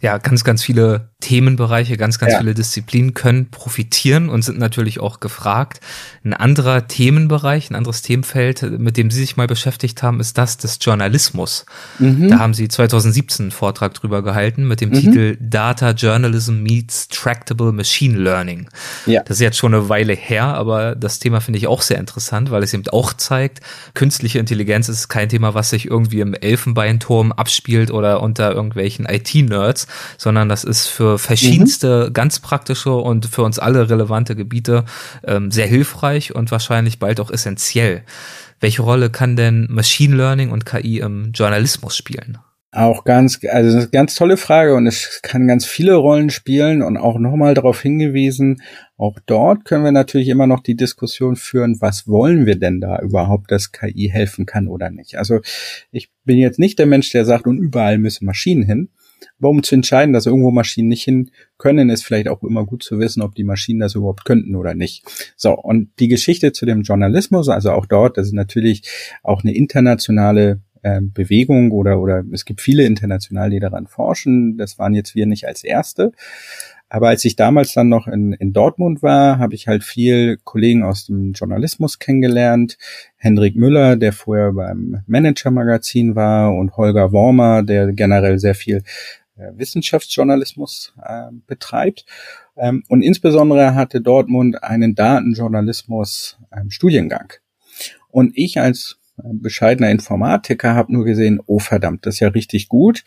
ja, 0.00 0.18
ganz, 0.18 0.44
ganz 0.44 0.62
viele 0.62 1.08
Themenbereiche, 1.20 1.96
ganz, 1.96 2.20
ganz 2.20 2.34
ja. 2.34 2.38
viele 2.38 2.54
Disziplinen 2.54 3.12
können 3.12 3.50
profitieren 3.50 4.28
und 4.28 4.42
sind 4.42 4.56
natürlich 4.56 5.00
auch 5.00 5.18
gefragt. 5.18 5.80
Ein 6.22 6.32
anderer 6.32 6.86
Themenbereich, 6.86 7.70
ein 7.70 7.74
anderes 7.74 8.02
Themenfeld, 8.02 8.62
mit 8.62 8.96
dem 8.96 9.10
Sie 9.10 9.18
sich 9.18 9.36
mal 9.36 9.48
beschäftigt 9.48 10.00
haben, 10.04 10.20
ist 10.20 10.38
das 10.38 10.56
des 10.58 10.78
Journalismus. 10.80 11.66
Mhm. 11.98 12.28
Da 12.28 12.38
haben 12.38 12.54
Sie 12.54 12.68
2017 12.68 13.46
einen 13.46 13.50
Vortrag 13.50 13.94
drüber 13.94 14.22
gehalten 14.22 14.68
mit 14.68 14.80
dem 14.80 14.90
mhm. 14.90 14.94
Titel 14.94 15.36
Data 15.40 15.90
Journalism 15.90 16.62
Meets 16.62 17.08
Tractable 17.08 17.72
Machine 17.72 18.16
Learning. 18.16 18.68
Ja. 19.06 19.22
Das 19.24 19.38
ist 19.38 19.42
jetzt 19.42 19.58
schon 19.58 19.74
eine 19.74 19.88
Weile 19.88 20.14
her, 20.14 20.44
aber 20.44 20.94
das 20.94 21.18
Thema 21.18 21.40
finde 21.40 21.58
ich 21.58 21.66
auch 21.66 21.82
sehr 21.82 21.98
interessant, 21.98 22.52
weil 22.52 22.62
es 22.62 22.72
eben 22.72 22.86
auch 22.90 23.12
zeigt, 23.12 23.58
künstliche 23.94 24.38
Intelligenz 24.38 24.88
ist 24.88 25.08
kein 25.08 25.28
Thema, 25.28 25.54
was 25.54 25.70
sich 25.70 25.86
irgendwie 25.86 26.20
im 26.20 26.34
Elfenbeinturm 26.34 27.32
abspielt 27.32 27.90
oder 27.90 28.22
unter 28.22 28.52
irgendwelchen 28.52 29.04
IT-Nerds, 29.04 29.87
sondern 30.16 30.48
das 30.48 30.64
ist 30.64 30.86
für 30.86 31.18
verschiedenste 31.18 32.06
mhm. 32.08 32.12
ganz 32.12 32.40
praktische 32.40 32.94
und 32.94 33.26
für 33.26 33.42
uns 33.42 33.58
alle 33.58 33.90
relevante 33.90 34.36
Gebiete 34.36 34.84
ähm, 35.24 35.50
sehr 35.50 35.66
hilfreich 35.66 36.34
und 36.34 36.50
wahrscheinlich 36.50 36.98
bald 36.98 37.20
auch 37.20 37.30
essentiell. 37.30 38.02
Welche 38.60 38.82
Rolle 38.82 39.10
kann 39.10 39.36
denn 39.36 39.66
Machine 39.70 40.16
Learning 40.16 40.50
und 40.50 40.66
KI 40.66 40.98
im 40.98 41.32
Journalismus 41.32 41.96
spielen? 41.96 42.38
Auch 42.70 43.04
ganz, 43.04 43.40
also 43.48 43.78
eine 43.78 43.88
ganz 43.88 44.14
tolle 44.14 44.36
Frage 44.36 44.74
und 44.74 44.86
es 44.86 45.20
kann 45.22 45.48
ganz 45.48 45.64
viele 45.64 45.94
Rollen 45.94 46.28
spielen 46.28 46.82
und 46.82 46.98
auch 46.98 47.18
nochmal 47.18 47.54
darauf 47.54 47.80
hingewiesen, 47.80 48.60
auch 48.98 49.18
dort 49.24 49.64
können 49.64 49.84
wir 49.84 49.92
natürlich 49.92 50.28
immer 50.28 50.46
noch 50.46 50.60
die 50.60 50.76
Diskussion 50.76 51.36
führen, 51.36 51.80
was 51.80 52.06
wollen 52.06 52.44
wir 52.44 52.58
denn 52.58 52.80
da 52.80 52.98
überhaupt, 53.00 53.50
dass 53.52 53.72
KI 53.72 54.10
helfen 54.12 54.44
kann 54.44 54.68
oder 54.68 54.90
nicht. 54.90 55.16
Also 55.16 55.40
ich 55.92 56.10
bin 56.24 56.36
jetzt 56.36 56.58
nicht 56.58 56.78
der 56.78 56.86
Mensch, 56.86 57.10
der 57.10 57.24
sagt, 57.24 57.46
und 57.46 57.56
überall 57.56 57.96
müssen 57.96 58.26
Maschinen 58.26 58.64
hin, 58.64 58.90
aber 59.38 59.50
um 59.50 59.62
zu 59.62 59.74
entscheiden, 59.74 60.12
dass 60.12 60.26
irgendwo 60.26 60.50
Maschinen 60.50 60.88
nicht 60.88 61.04
hin 61.04 61.30
können, 61.58 61.90
ist 61.90 62.04
vielleicht 62.04 62.28
auch 62.28 62.42
immer 62.42 62.64
gut 62.64 62.82
zu 62.82 62.98
wissen, 62.98 63.22
ob 63.22 63.34
die 63.34 63.44
Maschinen 63.44 63.80
das 63.80 63.94
überhaupt 63.94 64.24
könnten 64.24 64.56
oder 64.56 64.74
nicht. 64.74 65.04
So, 65.36 65.52
und 65.52 65.90
die 65.98 66.08
Geschichte 66.08 66.52
zu 66.52 66.66
dem 66.66 66.82
Journalismus, 66.82 67.48
also 67.48 67.72
auch 67.72 67.86
dort, 67.86 68.16
das 68.16 68.28
ist 68.28 68.34
natürlich 68.34 68.82
auch 69.22 69.42
eine 69.42 69.54
internationale 69.54 70.60
äh, 70.82 71.00
Bewegung 71.02 71.72
oder, 71.72 72.00
oder 72.00 72.24
es 72.32 72.44
gibt 72.44 72.60
viele 72.60 72.84
international, 72.84 73.50
die 73.50 73.60
daran 73.60 73.86
forschen. 73.86 74.56
Das 74.56 74.78
waren 74.78 74.94
jetzt 74.94 75.14
wir 75.14 75.26
nicht 75.26 75.46
als 75.46 75.64
Erste. 75.64 76.12
Aber 76.90 77.08
als 77.08 77.24
ich 77.24 77.36
damals 77.36 77.72
dann 77.74 77.88
noch 77.88 78.08
in, 78.08 78.32
in 78.32 78.52
Dortmund 78.52 79.02
war, 79.02 79.38
habe 79.38 79.54
ich 79.54 79.68
halt 79.68 79.84
viel 79.84 80.38
Kollegen 80.42 80.82
aus 80.82 81.04
dem 81.06 81.32
Journalismus 81.32 81.98
kennengelernt. 81.98 82.78
Hendrik 83.16 83.56
Müller, 83.56 83.96
der 83.96 84.14
vorher 84.14 84.52
beim 84.52 85.02
Manager-Magazin 85.06 86.16
war 86.16 86.54
und 86.54 86.78
Holger 86.78 87.12
Wormer, 87.12 87.62
der 87.62 87.92
generell 87.92 88.38
sehr 88.38 88.54
viel 88.54 88.82
äh, 89.36 89.50
Wissenschaftsjournalismus 89.54 90.94
äh, 91.02 91.24
betreibt. 91.46 92.06
Ähm, 92.56 92.84
und 92.88 93.02
insbesondere 93.02 93.74
hatte 93.74 94.00
Dortmund 94.00 94.64
einen 94.64 94.94
Datenjournalismus-Studiengang. 94.94 97.32
Ähm, 97.32 97.40
und 98.10 98.32
ich 98.34 98.58
als 98.58 98.98
äh, 99.18 99.24
bescheidener 99.32 99.90
Informatiker 99.90 100.74
habe 100.74 100.90
nur 100.92 101.04
gesehen, 101.04 101.40
oh 101.44 101.58
verdammt, 101.58 102.06
das 102.06 102.14
ist 102.14 102.20
ja 102.20 102.28
richtig 102.28 102.68
gut 102.68 103.04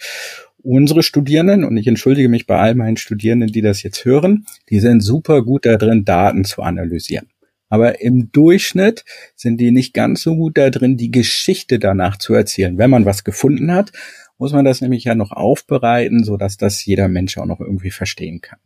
unsere 0.64 1.04
Studierenden, 1.04 1.64
und 1.64 1.78
ich 1.78 1.88
entschuldige 1.88 2.30
mich 2.30 2.48
bei 2.48 2.58
all 2.58 2.76
meinen 2.76 2.98
Studierenden, 2.98 3.52
die 3.52 3.62
das 3.62 3.84
jetzt 3.84 4.06
hören, 4.06 4.46
die 4.70 4.80
sind 4.80 5.02
super 5.02 5.44
gut 5.44 5.66
da 5.66 5.78
drin, 5.78 6.06
Daten 6.06 6.44
zu 6.44 6.62
analysieren. 6.62 7.30
Aber 7.70 8.02
im 8.02 8.32
Durchschnitt 8.34 9.06
sind 9.36 9.62
die 9.62 9.72
nicht 9.72 9.94
ganz 9.94 10.22
so 10.22 10.36
gut 10.36 10.58
da 10.58 10.70
drin, 10.70 10.98
die 10.98 11.10
Geschichte 11.10 11.80
danach 11.80 12.18
zu 12.18 12.34
erzählen. 12.34 12.78
Wenn 12.78 12.90
man 12.90 13.06
was 13.06 13.24
gefunden 13.24 13.72
hat, 13.72 13.94
muss 14.38 14.52
man 14.52 14.66
das 14.66 14.82
nämlich 14.82 15.06
ja 15.06 15.16
noch 15.16 15.32
aufbereiten, 15.32 16.24
so 16.24 16.36
dass 16.36 16.58
das 16.58 16.84
jeder 16.86 17.08
Mensch 17.08 17.38
auch 17.38 17.46
noch 17.46 17.62
irgendwie 17.62 17.92
verstehen 17.92 18.42
kann. 18.42 18.60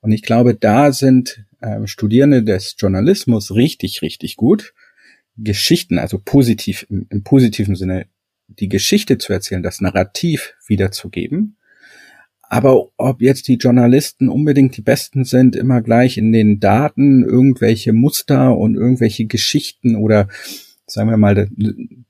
Und 0.00 0.12
ich 0.12 0.22
glaube, 0.22 0.54
da 0.54 0.92
sind 0.92 1.44
äh, 1.60 1.86
Studierende 1.86 2.42
des 2.42 2.76
Journalismus 2.78 3.54
richtig, 3.54 4.02
richtig 4.02 4.36
gut. 4.36 4.74
Geschichten, 5.38 5.98
also 5.98 6.20
positiv, 6.22 6.86
im, 6.90 7.06
im 7.08 7.22
positiven 7.22 7.74
Sinne, 7.74 8.06
die 8.48 8.68
Geschichte 8.68 9.18
zu 9.18 9.32
erzählen, 9.32 9.62
das 9.62 9.80
Narrativ 9.80 10.54
wiederzugeben. 10.66 11.56
Aber 12.48 12.90
ob 12.96 13.20
jetzt 13.22 13.48
die 13.48 13.56
Journalisten 13.56 14.28
unbedingt 14.28 14.76
die 14.76 14.82
Besten 14.82 15.24
sind, 15.24 15.56
immer 15.56 15.82
gleich 15.82 16.16
in 16.16 16.32
den 16.32 16.60
Daten 16.60 17.24
irgendwelche 17.24 17.92
Muster 17.92 18.56
und 18.56 18.76
irgendwelche 18.76 19.26
Geschichten 19.26 19.96
oder 19.96 20.28
sagen 20.86 21.10
wir 21.10 21.16
mal 21.16 21.48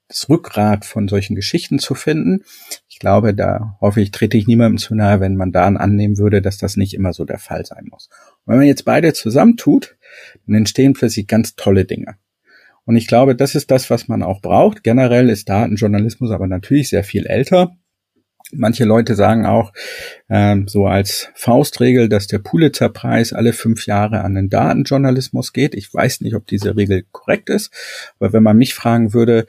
das 0.09 0.29
Rückgrat 0.29 0.85
von 0.85 1.09
solchen 1.09 1.35
Geschichten 1.35 1.79
zu 1.79 1.95
finden. 1.95 2.45
Ich 2.89 2.99
glaube, 2.99 3.35
da 3.35 3.79
hoffe 3.81 4.03
ich, 4.03 4.11
trete 4.11 4.37
ich 4.37 4.47
niemandem 4.47 4.77
zu 4.77 4.95
nahe, 4.95 5.21
wenn 5.21 5.37
man 5.37 5.53
da 5.53 5.65
annehmen 5.67 6.19
würde, 6.19 6.43
dass 6.43 6.59
das 6.59 6.77
nicht 6.77 6.93
immer 6.93 7.15
so 7.15 7.25
der 7.25 7.39
Fall 7.39 7.65
sein 7.65 7.87
muss. 7.91 8.11
Und 8.45 8.53
wenn 8.53 8.59
man 8.59 8.67
jetzt 8.67 8.85
beide 8.85 9.15
zusammentut, 9.15 9.97
dann 10.47 10.57
entstehen 10.57 10.93
plötzlich 10.93 11.27
ganz 11.27 11.57
tolle 11.57 11.87
Dinge. 11.87 12.17
Und 12.87 12.97
ich 12.97 13.09
glaube, 13.09 13.35
das 13.37 13.55
ist 13.55 13.71
das, 13.71 13.91
was 13.91 14.09
man 14.09 14.23
auch 14.23 14.41
braucht. 14.41 14.85
Generell 14.85 15.29
ist 15.29 15.49
Datenjournalismus 15.49 16.31
aber 16.31 16.47
natürlich 16.47 16.89
sehr 16.89 17.05
viel 17.05 17.27
älter. 17.27 17.77
Manche 18.53 18.85
Leute 18.85 19.17
sagen 19.17 19.45
auch 19.45 19.73
ähm, 20.29 20.69
so 20.69 20.87
als 20.87 21.29
Faustregel, 21.35 22.09
dass 22.09 22.29
der 22.29 22.39
Pulitzer-Preis 22.39 23.33
alle 23.33 23.53
fünf 23.53 23.87
Jahre 23.87 24.21
an 24.23 24.37
den 24.37 24.49
Datenjournalismus 24.49 25.53
geht. 25.53 25.75
Ich 25.75 25.93
weiß 25.93 26.21
nicht, 26.21 26.35
ob 26.37 26.47
diese 26.47 26.77
Regel 26.77 27.05
korrekt 27.11 27.51
ist, 27.51 27.73
aber 28.21 28.33
wenn 28.33 28.45
man 28.45 28.57
mich 28.57 28.75
fragen 28.75 29.13
würde, 29.13 29.47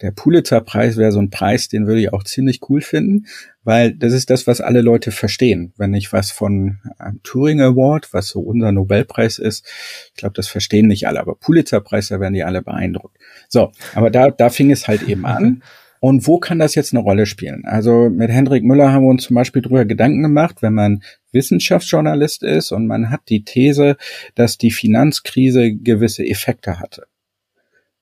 der 0.00 0.12
Pulitzer-Preis 0.12 0.96
wäre 0.96 1.12
so 1.12 1.18
ein 1.18 1.28
Preis, 1.28 1.68
den 1.68 1.86
würde 1.86 2.00
ich 2.00 2.12
auch 2.12 2.24
ziemlich 2.24 2.60
cool 2.70 2.80
finden, 2.80 3.26
weil 3.64 3.92
das 3.92 4.14
ist 4.14 4.30
das, 4.30 4.46
was 4.46 4.62
alle 4.62 4.80
Leute 4.80 5.10
verstehen. 5.10 5.74
Wenn 5.76 5.92
ich 5.92 6.12
was 6.14 6.30
von 6.30 6.78
einem 6.98 7.22
Turing 7.22 7.60
Award, 7.60 8.14
was 8.14 8.28
so 8.28 8.40
unser 8.40 8.72
Nobelpreis 8.72 9.38
ist, 9.38 9.66
ich 10.06 10.14
glaube, 10.14 10.34
das 10.34 10.48
verstehen 10.48 10.86
nicht 10.86 11.06
alle, 11.06 11.20
aber 11.20 11.34
Pulitzer-Preis, 11.34 12.08
da 12.08 12.18
werden 12.18 12.34
die 12.34 12.44
alle 12.44 12.62
beeindruckt. 12.62 13.18
So, 13.48 13.72
aber 13.94 14.10
da, 14.10 14.30
da 14.30 14.48
fing 14.48 14.70
es 14.70 14.88
halt 14.88 15.02
eben 15.02 15.26
an. 15.26 15.62
Und 16.00 16.26
wo 16.26 16.38
kann 16.38 16.58
das 16.58 16.74
jetzt 16.74 16.92
eine 16.92 17.02
Rolle 17.02 17.26
spielen? 17.26 17.64
Also 17.64 18.08
mit 18.08 18.30
Hendrik 18.30 18.64
Müller 18.64 18.92
haben 18.92 19.04
wir 19.04 19.10
uns 19.10 19.24
zum 19.24 19.34
Beispiel 19.34 19.62
darüber 19.62 19.84
Gedanken 19.84 20.22
gemacht, 20.22 20.62
wenn 20.62 20.74
man 20.74 21.02
Wissenschaftsjournalist 21.32 22.42
ist 22.42 22.72
und 22.72 22.86
man 22.86 23.10
hat 23.10 23.22
die 23.28 23.44
These, 23.44 23.96
dass 24.34 24.58
die 24.58 24.70
Finanzkrise 24.70 25.72
gewisse 25.72 26.24
Effekte 26.24 26.78
hatte. 26.78 27.06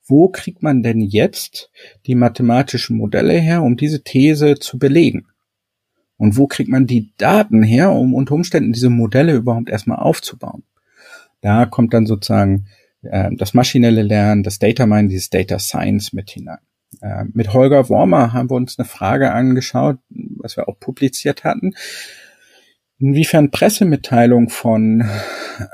Wo 0.05 0.29
kriegt 0.29 0.63
man 0.63 0.83
denn 0.83 1.01
jetzt 1.01 1.71
die 2.07 2.15
mathematischen 2.15 2.97
Modelle 2.97 3.35
her, 3.35 3.63
um 3.63 3.77
diese 3.77 4.03
These 4.03 4.55
zu 4.57 4.79
belegen? 4.79 5.27
Und 6.17 6.37
wo 6.37 6.47
kriegt 6.47 6.71
man 6.71 6.87
die 6.87 7.13
Daten 7.19 7.63
her, 7.63 7.93
um 7.93 8.15
unter 8.15 8.35
Umständen 8.35 8.73
diese 8.73 8.91
Modelle 8.91 9.35
überhaupt 9.35 9.69
erstmal 9.69 9.99
aufzubauen? 9.99 10.63
Da 11.41 11.67
kommt 11.67 11.93
dann 11.93 12.07
sozusagen 12.07 12.67
äh, 13.03 13.31
das 13.37 13.53
maschinelle 13.53 14.03
Lernen, 14.03 14.43
das 14.43 14.59
Data 14.59 14.87
Mining, 14.87 15.09
dieses 15.09 15.31
Data 15.31 15.59
Science 15.59 16.13
mit 16.13 16.31
hinein. 16.31 16.59
Äh, 17.01 17.25
mit 17.33 17.53
Holger 17.53 17.89
Wormer 17.89 18.33
haben 18.33 18.51
wir 18.51 18.57
uns 18.57 18.79
eine 18.79 18.87
Frage 18.87 19.33
angeschaut, 19.33 19.99
was 20.09 20.57
wir 20.57 20.69
auch 20.69 20.79
publiziert 20.79 21.45
hatten. 21.45 21.75
Inwiefern 22.99 23.51
Pressemitteilungen 23.51 24.49
von 24.49 25.05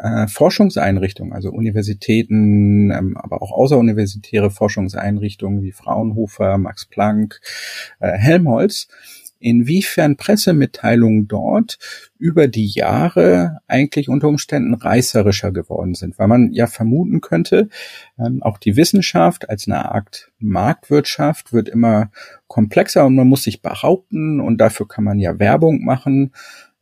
äh, 0.01 0.27
Forschungseinrichtungen, 0.27 1.33
also 1.33 1.51
Universitäten, 1.51 2.91
ähm, 2.91 3.17
aber 3.17 3.43
auch 3.43 3.53
außeruniversitäre 3.53 4.51
Forschungseinrichtungen 4.51 5.63
wie 5.63 5.71
Fraunhofer, 5.71 6.59
Max 6.59 6.87
Planck, 6.87 7.41
äh, 8.01 8.11
Helmholtz, 8.11 8.89
inwiefern 9.43 10.17
Pressemitteilungen 10.17 11.29
dort 11.29 11.79
über 12.19 12.49
die 12.49 12.69
Jahre 12.69 13.59
eigentlich 13.67 14.09
unter 14.09 14.29
Umständen 14.29 14.75
reißerischer 14.75 15.53
geworden 15.53 15.95
sind, 15.95 16.19
weil 16.19 16.29
man 16.29 16.53
ja 16.53 16.67
vermuten 16.67 17.21
könnte, 17.21 17.69
ähm, 18.19 18.43
auch 18.43 18.59
die 18.59 18.77
Wissenschaft 18.77 19.49
als 19.51 19.67
eine 19.67 19.93
Art 19.93 20.31
Marktwirtschaft 20.39 21.53
wird 21.53 21.69
immer 21.69 22.11
komplexer 22.47 23.05
und 23.07 23.17
man 23.17 23.29
muss 23.29 23.43
sich 23.43 23.63
behaupten 23.63 24.41
und 24.41 24.59
dafür 24.59 24.87
kann 24.87 25.05
man 25.05 25.19
ja 25.19 25.39
Werbung 25.39 25.85
machen. 25.85 26.33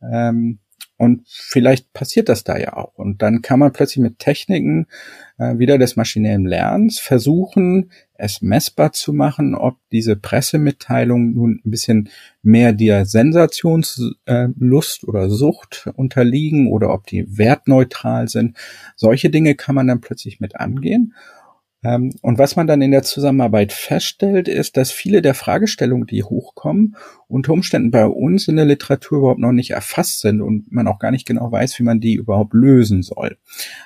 Ähm, 0.03 0.59
und 1.00 1.22
vielleicht 1.26 1.94
passiert 1.94 2.28
das 2.28 2.44
da 2.44 2.58
ja 2.58 2.76
auch. 2.76 2.98
Und 2.98 3.22
dann 3.22 3.40
kann 3.40 3.58
man 3.58 3.72
plötzlich 3.72 4.02
mit 4.02 4.18
Techniken 4.18 4.86
äh, 5.38 5.56
wieder 5.56 5.78
des 5.78 5.96
maschinellen 5.96 6.44
Lernens 6.44 7.00
versuchen, 7.00 7.90
es 8.12 8.42
messbar 8.42 8.92
zu 8.92 9.14
machen, 9.14 9.54
ob 9.54 9.78
diese 9.92 10.14
Pressemitteilungen 10.14 11.32
nun 11.32 11.62
ein 11.64 11.70
bisschen 11.70 12.10
mehr 12.42 12.74
der 12.74 13.06
Sensationslust 13.06 14.18
äh, 14.26 15.06
oder 15.06 15.30
Sucht 15.30 15.88
unterliegen 15.96 16.70
oder 16.70 16.92
ob 16.92 17.06
die 17.06 17.38
wertneutral 17.38 18.28
sind. 18.28 18.58
Solche 18.94 19.30
Dinge 19.30 19.54
kann 19.54 19.74
man 19.74 19.86
dann 19.86 20.02
plötzlich 20.02 20.38
mit 20.38 20.56
angehen. 20.56 21.14
Ähm, 21.83 22.12
und 22.21 22.38
was 22.38 22.57
man 22.57 22.66
dann 22.66 22.83
in 22.83 22.90
der 22.90 23.03
Zusammenarbeit 23.03 23.73
feststellt, 23.73 24.49
ist, 24.49 24.77
dass 24.77 24.90
viele 24.90 25.23
der 25.23 25.35
Fragestellungen, 25.35 26.07
die 26.07 26.23
hochkommen, 26.23 26.97
unter 27.27 27.53
Umständen 27.53 27.90
bei 27.90 28.07
uns 28.07 28.49
in 28.49 28.57
der 28.57 28.66
Literatur 28.66 29.19
überhaupt 29.19 29.40
noch 29.40 29.53
nicht 29.53 29.71
erfasst 29.71 30.21
sind 30.21 30.43
und 30.43 30.71
man 30.71 30.88
auch 30.88 30.99
gar 30.99 31.11
nicht 31.11 31.27
genau 31.27 31.51
weiß, 31.51 31.79
wie 31.79 31.85
man 31.85 32.01
die 32.01 32.14
überhaupt 32.14 32.53
lösen 32.53 33.03
soll. 33.03 33.38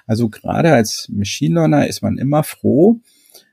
Also 0.06 0.28
gerade 0.28 0.72
als 0.72 1.08
Machine 1.12 1.54
Learner 1.54 1.86
ist 1.86 2.02
man 2.02 2.18
immer 2.18 2.42
froh, 2.42 3.00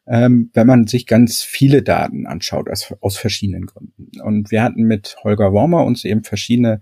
ähm, 0.08 0.50
wenn 0.54 0.68
man 0.68 0.88
sich 0.88 1.06
ganz 1.06 1.42
viele 1.42 1.84
Daten 1.84 2.26
anschaut 2.26 2.70
aus, 2.70 2.94
aus 3.02 3.18
verschiedenen 3.18 3.66
Gründen. 3.66 4.20
Und 4.22 4.52
wir 4.52 4.64
hatten 4.64 4.84
mit 4.84 5.16
Holger 5.24 5.54
Wormer 5.54 5.86
uns 5.86 6.06
eben 6.06 6.24
verschiedene, 6.24 6.82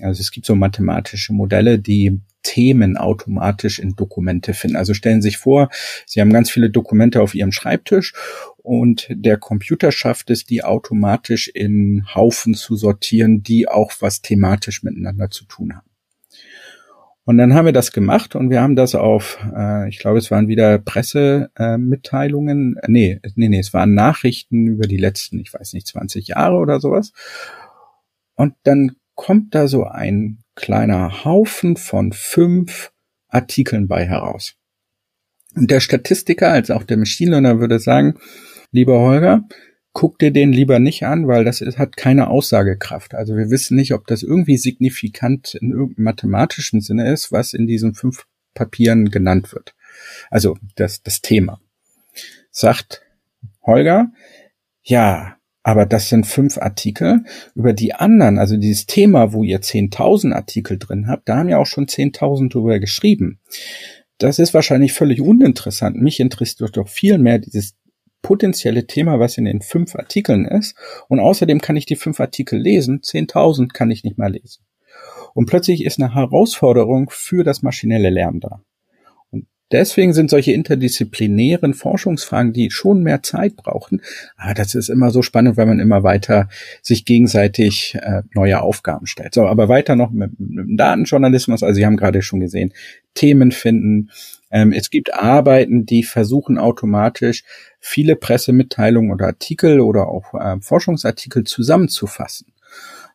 also 0.00 0.20
es 0.20 0.30
gibt 0.30 0.46
so 0.46 0.54
mathematische 0.54 1.32
Modelle, 1.32 1.78
die 1.78 2.20
Themen 2.42 2.96
automatisch 2.96 3.78
in 3.78 3.94
Dokumente 3.94 4.54
finden. 4.54 4.76
Also 4.76 4.94
stellen 4.94 5.20
Sie 5.20 5.28
sich 5.28 5.36
vor, 5.36 5.68
Sie 6.06 6.20
haben 6.20 6.32
ganz 6.32 6.50
viele 6.50 6.70
Dokumente 6.70 7.20
auf 7.20 7.34
Ihrem 7.34 7.52
Schreibtisch 7.52 8.14
und 8.56 9.08
der 9.10 9.36
Computer 9.36 9.92
schafft 9.92 10.30
es, 10.30 10.44
die 10.44 10.64
automatisch 10.64 11.48
in 11.48 12.06
Haufen 12.14 12.54
zu 12.54 12.76
sortieren, 12.76 13.42
die 13.42 13.68
auch 13.68 13.92
was 14.00 14.22
thematisch 14.22 14.82
miteinander 14.82 15.30
zu 15.30 15.44
tun 15.44 15.74
haben. 15.74 15.87
Und 17.28 17.36
dann 17.36 17.52
haben 17.52 17.66
wir 17.66 17.74
das 17.74 17.92
gemacht 17.92 18.34
und 18.36 18.48
wir 18.48 18.62
haben 18.62 18.74
das 18.74 18.94
auf, 18.94 19.38
äh, 19.54 19.86
ich 19.90 19.98
glaube, 19.98 20.16
es 20.16 20.30
waren 20.30 20.48
wieder 20.48 20.78
Pressemitteilungen, 20.78 22.78
äh, 22.78 22.86
nee, 22.88 23.20
nee, 23.34 23.50
nee, 23.50 23.58
es 23.58 23.74
waren 23.74 23.92
Nachrichten 23.92 24.66
über 24.66 24.86
die 24.86 24.96
letzten, 24.96 25.38
ich 25.38 25.52
weiß 25.52 25.74
nicht, 25.74 25.86
20 25.88 26.28
Jahre 26.28 26.56
oder 26.56 26.80
sowas. 26.80 27.12
Und 28.34 28.54
dann 28.62 28.92
kommt 29.14 29.54
da 29.54 29.68
so 29.68 29.84
ein 29.84 30.38
kleiner 30.54 31.26
Haufen 31.26 31.76
von 31.76 32.14
fünf 32.14 32.92
Artikeln 33.28 33.88
bei 33.88 34.06
heraus. 34.06 34.54
Und 35.54 35.70
der 35.70 35.80
Statistiker 35.80 36.50
als 36.50 36.70
auch 36.70 36.84
der 36.84 36.96
Machine 36.96 37.32
Learner 37.32 37.60
würde 37.60 37.78
sagen, 37.78 38.14
lieber 38.72 39.00
Holger, 39.00 39.46
guck 39.98 40.16
dir 40.20 40.30
den 40.30 40.52
lieber 40.52 40.78
nicht 40.78 41.04
an, 41.06 41.26
weil 41.26 41.44
das 41.44 41.60
ist, 41.60 41.76
hat 41.76 41.96
keine 41.96 42.28
Aussagekraft. 42.28 43.16
Also 43.16 43.34
wir 43.34 43.50
wissen 43.50 43.74
nicht, 43.74 43.92
ob 43.94 44.06
das 44.06 44.22
irgendwie 44.22 44.56
signifikant 44.56 45.56
in 45.56 45.72
irgendeinem 45.72 46.04
mathematischen 46.04 46.80
Sinne 46.80 47.12
ist, 47.12 47.32
was 47.32 47.52
in 47.52 47.66
diesen 47.66 47.94
fünf 47.94 48.24
Papieren 48.54 49.10
genannt 49.10 49.52
wird. 49.52 49.74
Also 50.30 50.56
das, 50.76 51.02
das 51.02 51.20
Thema. 51.20 51.60
Sagt 52.52 53.02
Holger, 53.66 54.12
ja, 54.84 55.36
aber 55.64 55.84
das 55.84 56.08
sind 56.10 56.28
fünf 56.28 56.58
Artikel. 56.58 57.24
Über 57.56 57.72
die 57.72 57.92
anderen, 57.92 58.38
also 58.38 58.56
dieses 58.56 58.86
Thema, 58.86 59.32
wo 59.32 59.42
ihr 59.42 59.62
10.000 59.62 60.32
Artikel 60.32 60.78
drin 60.78 61.08
habt, 61.08 61.28
da 61.28 61.38
haben 61.38 61.48
ja 61.48 61.58
auch 61.58 61.66
schon 61.66 61.86
10.000 61.86 62.50
drüber 62.50 62.78
geschrieben. 62.78 63.40
Das 64.18 64.38
ist 64.38 64.54
wahrscheinlich 64.54 64.92
völlig 64.92 65.20
uninteressant. 65.20 65.96
Mich 65.96 66.20
interessiert 66.20 66.76
doch 66.76 66.88
viel 66.88 67.18
mehr 67.18 67.40
dieses 67.40 67.74
potenzielle 68.22 68.86
Thema, 68.86 69.20
was 69.20 69.38
in 69.38 69.44
den 69.44 69.60
fünf 69.60 69.94
Artikeln 69.94 70.44
ist. 70.44 70.76
Und 71.08 71.20
außerdem 71.20 71.60
kann 71.60 71.76
ich 71.76 71.86
die 71.86 71.96
fünf 71.96 72.20
Artikel 72.20 72.58
lesen. 72.58 73.00
10.000 73.00 73.72
kann 73.72 73.90
ich 73.90 74.04
nicht 74.04 74.18
mal 74.18 74.32
lesen. 74.32 74.64
Und 75.34 75.46
plötzlich 75.46 75.84
ist 75.84 76.00
eine 76.00 76.14
Herausforderung 76.14 77.10
für 77.10 77.44
das 77.44 77.62
maschinelle 77.62 78.10
Lernen 78.10 78.40
da. 78.40 78.62
Deswegen 79.70 80.14
sind 80.14 80.30
solche 80.30 80.52
interdisziplinären 80.52 81.74
Forschungsfragen, 81.74 82.54
die 82.54 82.70
schon 82.70 83.02
mehr 83.02 83.22
Zeit 83.22 83.56
brauchen, 83.56 84.00
aber 84.36 84.54
das 84.54 84.74
ist 84.74 84.88
immer 84.88 85.10
so 85.10 85.20
spannend, 85.20 85.58
weil 85.58 85.66
man 85.66 85.78
immer 85.78 86.02
weiter 86.02 86.48
sich 86.80 87.04
gegenseitig 87.04 87.94
äh, 88.00 88.22
neue 88.34 88.62
Aufgaben 88.62 89.06
stellt. 89.06 89.34
So, 89.34 89.46
aber 89.46 89.68
weiter 89.68 89.94
noch 89.94 90.10
mit, 90.10 90.40
mit 90.40 90.80
Datenjournalismus. 90.80 91.62
Also 91.62 91.74
Sie 91.74 91.84
haben 91.84 91.98
gerade 91.98 92.22
schon 92.22 92.40
gesehen, 92.40 92.72
Themen 93.12 93.52
finden. 93.52 94.10
Ähm, 94.50 94.72
es 94.72 94.90
gibt 94.90 95.14
Arbeiten, 95.14 95.86
die 95.86 96.02
versuchen 96.02 96.58
automatisch 96.58 97.44
viele 97.80 98.16
Pressemitteilungen 98.16 99.12
oder 99.12 99.26
Artikel 99.26 99.80
oder 99.80 100.08
auch 100.08 100.34
äh, 100.34 100.60
Forschungsartikel 100.60 101.44
zusammenzufassen 101.44 102.52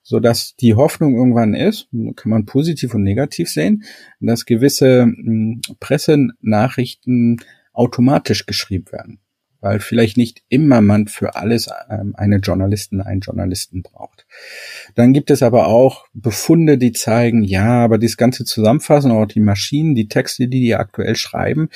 so 0.03 0.19
dass 0.19 0.55
die 0.57 0.75
Hoffnung 0.75 1.15
irgendwann 1.15 1.53
ist, 1.55 1.87
kann 2.15 2.29
man 2.29 2.45
positiv 2.45 2.93
und 2.93 3.03
negativ 3.03 3.49
sehen, 3.49 3.83
dass 4.19 4.45
gewisse 4.45 5.03
hm, 5.03 5.61
Pressenachrichten 5.79 7.37
automatisch 7.71 8.45
geschrieben 8.45 8.91
werden. 8.91 9.19
Weil 9.63 9.79
vielleicht 9.79 10.17
nicht 10.17 10.43
immer 10.49 10.81
man 10.81 11.07
für 11.07 11.35
alles 11.35 11.69
ähm, 11.89 12.13
eine 12.17 12.37
Journalistin, 12.37 12.99
einen 12.99 13.21
Journalisten 13.21 13.81
braucht. 13.81 14.25
Dann 14.95 15.13
gibt 15.13 15.31
es 15.31 15.41
aber 15.41 15.67
auch 15.67 16.05
Befunde, 16.13 16.77
die 16.77 16.91
zeigen, 16.91 17.43
ja, 17.43 17.81
aber 17.85 17.97
das 17.97 18.17
ganze 18.17 18.43
Zusammenfassen, 18.43 19.11
auch 19.11 19.25
die 19.25 19.39
Maschinen, 19.39 19.95
die 19.95 20.09
Texte, 20.09 20.49
die 20.49 20.59
die 20.59 20.75
aktuell 20.75 21.15
schreiben, 21.15 21.69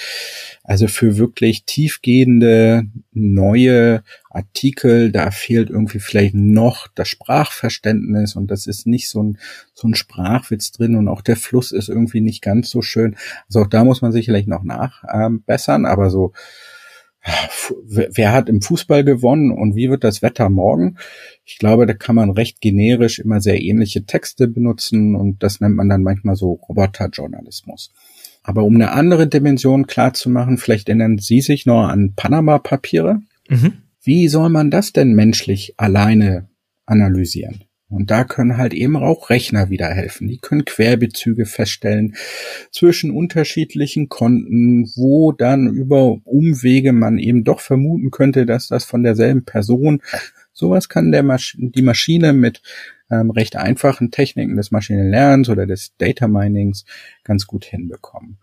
also 0.66 0.90
für 0.90 1.18
wirklich 1.18 1.64
tiefgehende 1.64 2.84
neue 3.14 4.04
Artikel, 4.30 5.14
da 5.14 5.32
fehlt 5.32 5.70
irgendwie 5.70 6.00
vielleicht 6.00 6.36
noch 6.36 6.88
das 6.94 7.08
Sprachverständnis 7.08 8.36
und 8.36 8.52
das 8.52 8.68
ist 8.68 8.86
nicht 8.86 9.10
so 9.10 9.24
ein, 9.24 9.38
so 9.74 9.88
ein 9.88 9.96
Sprachwitz 9.96 10.74
drin 10.74 10.98
und 10.98 11.08
auch 11.08 11.22
der 11.22 11.38
Fluss 11.38 11.72
ist 11.72 11.88
irgendwie 11.88 12.20
nicht 12.20 12.42
ganz 12.42 12.70
so 12.70 12.82
schön. 12.82 13.16
Also 13.48 13.62
auch 13.62 13.68
da 13.68 13.86
muss 13.86 14.02
man 14.02 14.12
sicherlich 14.12 14.46
noch 14.46 14.64
nachbessern, 14.64 15.86
aber 15.86 16.10
so 16.10 16.34
wer 17.89 18.32
hat 18.32 18.49
im 18.49 18.61
Fußball 18.61 19.03
gewonnen 19.03 19.51
und 19.51 19.76
wie 19.76 19.89
wird 19.89 20.03
das 20.03 20.22
Wetter 20.22 20.49
morgen? 20.49 20.97
Ich 21.45 21.57
glaube, 21.57 21.86
da 21.86 21.93
kann 21.93 22.15
man 22.15 22.32
recht 22.32 22.61
generisch 22.61 23.20
immer 23.20 23.41
sehr 23.41 23.61
ähnliche 23.61 24.05
Texte 24.05 24.47
benutzen 24.47 25.15
und 25.15 25.43
das 25.43 25.59
nennt 25.59 25.76
man 25.76 25.89
dann 25.89 26.03
manchmal 26.03 26.36
so 26.36 26.53
Roboterjournalismus. 26.53 27.91
Aber 28.43 28.63
um 28.63 28.76
eine 28.76 28.91
andere 28.91 29.28
Dimension 29.28 29.88
klar 29.88 30.13
zu 30.13 30.30
machen, 30.30 30.57
vielleicht 30.57 30.88
erinnern 30.88 31.18
Sie 31.18 31.41
sich 31.41 31.65
noch 31.65 31.84
an 31.84 32.13
Panama-Papiere. 32.15 33.20
Mhm. 33.49 33.74
Wie 34.01 34.30
soll 34.30 34.49
man 34.49 34.72
das 34.72 34.93
denn 34.93 35.13
menschlich 35.13 35.74
alleine 35.76 36.47
analysieren? 36.86 37.66
Und 37.90 38.12
da 38.12 38.26
können 38.26 38.58
halt 38.58 38.74
eben 38.74 38.98
auch 38.98 39.30
Rechner 39.30 39.70
wieder 39.70 39.88
helfen. 39.88 40.28
Die 40.28 40.40
können 40.40 40.66
Querbezüge 40.66 41.46
feststellen 41.46 42.16
zwischen 42.70 43.12
unterschiedlichen 43.12 44.10
Konten, 44.10 44.92
wo 44.96 45.32
dann 45.32 45.68
über 45.68 46.18
Umwege 46.26 46.92
man 46.92 47.18
eben 47.18 47.46
doch 47.46 47.62
vermuten 47.62 48.12
könnte, 48.12 48.46
dass 48.46 48.68
das 48.68 48.84
von 48.84 49.04
derselben 49.04 49.46
Person. 49.46 50.02
Sowas 50.52 50.90
kann 50.90 51.14
der 51.14 51.24
Masch 51.24 51.56
die 51.60 51.82
Maschine 51.82 52.34
mit 52.34 52.62
ähm, 53.10 53.32
recht 53.32 53.56
einfachen 53.56 54.12
Techniken 54.12 54.58
des 54.58 54.72
Maschinenlernens 54.72 55.48
oder 55.48 55.66
des 55.66 55.96
Data 55.98 56.28
Minings 56.28 56.84
ganz 57.24 57.48
gut 57.48 57.64
hinbekommen. 57.64 58.38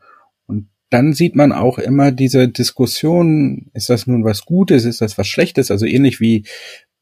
Und 0.46 0.68
dann 0.88 1.12
sieht 1.12 1.36
man 1.36 1.52
auch 1.52 1.78
immer 1.78 2.12
diese 2.12 2.48
Diskussion, 2.48 3.70
ist 3.74 3.90
das 3.90 4.06
nun 4.06 4.24
was 4.24 4.46
Gutes, 4.46 4.86
ist 4.86 5.02
das 5.02 5.18
was 5.18 5.26
Schlechtes? 5.26 5.70
Also 5.70 5.84
ähnlich 5.84 6.20
wie 6.20 6.46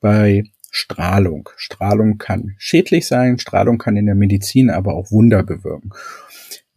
bei 0.01 0.45
Strahlung. 0.75 1.51
Strahlung 1.57 2.17
kann 2.17 2.55
schädlich 2.57 3.07
sein, 3.07 3.39
Strahlung 3.39 3.77
kann 3.77 3.97
in 3.97 4.07
der 4.07 4.15
Medizin 4.15 4.71
aber 4.71 4.95
auch 4.95 5.11
Wunder 5.11 5.43
bewirken. 5.43 5.91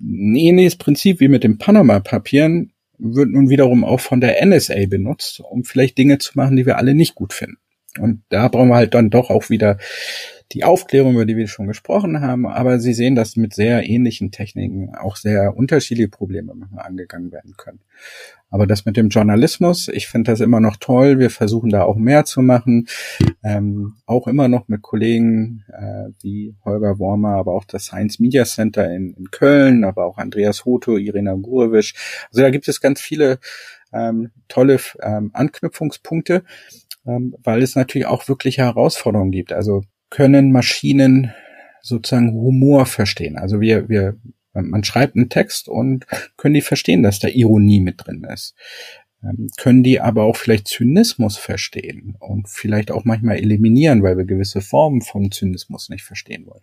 Ein 0.01 0.35
ähnliches 0.35 0.75
Prinzip 0.75 1.21
wie 1.21 1.29
mit 1.29 1.45
den 1.45 1.57
Panama-Papieren 1.57 2.73
wird 2.97 3.29
nun 3.29 3.49
wiederum 3.49 3.85
auch 3.85 4.01
von 4.01 4.19
der 4.19 4.45
NSA 4.45 4.85
benutzt, 4.87 5.39
um 5.39 5.63
vielleicht 5.63 5.97
Dinge 5.97 6.17
zu 6.17 6.33
machen, 6.35 6.57
die 6.57 6.65
wir 6.65 6.77
alle 6.77 6.93
nicht 6.93 7.15
gut 7.15 7.31
finden. 7.31 7.57
Und 7.99 8.23
da 8.29 8.47
brauchen 8.47 8.69
wir 8.69 8.75
halt 8.75 8.93
dann 8.93 9.09
doch 9.09 9.29
auch 9.29 9.49
wieder 9.49 9.77
die 10.51 10.63
Aufklärung, 10.63 11.15
über 11.15 11.25
die 11.25 11.37
wir 11.37 11.47
schon 11.47 11.67
gesprochen 11.67 12.21
haben, 12.21 12.45
aber 12.45 12.79
Sie 12.79 12.93
sehen, 12.93 13.15
dass 13.15 13.35
mit 13.35 13.53
sehr 13.53 13.89
ähnlichen 13.89 14.31
Techniken 14.31 14.93
auch 14.95 15.15
sehr 15.15 15.57
unterschiedliche 15.57 16.09
Probleme 16.09 16.53
angegangen 16.75 17.31
werden 17.31 17.55
können. 17.57 17.79
Aber 18.51 18.67
das 18.67 18.85
mit 18.85 18.95
dem 18.95 19.09
Journalismus, 19.09 19.87
ich 19.87 20.07
finde 20.07 20.31
das 20.31 20.39
immer 20.39 20.59
noch 20.59 20.77
toll. 20.77 21.19
Wir 21.19 21.29
versuchen 21.29 21.71
da 21.71 21.83
auch 21.83 21.95
mehr 21.95 22.25
zu 22.25 22.41
machen. 22.41 22.87
Ähm, 23.43 23.95
auch 24.05 24.27
immer 24.27 24.47
noch 24.47 24.67
mit 24.67 24.81
Kollegen 24.81 25.65
äh, 25.73 26.09
wie 26.21 26.55
Holger 26.63 26.99
Wormer, 26.99 27.35
aber 27.35 27.53
auch 27.53 27.65
das 27.65 27.85
Science 27.85 28.19
Media 28.19 28.45
Center 28.45 28.89
in, 28.93 29.13
in 29.15 29.31
Köln, 29.31 29.83
aber 29.83 30.05
auch 30.05 30.17
Andreas 30.17 30.63
Hoto, 30.63 30.95
Irina 30.95 31.33
Gurevic. 31.33 31.95
Also 32.29 32.43
da 32.43 32.49
gibt 32.51 32.67
es 32.67 32.79
ganz 32.79 33.01
viele 33.01 33.39
ähm, 33.91 34.31
tolle 34.47 34.79
ähm, 35.01 35.31
Anknüpfungspunkte, 35.33 36.43
ähm, 37.05 37.35
weil 37.43 37.61
es 37.61 37.75
natürlich 37.75 38.07
auch 38.07 38.27
wirklich 38.27 38.57
Herausforderungen 38.57 39.31
gibt. 39.31 39.53
Also 39.53 39.83
können 40.09 40.51
Maschinen 40.51 41.33
sozusagen 41.81 42.33
Humor 42.33 42.85
verstehen. 42.85 43.37
Also 43.37 43.61
wir, 43.61 43.89
wir, 43.89 44.17
man 44.53 44.83
schreibt 44.83 45.15
einen 45.15 45.29
Text 45.29 45.67
und 45.67 46.05
können 46.37 46.55
die 46.55 46.61
verstehen, 46.61 47.03
dass 47.03 47.19
da 47.19 47.27
Ironie 47.27 47.79
mit 47.79 48.05
drin 48.05 48.25
ist. 48.31 48.55
Ähm, 49.23 49.49
können 49.57 49.83
die 49.83 49.99
aber 50.01 50.23
auch 50.23 50.35
vielleicht 50.35 50.67
Zynismus 50.67 51.37
verstehen 51.37 52.15
und 52.19 52.49
vielleicht 52.49 52.91
auch 52.91 53.05
manchmal 53.05 53.37
eliminieren, 53.37 54.03
weil 54.03 54.17
wir 54.17 54.25
gewisse 54.25 54.61
Formen 54.61 55.01
von 55.01 55.31
Zynismus 55.31 55.89
nicht 55.89 56.03
verstehen 56.03 56.45
wollen. 56.47 56.61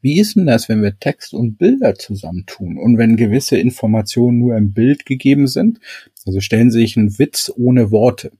Wie 0.00 0.18
ist 0.18 0.36
denn 0.36 0.46
das, 0.46 0.68
wenn 0.68 0.82
wir 0.82 0.98
Text 0.98 1.34
und 1.34 1.58
Bilder 1.58 1.94
zusammentun 1.94 2.78
und 2.78 2.98
wenn 2.98 3.16
gewisse 3.16 3.56
Informationen 3.58 4.38
nur 4.38 4.56
im 4.56 4.72
Bild 4.72 5.06
gegeben 5.06 5.46
sind? 5.46 5.80
Also 6.24 6.40
stellen 6.40 6.70
Sie 6.70 6.80
sich 6.80 6.96
einen 6.96 7.18
Witz 7.18 7.52
ohne 7.54 7.90
Worte. 7.90 8.32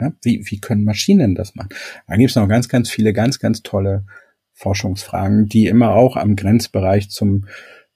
Ja, 0.00 0.12
wie, 0.22 0.42
wie 0.46 0.60
können 0.60 0.84
Maschinen 0.84 1.34
das 1.34 1.54
machen? 1.54 1.70
Da 2.06 2.16
gibt 2.16 2.30
es 2.30 2.36
noch 2.36 2.48
ganz, 2.48 2.68
ganz 2.68 2.90
viele 2.90 3.12
ganz, 3.12 3.38
ganz 3.38 3.62
tolle 3.62 4.04
Forschungsfragen, 4.52 5.46
die 5.46 5.66
immer 5.66 5.94
auch 5.94 6.16
am 6.16 6.36
Grenzbereich 6.36 7.10
zum, 7.10 7.46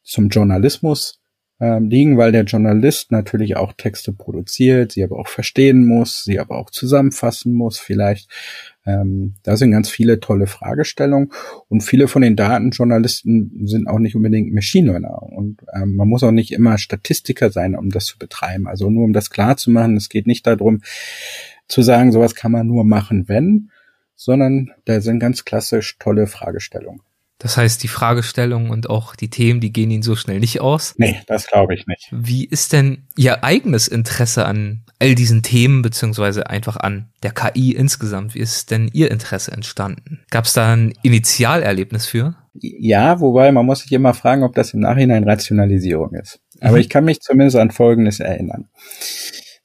zum 0.03 0.29
Journalismus 0.29 1.23
äh, 1.63 1.79
liegen, 1.79 2.19
weil 2.19 2.33
der 2.33 2.45
Journalist 2.45 3.13
natürlich 3.13 3.57
auch 3.57 3.73
Texte 3.73 4.13
produziert, 4.13 4.93
sie 4.93 5.05
aber 5.05 5.19
auch 5.19 5.29
verstehen 5.29 5.87
muss, 5.87 6.25
sie 6.25 6.41
aber 6.41 6.57
auch 6.57 6.71
zusammenfassen 6.71 7.53
muss 7.53 7.79
vielleicht. 7.79 8.29
Ähm, 8.85 9.35
da 9.45 9.57
sind 9.57 9.71
ganz 9.71 9.89
viele 9.89 10.19
tolle 10.19 10.49
Fragestellungen 10.49 11.31
und 11.69 11.83
viele 11.83 12.09
von 12.09 12.23
den 12.23 12.35
Datenjournalisten 12.35 13.65
sind 13.65 13.87
auch 13.87 14.01
nicht 14.01 14.17
unbedingt 14.17 14.53
Machine 14.53 14.91
Learner 14.91 15.23
und 15.23 15.63
ähm, 15.73 15.95
man 15.95 16.09
muss 16.09 16.25
auch 16.25 16.33
nicht 16.33 16.53
immer 16.53 16.79
Statistiker 16.79 17.51
sein, 17.51 17.77
um 17.77 17.91
das 17.91 18.07
zu 18.07 18.19
betreiben. 18.19 18.67
Also 18.67 18.91
nur 18.91 19.05
um 19.05 19.13
das 19.13 19.31
klar 19.31 19.57
zu 19.57 19.71
machen, 19.71 19.97
es 19.97 20.09
geht 20.09 20.27
nicht 20.27 20.45
darum, 20.49 20.81
zu 21.69 21.83
sagen, 21.83 22.13
sowas 22.13 22.35
kann 22.35 22.53
man 22.53 22.67
nur 22.67 22.85
machen, 22.85 23.29
wenn, 23.29 23.71
sondern 24.15 24.71
da 24.85 25.01
sind 25.01 25.19
ganz 25.19 25.45
klassisch 25.45 25.99
tolle 25.99 26.27
Fragestellungen. 26.27 27.03
Das 27.43 27.57
heißt, 27.57 27.83
die 27.83 27.89
Fragestellungen 27.89 28.71
und 28.71 28.89
auch 28.89 29.17
die 29.17 29.29
Themen, 29.29 29.61
die 29.61 29.73
gehen 29.73 29.91
Ihnen 29.91 30.05
so 30.05 30.15
schnell 30.15 30.39
nicht 30.39 30.61
aus? 30.61 30.95
Nee, 30.97 31.21
das 31.27 31.49
glaube 31.49 31.75
ich 31.75 31.89
nicht. 31.89 32.09
Wie 32.13 32.45
ist 32.45 32.73
denn 32.73 33.09
Ihr 33.17 33.43
eigenes 33.43 33.89
Interesse 33.89 34.47
an 34.47 34.85
all 35.01 35.17
diesen 35.17 35.43
Themen, 35.43 35.83
beziehungsweise 35.83 36.49
einfach 36.49 36.77
an 36.77 37.11
der 37.25 37.33
KI 37.33 37.73
insgesamt? 37.73 38.37
Wie 38.37 38.39
ist 38.39 38.71
denn 38.71 38.89
Ihr 38.93 39.11
Interesse 39.11 39.51
entstanden? 39.51 40.21
Gab 40.31 40.45
es 40.45 40.53
da 40.53 40.73
ein 40.73 40.95
Initialerlebnis 41.03 42.07
für? 42.07 42.37
Ja, 42.55 43.19
wobei 43.19 43.51
man 43.51 43.67
muss 43.67 43.81
sich 43.81 43.91
immer 43.91 44.15
fragen, 44.15 44.45
ob 44.45 44.55
das 44.55 44.73
im 44.73 44.81
Nachhinein 44.81 45.25
Rationalisierung 45.25 46.15
ist. 46.15 46.39
Aber 46.61 46.77
mhm. 46.77 46.83
ich 46.83 46.89
kann 46.89 47.05
mich 47.05 47.21
zumindest 47.21 47.57
an 47.57 47.73
Folgendes 47.73 48.21
erinnern. 48.21 48.69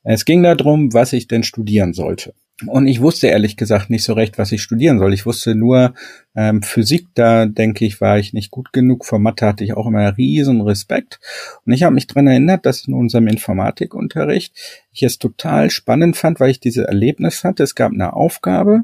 Es 0.10 0.24
ging 0.24 0.42
darum, 0.42 0.94
was 0.94 1.12
ich 1.12 1.28
denn 1.28 1.44
studieren 1.44 1.94
sollte. 1.94 2.34
Und 2.66 2.88
ich 2.88 3.02
wusste 3.02 3.28
ehrlich 3.28 3.58
gesagt 3.58 3.90
nicht 3.90 4.04
so 4.04 4.14
recht, 4.14 4.38
was 4.38 4.54
ich 4.54 4.64
studieren 4.64 5.00
soll. 5.00 5.14
Ich 5.14 5.26
wusste 5.26 5.54
nur 5.54 5.94
ähm, 6.34 6.64
Physik, 6.64 7.08
da 7.14 7.46
denke 7.46 7.86
ich, 7.86 8.00
war 8.00 8.18
ich 8.18 8.34
nicht 8.34 8.50
gut 8.50 8.72
genug. 8.72 9.06
Vor 9.06 9.20
Mathe 9.20 9.46
hatte 9.46 9.66
ich 9.66 9.74
auch 9.74 9.86
immer 9.86 10.18
riesen 10.18 10.62
Respekt. 10.62 11.20
Und 11.66 11.74
ich 11.74 11.84
habe 11.84 11.94
mich 11.94 12.08
dran 12.08 12.26
erinnert, 12.26 12.66
dass 12.66 12.88
in 12.88 12.94
unserem 12.94 13.28
Informatikunterricht 13.28 14.56
ich 14.92 15.04
es 15.04 15.20
total 15.20 15.70
spannend 15.70 16.16
fand, 16.16 16.40
weil 16.40 16.52
ich 16.52 16.62
diese 16.62 16.88
Erlebnis 16.88 17.44
hatte. 17.44 17.64
Es 17.64 17.76
gab 17.76 17.92
eine 17.92 18.14
Aufgabe 18.14 18.84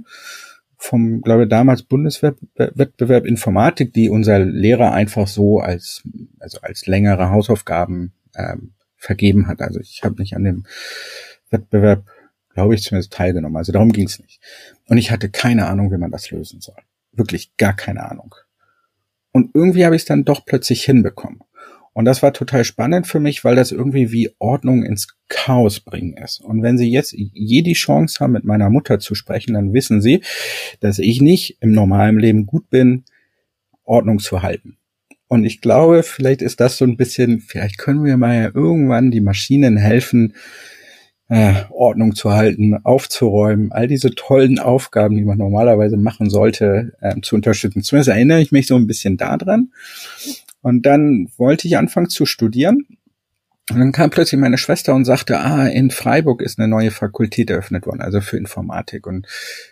vom, 0.78 1.22
glaube 1.22 1.44
ich, 1.44 1.50
damals 1.50 1.84
Bundeswettbewerb 1.84 3.26
Informatik, 3.26 3.94
die 3.94 4.10
unser 4.10 4.40
Lehrer 4.40 4.92
einfach 4.92 5.28
so 5.28 5.60
als, 5.60 6.04
also 6.38 6.60
als 6.62 6.86
längere 6.86 7.32
Hausaufgaben 7.32 8.12
ähm, 8.36 8.74
vergeben 9.04 9.48
hat. 9.48 9.62
Also 9.62 9.80
ich 9.80 10.02
habe 10.04 10.20
nicht 10.20 10.36
an 10.36 10.44
dem 10.44 10.66
Wettbewerb, 11.50 12.06
glaube 12.54 12.76
ich, 12.76 12.84
zumindest 12.84 13.14
teilgenommen. 13.14 13.58
Also 13.58 13.72
darum 13.72 13.92
ging 13.92 14.08
es 14.08 14.20
nicht. 14.20 14.40
Und 14.88 14.98
ich 14.98 15.12
hatte 15.12 15.30
keine 15.30 15.68
Ahnung, 15.68 15.92
wie 15.92 15.98
man 15.98 16.12
das 16.12 16.32
lösen 16.32 16.62
soll. 16.62 16.78
Wirklich 17.12 17.56
gar 17.58 17.76
keine 17.76 18.10
Ahnung. 18.10 18.34
Und 19.32 19.52
irgendwie 19.54 19.86
habe 19.86 19.96
ich 19.96 20.04
es 20.04 20.08
dann 20.08 20.26
doch 20.26 20.46
plötzlich 20.46 20.84
hinbekommen. 20.84 21.42
Und 21.94 22.06
das 22.06 22.24
war 22.24 22.34
total 22.34 22.64
spannend 22.64 23.06
für 23.06 23.20
mich, 23.20 23.44
weil 23.44 23.56
das 23.56 23.72
irgendwie 23.72 24.12
wie 24.12 24.32
Ordnung 24.40 24.84
ins 24.84 25.16
Chaos 25.28 25.80
bringen 25.80 26.18
ist. 26.18 26.42
Und 26.42 26.64
wenn 26.64 26.78
Sie 26.78 26.90
jetzt 26.90 27.14
je 27.14 27.62
die 27.62 27.74
Chance 27.74 28.20
haben, 28.20 28.34
mit 28.34 28.46
meiner 28.46 28.72
Mutter 28.72 29.00
zu 29.00 29.14
sprechen, 29.14 29.54
dann 29.54 29.74
wissen 29.74 30.02
Sie, 30.02 30.24
dass 30.80 30.98
ich 30.98 31.22
nicht 31.22 31.58
im 31.62 31.72
normalen 31.72 32.20
Leben 32.20 32.48
gut 32.48 32.70
bin, 32.72 33.04
Ordnung 33.84 34.20
zu 34.20 34.42
halten. 34.42 34.78
Und 35.34 35.46
ich 35.46 35.62
glaube, 35.62 36.04
vielleicht 36.04 36.44
ist 36.44 36.60
das 36.60 36.78
so 36.78 36.86
ein 36.86 36.96
bisschen, 36.96 37.40
vielleicht 37.40 37.80
können 37.80 38.04
wir 38.04 38.18
mal 38.18 38.36
ja 38.36 38.52
irgendwann 38.54 39.10
die 39.10 39.20
Maschinen 39.20 39.78
helfen, 39.78 40.36
äh, 41.28 41.56
Ordnung 41.72 42.14
zu 42.14 42.34
halten, 42.34 42.78
aufzuräumen, 42.84 43.72
all 43.72 43.88
diese 43.88 44.12
tollen 44.12 44.60
Aufgaben, 44.60 45.18
die 45.18 45.26
man 45.26 45.40
normalerweise 45.40 45.98
machen 45.98 46.30
sollte, 46.30 46.94
äh, 47.02 47.20
zu 47.22 47.34
unterstützen. 47.34 47.82
Zumindest 47.82 48.10
erinnere 48.10 48.42
ich 48.42 48.52
mich 48.52 48.68
so 48.68 48.76
ein 48.76 48.86
bisschen 48.86 49.18
daran. 49.18 49.72
Und 50.62 50.86
dann 50.86 51.30
wollte 51.38 51.68
ich 51.68 51.78
anfangen 51.78 52.10
zu 52.10 52.28
studieren. 52.28 52.86
Und 53.72 53.80
dann 53.80 53.92
kam 53.94 54.10
plötzlich 54.10 54.40
meine 54.40 54.58
Schwester 54.58 54.94
und 54.94 55.06
sagte, 55.06 55.40
ah, 55.40 55.68
in 55.68 55.90
Freiburg 55.90 56.42
ist 56.42 56.60
eine 56.60 56.68
neue 56.68 56.92
Fakultät 56.92 57.50
eröffnet 57.50 57.86
worden, 57.86 58.02
also 58.02 58.20
für 58.20 58.38
Informatik. 58.38 59.08
Und 59.08 59.26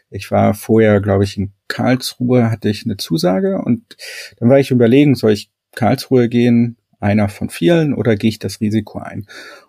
ich 0.10 0.32
war 0.32 0.54
vorher, 0.54 1.02
glaube 1.02 1.26
ich, 1.26 1.38
in 1.38 1.52
Karlsruhe, 1.68 2.50
hatte 2.50 2.70
ich 2.70 2.86
eine 2.86 2.96
Zusage. 2.96 3.62
Und 3.62 3.98
dann 4.38 4.50
war 4.50 4.60
ich 4.60 4.72
überlegen, 4.72 5.16
soll 5.16 5.34
ich 5.34 5.52
Karlsruhe 5.76 6.30
gehen, 6.30 6.78
einer 7.02 7.28
von 7.28 7.50
vielen, 7.50 7.94
oder 7.94 8.16
gehe 8.16 8.30
ich 8.30 8.40
das 8.40 8.62
Risiko 8.62 9.00
ein? 9.00 9.26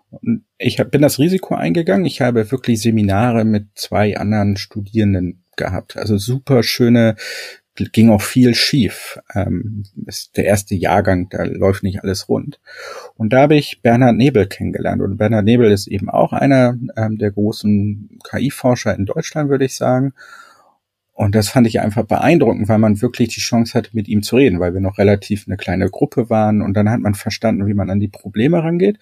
Und 0.09 0.45
ich 0.57 0.79
hab, 0.79 0.91
bin 0.91 1.01
das 1.01 1.19
Risiko 1.19 1.55
eingegangen. 1.55 2.05
Ich 2.05 2.21
habe 2.21 2.49
wirklich 2.51 2.81
Seminare 2.81 3.43
mit 3.43 3.67
zwei 3.75 4.15
anderen 4.15 4.55
Studierenden 4.55 5.43
gehabt. 5.57 5.97
Also 5.97 6.17
super 6.17 6.63
schöne, 6.63 7.15
ging 7.75 8.09
auch 8.09 8.21
viel 8.21 8.53
schief. 8.55 9.19
Ähm, 9.33 9.83
ist 10.05 10.37
der 10.37 10.45
erste 10.45 10.75
Jahrgang, 10.75 11.29
da 11.29 11.43
läuft 11.43 11.83
nicht 11.83 12.03
alles 12.03 12.29
rund. 12.29 12.59
Und 13.15 13.33
da 13.33 13.41
habe 13.41 13.55
ich 13.55 13.81
Bernhard 13.81 14.15
Nebel 14.15 14.47
kennengelernt. 14.47 15.01
Und 15.01 15.17
Bernhard 15.17 15.45
Nebel 15.45 15.71
ist 15.71 15.87
eben 15.87 16.09
auch 16.09 16.33
einer 16.33 16.77
ähm, 16.95 17.17
der 17.17 17.31
großen 17.31 18.19
KI-Forscher 18.29 18.95
in 18.95 19.05
Deutschland, 19.05 19.49
würde 19.49 19.65
ich 19.65 19.75
sagen. 19.75 20.13
Und 21.13 21.35
das 21.35 21.49
fand 21.49 21.67
ich 21.67 21.79
einfach 21.79 22.05
beeindruckend, 22.05 22.67
weil 22.69 22.79
man 22.79 23.01
wirklich 23.01 23.29
die 23.29 23.41
Chance 23.41 23.75
hatte, 23.75 23.91
mit 23.93 24.07
ihm 24.07 24.23
zu 24.23 24.35
reden, 24.35 24.59
weil 24.59 24.73
wir 24.73 24.81
noch 24.81 24.97
relativ 24.97 25.45
eine 25.47 25.57
kleine 25.57 25.89
Gruppe 25.89 26.29
waren. 26.29 26.61
Und 26.61 26.73
dann 26.75 26.89
hat 26.89 27.01
man 27.01 27.13
verstanden, 27.13 27.67
wie 27.67 27.75
man 27.75 27.89
an 27.89 27.99
die 27.99 28.07
Probleme 28.07 28.63
rangeht. 28.63 28.97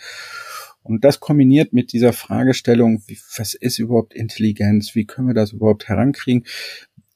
Und 0.84 1.06
das 1.06 1.20
kombiniert 1.20 1.74
mit 1.74 1.94
dieser 1.94 2.12
Fragestellung, 2.12 3.04
wie, 3.06 3.18
was 3.38 3.54
ist 3.54 3.78
überhaupt 3.80 4.14
Intelligenz? 4.14 4.96
Wie 4.96 5.06
können 5.06 5.28
wir 5.28 5.36
das 5.36 5.52
überhaupt 5.52 5.88
herankriegen? 5.88 6.46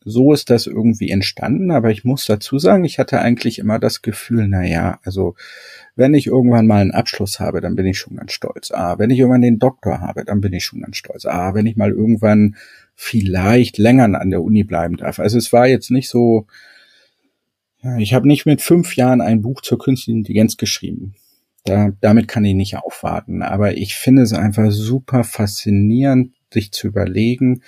So 0.07 0.33
ist 0.33 0.51
das 0.51 0.67
irgendwie 0.67 1.09
entstanden, 1.09 1.71
aber 1.71 1.89
ich 1.89 2.03
muss 2.03 2.27
dazu 2.27 2.59
sagen, 2.59 2.85
ich 2.85 2.99
hatte 2.99 3.19
eigentlich 3.19 3.57
immer 3.57 3.79
das 3.79 4.03
Gefühl, 4.03 4.47
na 4.47 4.63
ja, 4.63 4.99
also 5.03 5.33
wenn 5.95 6.13
ich 6.13 6.27
irgendwann 6.27 6.67
mal 6.67 6.81
einen 6.81 6.91
Abschluss 6.91 7.39
habe, 7.39 7.59
dann 7.59 7.75
bin 7.75 7.87
ich 7.87 7.97
schon 7.97 8.17
ganz 8.17 8.31
stolz. 8.31 8.69
Ah, 8.69 8.99
wenn 8.99 9.09
ich 9.09 9.17
irgendwann 9.17 9.41
den 9.41 9.57
Doktor 9.57 10.01
habe, 10.01 10.23
dann 10.23 10.41
bin 10.41 10.53
ich 10.53 10.63
schon 10.63 10.81
ganz 10.81 10.97
stolz. 10.97 11.25
Ah, 11.25 11.55
wenn 11.55 11.65
ich 11.65 11.75
mal 11.75 11.89
irgendwann 11.89 12.55
vielleicht 12.93 13.79
länger 13.79 14.03
an 14.03 14.29
der 14.29 14.43
Uni 14.43 14.63
bleiben 14.63 14.97
darf. 14.97 15.17
Also 15.17 15.39
es 15.39 15.51
war 15.51 15.65
jetzt 15.65 15.89
nicht 15.89 16.07
so, 16.07 16.45
ja, 17.81 17.97
ich 17.97 18.13
habe 18.13 18.27
nicht 18.27 18.45
mit 18.45 18.61
fünf 18.61 18.95
Jahren 18.95 19.21
ein 19.21 19.41
Buch 19.41 19.61
zur 19.61 19.79
künstlichen 19.79 20.19
Intelligenz 20.19 20.55
geschrieben. 20.57 21.15
Da, 21.63 21.93
damit 21.99 22.27
kann 22.27 22.45
ich 22.45 22.53
nicht 22.53 22.77
aufwarten. 22.77 23.41
Aber 23.41 23.75
ich 23.75 23.95
finde 23.95 24.21
es 24.21 24.33
einfach 24.33 24.69
super 24.69 25.23
faszinierend, 25.23 26.33
sich 26.53 26.71
zu 26.71 26.87
überlegen, 26.87 27.63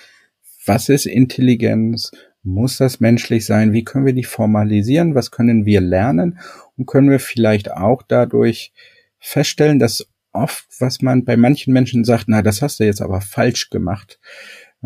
was 0.68 0.88
ist 0.88 1.06
Intelligenz? 1.06 2.12
Muss 2.42 2.78
das 2.78 3.00
menschlich 3.00 3.44
sein? 3.44 3.72
Wie 3.72 3.84
können 3.84 4.06
wir 4.06 4.12
die 4.12 4.24
formalisieren? 4.24 5.14
Was 5.14 5.30
können 5.30 5.66
wir 5.66 5.80
lernen? 5.80 6.38
Und 6.76 6.86
können 6.86 7.10
wir 7.10 7.20
vielleicht 7.20 7.70
auch 7.70 8.02
dadurch 8.02 8.72
feststellen, 9.18 9.78
dass 9.78 10.06
oft, 10.32 10.66
was 10.78 11.02
man 11.02 11.24
bei 11.24 11.36
manchen 11.36 11.72
Menschen 11.72 12.04
sagt, 12.04 12.24
na, 12.28 12.42
das 12.42 12.62
hast 12.62 12.80
du 12.80 12.84
jetzt 12.84 13.02
aber 13.02 13.20
falsch 13.20 13.70
gemacht. 13.70 14.20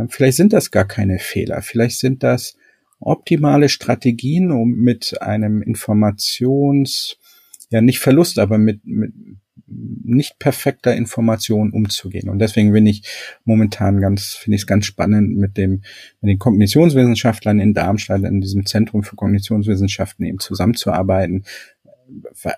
Vielleicht 0.09 0.39
sind 0.39 0.53
das 0.53 0.71
gar 0.71 0.87
keine 0.87 1.19
Fehler. 1.19 1.61
Vielleicht 1.61 1.99
sind 1.99 2.23
das 2.23 2.57
optimale 2.99 3.69
Strategien, 3.69 4.51
um 4.51 4.71
mit 4.71 5.21
einem 5.21 5.61
Informations, 5.61 7.19
ja 7.71 7.81
nicht 7.81 7.99
Verlust, 7.99 8.39
aber 8.39 8.59
mit, 8.59 8.85
mit 8.85 9.13
nicht 10.05 10.39
perfekter 10.39 10.95
Information 10.95 11.73
umzugehen. 11.73 12.29
Und 12.29 12.39
deswegen 12.39 12.73
bin 12.73 12.87
ich 12.87 13.03
momentan 13.45 14.01
ganz, 14.01 14.35
finde 14.35 14.57
ich 14.57 14.63
es 14.63 14.67
ganz 14.67 14.87
spannend, 14.87 15.37
mit 15.37 15.57
dem, 15.57 15.83
mit 16.21 16.31
den 16.31 16.39
Kognitionswissenschaftlern 16.39 17.61
in 17.61 17.75
Darmstadt, 17.75 18.23
in 18.23 18.41
diesem 18.41 18.67
Zentrum 18.67 19.03
für 19.03 19.17
Kognitionswissenschaften 19.17 20.27
eben 20.27 20.39
zusammenzuarbeiten, 20.39 21.45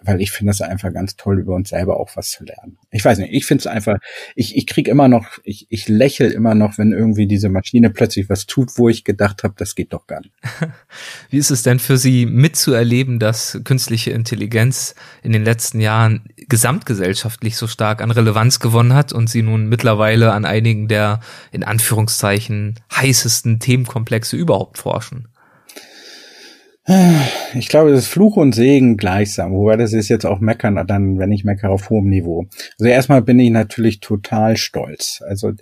weil 0.02 0.20
ich 0.20 0.30
finde 0.30 0.50
das 0.50 0.60
einfach 0.60 0.92
ganz 0.92 1.16
toll, 1.16 1.40
über 1.40 1.54
uns 1.54 1.70
selber 1.70 1.98
auch 1.98 2.10
was 2.14 2.30
zu 2.30 2.44
lernen. 2.44 2.78
Ich 2.90 3.04
weiß 3.04 3.18
nicht, 3.18 3.32
ich 3.32 3.46
finde 3.46 3.62
es 3.62 3.66
einfach, 3.66 3.98
ich, 4.34 4.56
ich 4.56 4.66
krieg 4.66 4.88
immer 4.88 5.08
noch, 5.08 5.26
ich, 5.44 5.66
ich 5.70 5.88
lächel 5.88 6.30
immer 6.30 6.54
noch, 6.54 6.78
wenn 6.78 6.92
irgendwie 6.92 7.26
diese 7.26 7.48
Maschine 7.48 7.90
plötzlich 7.90 8.28
was 8.28 8.46
tut, 8.46 8.76
wo 8.76 8.88
ich 8.88 9.04
gedacht 9.04 9.42
habe, 9.44 9.54
das 9.56 9.74
geht 9.74 9.92
doch 9.92 10.06
gar 10.06 10.20
nicht. 10.20 10.32
Wie 11.30 11.38
ist 11.38 11.50
es 11.50 11.62
denn 11.62 11.78
für 11.78 11.96
Sie 11.96 12.26
mitzuerleben, 12.26 13.18
dass 13.18 13.60
künstliche 13.64 14.10
Intelligenz 14.10 14.94
in 15.22 15.32
den 15.32 15.44
letzten 15.44 15.80
Jahren 15.80 16.28
gesamtgesellschaftlich 16.48 17.56
so 17.56 17.66
stark 17.66 18.02
an 18.02 18.10
Relevanz 18.10 18.60
gewonnen 18.60 18.94
hat 18.94 19.12
und 19.12 19.28
Sie 19.28 19.42
nun 19.42 19.68
mittlerweile 19.68 20.32
an 20.32 20.44
einigen 20.44 20.88
der 20.88 21.20
in 21.52 21.64
Anführungszeichen 21.64 22.80
heißesten 22.94 23.60
Themenkomplexe 23.60 24.36
überhaupt 24.36 24.78
forschen? 24.78 25.28
Ich 27.54 27.68
glaube, 27.68 27.92
das 27.92 28.00
ist 28.00 28.08
Fluch 28.08 28.36
und 28.36 28.54
Segen 28.54 28.98
gleichsam, 28.98 29.52
wobei 29.52 29.76
das 29.76 29.94
ist 29.94 30.10
jetzt 30.10 30.26
auch 30.26 30.40
Meckern, 30.40 30.86
dann, 30.86 31.18
wenn 31.18 31.32
ich 31.32 31.42
meckere 31.42 31.70
auf 31.70 31.88
hohem 31.88 32.10
Niveau. 32.10 32.46
Also 32.78 32.90
erstmal 32.90 33.22
bin 33.22 33.38
ich 33.38 33.50
natürlich 33.50 34.00
total 34.00 34.58
stolz. 34.58 35.22
Also 35.26 35.52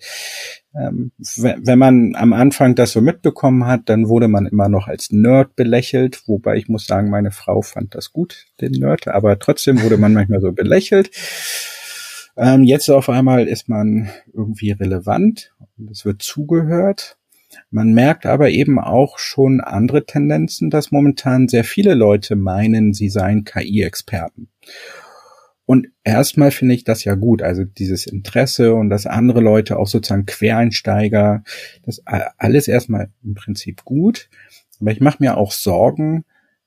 ähm, 0.75 1.13
wenn 1.17 1.79
man 1.79 2.17
am 2.17 2.33
Anfang 2.33 2.75
das 2.75 2.91
so 2.91 3.01
mitbekommen 3.01 3.67
hat, 3.67 3.83
dann 3.89 4.09
wurde 4.09 4.27
man 4.27 4.47
immer 4.47 4.69
noch 4.69 4.89
als 4.89 5.13
Nerd 5.13 5.55
belächelt, 5.55 6.23
wobei 6.27 6.57
ich 6.57 6.69
muss 6.69 6.87
sagen, 6.87 7.09
meine 7.09 7.31
Frau 7.31 7.63
fand 7.63 7.95
das 7.95 8.13
gut, 8.13 8.47
den 8.61 8.73
Nerd, 8.73 9.07
aber 9.07 9.39
trotzdem 9.39 9.81
wurde 9.81 9.99
man 9.99 10.15
manchmal 10.15 10.41
so 10.41 10.51
belächelt. 10.51 11.11
Ähm, 12.37 12.65
jetzt 12.65 12.89
auf 12.89 13.09
einmal 13.09 13.47
ist 13.47 13.69
man 13.69 14.11
irgendwie 14.33 14.73
relevant 14.73 15.53
und 15.79 15.89
es 15.91 16.05
wird 16.05 16.23
zugehört. 16.23 17.19
Man 17.71 17.93
merkt 17.93 18.27
aber 18.27 18.51
eben 18.51 18.79
auch 18.79 19.19
schon 19.19 19.61
andere 19.61 20.05
Tendenzen, 20.07 20.71
dass 20.71 20.91
momentan 20.91 21.49
sehr 21.49 21.65
viele 21.65 21.95
Leute 21.95 22.37
meinen, 22.37 22.93
sie 22.93 23.09
seien 23.09 23.45
KI-Experten. 23.45 24.49
Und 25.65 25.89
erstmal 26.05 26.51
finde 26.51 26.75
ich 26.75 26.85
das 26.85 27.05
ja 27.05 27.15
gut, 27.15 27.41
also 27.43 27.65
dieses 27.65 28.07
Interesse 28.07 28.75
und 28.75 28.91
dass 28.91 29.07
andere 29.07 29.41
Leute 29.41 29.79
auch 29.79 29.87
sozusagen 29.87 30.27
Quereinsteiger, 30.27 31.45
das 31.85 32.03
alles 32.05 32.69
erstmal 32.69 33.11
im 33.23 33.35
Prinzip 33.35 33.85
gut. 33.85 34.29
Aber 34.81 34.91
ich 34.91 35.01
mache 35.01 35.19
mir 35.21 35.37
auch 35.37 35.53
Sorgen, 35.53 36.25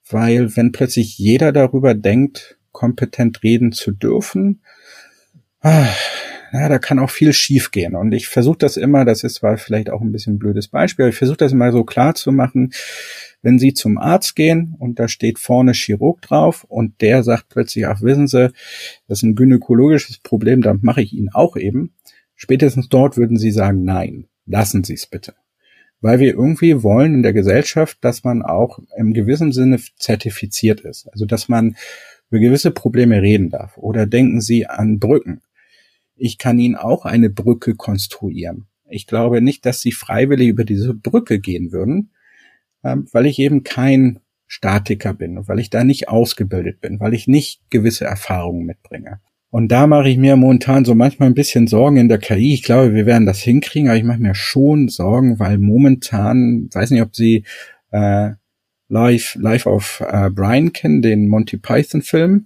weil 0.09 0.55
wenn 0.55 0.71
plötzlich 0.71 1.17
jeder 1.17 1.51
darüber 1.51 1.93
denkt, 1.93 2.57
kompetent 2.71 3.43
reden 3.43 3.71
zu 3.73 3.91
dürfen, 3.91 4.61
ah, 5.61 5.87
ja, 6.59 6.69
da 6.69 6.79
kann 6.79 6.99
auch 6.99 7.09
viel 7.09 7.33
schiefgehen. 7.33 7.95
Und 7.95 8.13
ich 8.13 8.27
versuche 8.27 8.57
das 8.57 8.77
immer, 8.77 9.03
das 9.03 9.23
ist 9.23 9.35
zwar 9.35 9.57
vielleicht 9.57 9.89
auch 9.89 10.01
ein 10.01 10.11
bisschen 10.11 10.35
ein 10.35 10.39
blödes 10.39 10.67
Beispiel, 10.69 11.03
aber 11.05 11.09
ich 11.09 11.17
versuche 11.17 11.37
das 11.37 11.51
immer 11.51 11.71
so 11.71 11.83
klar 11.83 12.15
zu 12.15 12.31
machen, 12.31 12.71
wenn 13.41 13.59
Sie 13.59 13.73
zum 13.73 13.97
Arzt 13.97 14.35
gehen 14.35 14.75
und 14.79 14.99
da 14.99 15.07
steht 15.07 15.37
vorne 15.37 15.73
Chirurg 15.73 16.21
drauf 16.21 16.63
und 16.63 17.01
der 17.01 17.23
sagt 17.23 17.49
plötzlich, 17.49 17.85
ach 17.87 18.01
wissen 18.01 18.27
Sie, 18.27 18.51
das 19.07 19.19
ist 19.19 19.23
ein 19.23 19.35
gynäkologisches 19.35 20.19
Problem, 20.19 20.61
dann 20.61 20.79
mache 20.81 21.01
ich 21.01 21.13
Ihnen 21.13 21.29
auch 21.29 21.57
eben. 21.57 21.93
Spätestens 22.35 22.89
dort 22.89 23.17
würden 23.17 23.37
Sie 23.37 23.51
sagen, 23.51 23.83
nein, 23.83 24.27
lassen 24.45 24.83
Sie 24.83 24.93
es 24.93 25.07
bitte. 25.07 25.35
Weil 26.01 26.19
wir 26.19 26.33
irgendwie 26.33 26.83
wollen 26.83 27.15
in 27.15 27.23
der 27.23 27.33
Gesellschaft, 27.33 27.97
dass 28.01 28.23
man 28.23 28.41
auch 28.43 28.79
im 28.97 29.13
gewissen 29.13 29.51
Sinne 29.51 29.79
zertifiziert 29.97 30.81
ist. 30.81 31.07
Also 31.11 31.25
dass 31.25 31.49
man 31.49 31.75
über 32.29 32.39
gewisse 32.39 32.71
Probleme 32.71 33.21
reden 33.21 33.49
darf. 33.49 33.77
Oder 33.77 34.05
denken 34.05 34.41
Sie 34.41 34.65
an 34.65 34.99
Brücken 34.99 35.41
ich 36.15 36.37
kann 36.37 36.59
Ihnen 36.59 36.75
auch 36.75 37.05
eine 37.05 37.29
Brücke 37.29 37.75
konstruieren. 37.75 38.67
Ich 38.87 39.07
glaube 39.07 39.41
nicht, 39.41 39.65
dass 39.65 39.81
Sie 39.81 39.91
freiwillig 39.91 40.47
über 40.49 40.63
diese 40.63 40.93
Brücke 40.93 41.39
gehen 41.39 41.71
würden, 41.71 42.11
ähm, 42.83 43.07
weil 43.11 43.25
ich 43.25 43.39
eben 43.39 43.63
kein 43.63 44.19
Statiker 44.47 45.13
bin, 45.13 45.47
weil 45.47 45.59
ich 45.59 45.69
da 45.69 45.83
nicht 45.83 46.07
ausgebildet 46.07 46.79
bin, 46.81 46.99
weil 46.99 47.13
ich 47.13 47.27
nicht 47.27 47.61
gewisse 47.69 48.05
Erfahrungen 48.05 48.65
mitbringe. 48.65 49.19
Und 49.49 49.71
da 49.71 49.87
mache 49.87 50.09
ich 50.09 50.17
mir 50.17 50.35
momentan 50.35 50.85
so 50.85 50.95
manchmal 50.95 51.29
ein 51.29 51.33
bisschen 51.33 51.67
Sorgen 51.67 51.97
in 51.97 52.09
der 52.09 52.17
KI. 52.17 52.53
Ich 52.53 52.63
glaube, 52.63 52.93
wir 52.93 53.05
werden 53.05 53.25
das 53.25 53.39
hinkriegen, 53.39 53.87
aber 53.87 53.97
ich 53.97 54.03
mache 54.03 54.19
mir 54.19 54.35
schon 54.35 54.89
Sorgen, 54.89 55.39
weil 55.39 55.57
momentan, 55.57 56.69
weiß 56.73 56.91
nicht, 56.91 57.01
ob 57.01 57.15
Sie 57.15 57.45
äh, 57.91 58.31
Live, 58.89 59.35
Live 59.39 59.65
of 59.65 60.03
äh, 60.07 60.29
Brian 60.29 60.73
kennen, 60.73 61.01
den 61.01 61.27
Monty 61.27 61.57
Python 61.57 62.01
Film. 62.01 62.45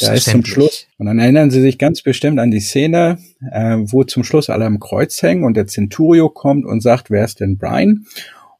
Da 0.00 0.14
ist 0.14 0.24
zum 0.24 0.44
Schluss, 0.44 0.86
und 0.98 1.06
dann 1.06 1.18
erinnern 1.18 1.50
Sie 1.50 1.60
sich 1.60 1.78
ganz 1.78 2.02
bestimmt 2.02 2.38
an 2.38 2.50
die 2.50 2.60
Szene, 2.60 3.18
äh, 3.50 3.76
wo 3.78 4.04
zum 4.04 4.24
Schluss 4.24 4.48
alle 4.48 4.64
am 4.64 4.80
Kreuz 4.80 5.20
hängen 5.22 5.44
und 5.44 5.54
der 5.54 5.66
Centurio 5.66 6.28
kommt 6.28 6.64
und 6.64 6.80
sagt, 6.80 7.10
wer 7.10 7.24
ist 7.24 7.40
denn 7.40 7.58
Brian? 7.58 8.06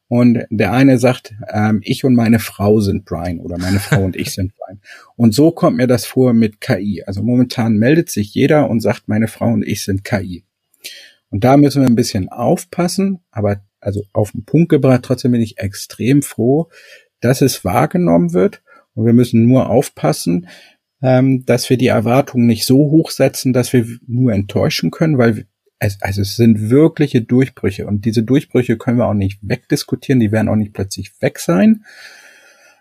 Und 0.09 0.45
der 0.51 0.73
eine 0.73 0.99
sagt, 0.99 1.35
ähm, 1.53 1.81
ich 1.83 2.05
und 2.05 2.15
meine 2.15 2.39
Frau 2.39 2.81
sind 2.81 3.05
Brian 3.05 3.41
oder 3.41 3.59
meine 3.59 3.81
Frau 3.81 4.05
und 4.05 4.15
ich 4.15 4.33
sind 4.33 4.53
Brian. 4.57 4.81
Und 5.17 5.35
so 5.35 5.51
kommt 5.51 5.79
mir 5.79 5.89
das 5.89 6.07
vor 6.07 6.33
mit 6.33 6.61
KI. 6.61 7.03
Also 7.07 7.23
momentan 7.23 7.77
meldet 7.77 8.11
sich 8.11 8.33
jeder 8.33 8.71
und 8.71 8.81
sagt, 8.81 9.09
meine 9.09 9.27
Frau 9.27 9.49
und 9.49 9.67
ich 9.67 9.85
sind 9.85 10.05
KI. 10.05 10.45
Und 11.31 11.43
da 11.43 11.57
müssen 11.57 11.83
wir 11.83 11.89
ein 11.89 11.97
bisschen 11.97 12.29
aufpassen, 12.29 13.19
aber 13.31 13.63
also 13.81 14.05
auf 14.13 14.33
den 14.33 14.45
Punkt 14.45 14.69
gebracht, 14.69 15.03
trotzdem 15.03 15.33
bin 15.33 15.41
ich 15.41 15.59
extrem 15.59 16.23
froh, 16.23 16.69
dass 17.21 17.41
es 17.41 17.65
wahrgenommen 17.65 18.33
wird. 18.33 18.63
Und 18.95 19.07
wir 19.07 19.13
müssen 19.13 19.47
nur 19.47 19.69
aufpassen, 19.69 20.49
ähm, 21.03 21.45
dass 21.45 21.69
wir 21.69 21.77
die 21.77 21.89
Erwartungen 21.89 22.47
nicht 22.47 22.67
so 22.67 22.77
hoch 22.77 23.11
setzen, 23.11 23.53
dass 23.53 23.73
wir 23.73 23.87
nur 24.07 24.33
enttäuschen 24.33 24.91
können, 24.91 25.19
weil 25.19 25.47
es, 25.79 26.01
also 26.01 26.23
es 26.23 26.37
sind 26.37 26.71
wirkliche 26.71 27.23
Durchbrüche 27.23 27.87
und 27.87 28.05
diese 28.05 28.23
Durchbrüche 28.23 28.79
können 28.79 28.99
wir 28.99 29.07
auch 29.07 29.15
nicht 29.15 29.39
wegdiskutieren, 29.43 30.21
die 30.21 30.33
werden 30.33 30.49
auch 30.49 30.57
nicht 30.57 30.73
plötzlich 30.73 31.13
weg 31.21 31.39
sein. 31.39 31.85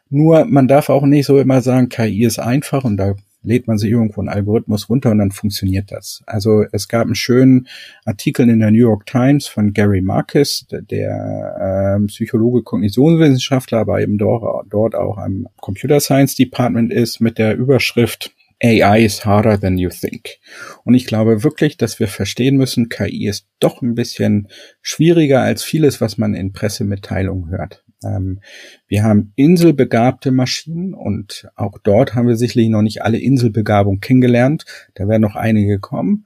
Nur 0.10 0.46
man 0.46 0.68
darf 0.68 0.90
auch 0.90 1.06
nicht 1.06 1.26
so 1.26 1.40
immer 1.40 1.62
sagen, 1.62 1.90
KI 1.90 2.24
ist 2.26 2.40
einfach 2.40 2.84
und 2.84 2.98
da 2.98 3.16
lädt 3.46 3.68
man 3.68 3.78
sich 3.78 3.92
irgendwo 3.92 4.22
einen 4.22 4.30
Algorithmus 4.30 4.90
runter 4.90 5.12
und 5.12 5.20
dann 5.20 5.32
funktioniert 5.32 5.92
das. 5.92 6.24
Also 6.26 6.66
es 6.72 6.88
gab 6.88 7.06
einen 7.06 7.16
schönen 7.16 7.68
Artikel 8.04 8.50
in 8.50 8.60
der 8.60 8.72
New 8.72 8.78
York 8.78 9.06
Times 9.06 9.48
von 9.48 9.74
Gary 9.74 10.02
Marcus, 10.02 10.66
der 10.70 12.00
äh, 12.00 12.06
Psychologe, 12.08 12.64
Kognitionswissenschaftler, 12.64 13.80
aber 13.80 14.02
eben 14.02 14.18
dort, 14.18 14.68
dort 14.70 14.96
auch 14.96 15.18
am 15.18 15.48
Computer 15.58 16.00
Science 16.00 16.36
Department 16.36 16.92
ist, 16.92 17.20
mit 17.20 17.38
der 17.38 17.56
Überschrift 17.56 18.32
AI 18.64 19.04
is 19.04 19.26
harder 19.26 19.60
than 19.60 19.78
you 19.78 19.90
think. 19.90 20.38
Und 20.84 20.94
ich 20.94 21.06
glaube 21.06 21.44
wirklich, 21.44 21.78
dass 21.78 22.00
wir 22.00 22.08
verstehen 22.08 22.58
müssen, 22.58 22.90
KI 22.90 23.28
ist 23.28 23.48
doch 23.60 23.82
ein 23.82 23.96
bisschen 23.96 24.48
schwieriger 24.82 25.42
als 25.42 25.64
vieles, 25.64 26.02
was 26.02 26.18
man 26.18 26.34
in 26.34 26.54
Pressemitteilungen 26.54 27.50
hört. 27.50 27.85
Ähm, 28.04 28.40
wir 28.88 29.04
haben 29.04 29.34
inselbegabte 29.36 30.32
Maschinen 30.32 30.94
und 30.94 31.48
auch 31.56 31.78
dort 31.80 32.16
haben 32.16 32.28
wir 32.28 32.36
sicherlich 32.36 32.70
noch 32.70 32.82
nicht 32.82 33.04
alle 33.04 33.20
Inselbegabung 33.20 34.00
kennengelernt. 34.00 34.66
Da 34.96 35.08
werden 35.08 35.22
noch 35.22 35.36
einige 35.36 35.80
kommen. 35.80 36.26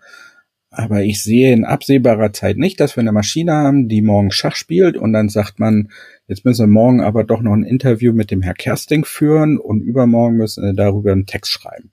Aber 0.71 1.01
ich 1.01 1.23
sehe 1.23 1.51
in 1.51 1.65
absehbarer 1.65 2.31
Zeit 2.31 2.57
nicht, 2.57 2.79
dass 2.79 2.95
wir 2.95 3.01
eine 3.01 3.11
Maschine 3.11 3.53
haben, 3.53 3.87
die 3.87 4.03
morgen 4.03 4.31
Schach 4.31 4.55
spielt 4.55 4.97
und 4.97 5.13
dann 5.13 5.27
sagt 5.27 5.59
man, 5.59 5.89
jetzt 6.27 6.45
müssen 6.45 6.63
wir 6.63 6.73
morgen 6.73 7.01
aber 7.01 7.23
doch 7.23 7.41
noch 7.41 7.53
ein 7.53 7.63
Interview 7.63 8.13
mit 8.13 8.29
dem 8.29 8.43
Herr 8.43 8.53
Kersting 8.53 9.03
führen 9.03 9.57
und 9.57 9.81
übermorgen 9.81 10.37
müssen 10.37 10.63
wir 10.63 10.73
darüber 10.73 11.11
einen 11.11 11.25
Text 11.25 11.51
schreiben. 11.51 11.91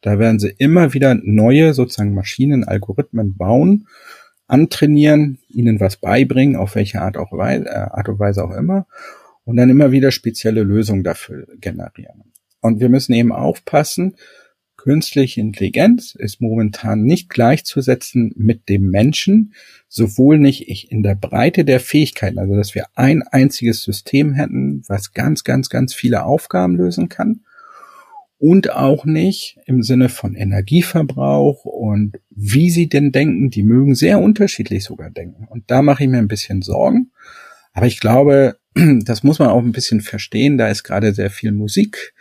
Da 0.00 0.18
werden 0.18 0.40
sie 0.40 0.52
immer 0.58 0.92
wieder 0.92 1.14
neue 1.14 1.72
sozusagen 1.72 2.14
Maschinen, 2.14 2.64
Algorithmen 2.64 3.36
bauen, 3.36 3.86
antrainieren, 4.50 5.38
ihnen 5.48 5.80
was 5.80 5.96
beibringen, 5.96 6.56
auf 6.56 6.74
welche 6.74 7.00
Art, 7.00 7.16
auch, 7.16 7.32
äh, 7.32 7.68
Art 7.68 8.08
und 8.08 8.18
Weise 8.18 8.44
auch 8.44 8.52
immer, 8.52 8.86
und 9.44 9.56
dann 9.56 9.70
immer 9.70 9.90
wieder 9.92 10.10
spezielle 10.10 10.62
Lösungen 10.62 11.04
dafür 11.04 11.46
generieren. 11.60 12.32
Und 12.60 12.80
wir 12.80 12.88
müssen 12.88 13.14
eben 13.14 13.32
aufpassen, 13.32 14.16
Künstliche 14.80 15.42
Intelligenz 15.42 16.14
ist 16.14 16.40
momentan 16.40 17.02
nicht 17.02 17.28
gleichzusetzen 17.28 18.32
mit 18.34 18.70
dem 18.70 18.88
Menschen, 18.88 19.52
sowohl 19.88 20.38
nicht 20.38 20.90
in 20.90 21.02
der 21.02 21.16
Breite 21.16 21.66
der 21.66 21.80
Fähigkeiten, 21.80 22.38
also 22.38 22.56
dass 22.56 22.74
wir 22.74 22.86
ein 22.94 23.22
einziges 23.22 23.82
System 23.82 24.32
hätten, 24.32 24.82
was 24.88 25.12
ganz, 25.12 25.44
ganz, 25.44 25.68
ganz 25.68 25.92
viele 25.92 26.24
Aufgaben 26.24 26.76
lösen 26.76 27.10
kann, 27.10 27.42
und 28.40 28.72
auch 28.72 29.04
nicht 29.04 29.58
im 29.66 29.82
Sinne 29.82 30.08
von 30.08 30.34
Energieverbrauch 30.34 31.66
und 31.66 32.18
wie 32.30 32.70
sie 32.70 32.88
denn 32.88 33.12
denken, 33.12 33.50
die 33.50 33.62
mögen 33.62 33.94
sehr 33.94 34.18
unterschiedlich 34.18 34.82
sogar 34.82 35.10
denken. 35.10 35.44
Und 35.44 35.70
da 35.70 35.82
mache 35.82 36.04
ich 36.04 36.08
mir 36.08 36.16
ein 36.16 36.26
bisschen 36.26 36.62
Sorgen. 36.62 37.10
Aber 37.74 37.86
ich 37.86 38.00
glaube, 38.00 38.56
das 38.74 39.22
muss 39.22 39.40
man 39.40 39.50
auch 39.50 39.62
ein 39.62 39.72
bisschen 39.72 40.00
verstehen. 40.00 40.56
Da 40.56 40.68
ist 40.68 40.84
gerade 40.84 41.12
sehr 41.12 41.28
viel 41.28 41.52
Musik 41.52 42.14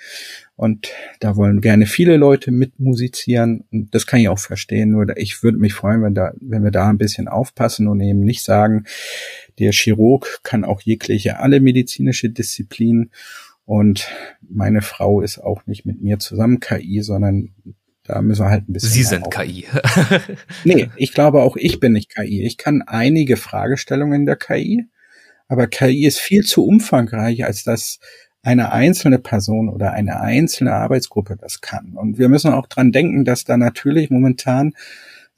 und 0.58 0.90
da 1.22 1.38
wollen 1.38 1.62
gerne 1.62 1.86
viele 1.86 2.18
Leute 2.18 2.52
mitmusizieren. 2.52 3.64
Und 3.72 3.96
das 3.96 4.06
kann 4.06 4.20
ich 4.20 4.28
auch 4.28 4.40
verstehen. 4.40 4.90
Nur 4.90 5.16
ich 5.16 5.42
würde 5.42 5.58
mich 5.58 5.74
freuen, 5.74 6.04
wenn 6.04 6.16
da, 6.16 6.34
wenn 6.42 6.66
wir 6.66 6.72
da 6.72 6.90
ein 6.90 6.98
bisschen 6.98 7.30
aufpassen 7.30 7.88
und 7.88 8.02
eben 8.02 8.20
nicht 8.20 8.44
sagen, 8.44 8.84
der 9.58 9.72
Chirurg 9.72 10.42
kann 10.44 10.66
auch 10.66 10.82
jegliche 10.82 11.40
alle 11.40 11.62
medizinische 11.62 12.30
Disziplinen. 12.30 13.12
Und 13.70 14.10
meine 14.42 14.82
Frau 14.82 15.22
ist 15.22 15.38
auch 15.38 15.68
nicht 15.68 15.86
mit 15.86 16.02
mir 16.02 16.18
zusammen 16.18 16.60
KI, 16.60 17.04
sondern 17.04 17.54
da 18.02 18.20
müssen 18.24 18.44
wir 18.44 18.50
halt 18.50 18.68
ein 18.68 18.74
bisschen. 18.74 18.90
Sie 18.90 19.04
sind 19.04 19.28
auf. 19.28 19.30
KI. 19.30 19.68
nee, 20.64 20.90
ich 20.96 21.14
glaube 21.14 21.44
auch 21.44 21.56
ich 21.56 21.80
bin 21.80 21.92
nicht 21.92 22.10
KI. 22.10 22.44
Ich 22.48 22.58
kann 22.58 22.82
einige 22.82 23.38
Fragestellungen 23.38 24.26
der 24.26 24.38
KI, 24.38 24.88
aber 25.48 25.68
KI 25.68 26.08
ist 26.08 26.18
viel 26.18 26.44
zu 26.46 26.66
umfangreich, 26.66 27.46
als 27.46 27.64
dass 27.64 28.00
eine 28.42 28.72
einzelne 28.72 29.20
Person 29.20 29.70
oder 29.70 29.94
eine 29.94 30.20
einzelne 30.20 30.74
Arbeitsgruppe 30.74 31.38
das 31.40 31.62
kann. 31.62 31.94
Und 31.94 32.18
wir 32.18 32.28
müssen 32.28 32.52
auch 32.52 32.66
dran 32.66 32.92
denken, 32.92 33.24
dass 33.24 33.44
da 33.44 33.56
natürlich 33.56 34.10
momentan 34.10 34.74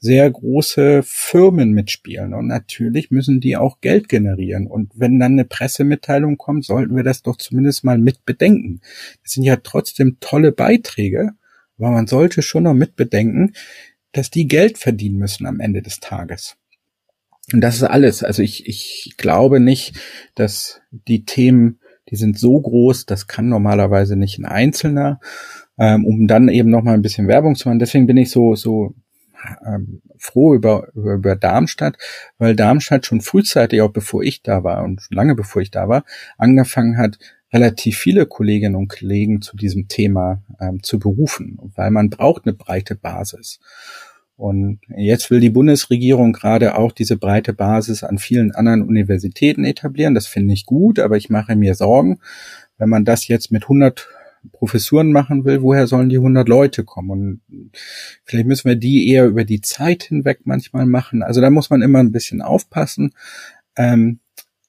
sehr 0.02 0.28
große 0.28 1.02
Firmen 1.04 1.70
mitspielen. 1.70 2.34
Und 2.34 2.48
natürlich 2.48 3.12
müssen 3.12 3.40
die 3.40 3.56
auch 3.56 3.80
Geld 3.80 4.08
generieren. 4.08 4.66
Und 4.66 4.90
wenn 4.96 5.20
dann 5.20 5.32
eine 5.32 5.44
Pressemitteilung 5.44 6.38
kommt, 6.38 6.64
sollten 6.64 6.96
wir 6.96 7.04
das 7.04 7.22
doch 7.22 7.36
zumindest 7.36 7.84
mal 7.84 7.98
mit 7.98 8.24
bedenken. 8.24 8.80
Das 9.22 9.34
sind 9.34 9.44
ja 9.44 9.56
trotzdem 9.56 10.16
tolle 10.18 10.50
Beiträge, 10.50 11.30
aber 11.78 11.92
man 11.92 12.08
sollte 12.08 12.42
schon 12.42 12.64
noch 12.64 12.74
mit 12.74 12.96
bedenken, 12.96 13.52
dass 14.10 14.28
die 14.28 14.48
Geld 14.48 14.76
verdienen 14.76 15.18
müssen 15.18 15.46
am 15.46 15.60
Ende 15.60 15.82
des 15.82 16.00
Tages. 16.00 16.56
Und 17.52 17.60
das 17.60 17.76
ist 17.76 17.84
alles. 17.84 18.24
Also 18.24 18.42
ich, 18.42 18.66
ich 18.66 19.14
glaube 19.16 19.60
nicht, 19.60 19.94
dass 20.34 20.80
die 20.90 21.24
Themen, 21.24 21.78
die 22.10 22.16
sind 22.16 22.36
so 22.36 22.60
groß, 22.60 23.06
das 23.06 23.28
kann 23.28 23.48
normalerweise 23.48 24.16
nicht 24.16 24.40
ein 24.40 24.46
Einzelner, 24.46 25.20
ähm, 25.78 26.04
um 26.04 26.26
dann 26.26 26.48
eben 26.48 26.70
noch 26.70 26.82
mal 26.82 26.94
ein 26.94 27.02
bisschen 27.02 27.28
Werbung 27.28 27.54
zu 27.54 27.68
machen. 27.68 27.78
Deswegen 27.78 28.08
bin 28.08 28.16
ich 28.16 28.30
so, 28.30 28.56
so 28.56 28.96
ähm, 29.66 30.02
froh 30.18 30.54
über, 30.54 30.88
über, 30.94 31.14
über 31.14 31.36
Darmstadt, 31.36 31.96
weil 32.38 32.56
Darmstadt 32.56 33.06
schon 33.06 33.20
frühzeitig, 33.20 33.80
auch 33.80 33.92
bevor 33.92 34.22
ich 34.22 34.42
da 34.42 34.64
war 34.64 34.84
und 34.84 35.02
lange 35.10 35.34
bevor 35.34 35.62
ich 35.62 35.70
da 35.70 35.88
war, 35.88 36.04
angefangen 36.38 36.98
hat, 36.98 37.18
relativ 37.52 37.98
viele 37.98 38.26
Kolleginnen 38.26 38.76
und 38.76 38.88
Kollegen 38.88 39.42
zu 39.42 39.56
diesem 39.56 39.88
Thema 39.88 40.42
ähm, 40.60 40.82
zu 40.82 40.98
berufen, 40.98 41.58
weil 41.74 41.90
man 41.90 42.08
braucht 42.08 42.46
eine 42.46 42.54
breite 42.54 42.94
Basis. 42.94 43.60
Und 44.36 44.80
jetzt 44.96 45.30
will 45.30 45.40
die 45.40 45.50
Bundesregierung 45.50 46.32
gerade 46.32 46.76
auch 46.76 46.92
diese 46.92 47.16
breite 47.16 47.52
Basis 47.52 48.02
an 48.02 48.18
vielen 48.18 48.50
anderen 48.52 48.82
Universitäten 48.82 49.64
etablieren. 49.64 50.14
Das 50.14 50.26
finde 50.26 50.54
ich 50.54 50.66
gut, 50.66 50.98
aber 50.98 51.16
ich 51.16 51.30
mache 51.30 51.54
mir 51.54 51.74
Sorgen, 51.74 52.18
wenn 52.78 52.88
man 52.88 53.04
das 53.04 53.28
jetzt 53.28 53.52
mit 53.52 53.64
100 53.64 54.08
Professuren 54.50 55.12
machen 55.12 55.44
will, 55.44 55.62
woher 55.62 55.86
sollen 55.86 56.08
die 56.08 56.16
100 56.16 56.48
Leute 56.48 56.84
kommen? 56.84 57.10
Und 57.10 57.70
vielleicht 58.24 58.46
müssen 58.46 58.68
wir 58.68 58.76
die 58.76 59.08
eher 59.10 59.26
über 59.26 59.44
die 59.44 59.60
Zeit 59.60 60.04
hinweg 60.04 60.40
manchmal 60.44 60.86
machen. 60.86 61.22
Also 61.22 61.40
da 61.40 61.50
muss 61.50 61.70
man 61.70 61.82
immer 61.82 62.00
ein 62.00 62.12
bisschen 62.12 62.42
aufpassen. 62.42 63.12
Ähm, 63.76 64.20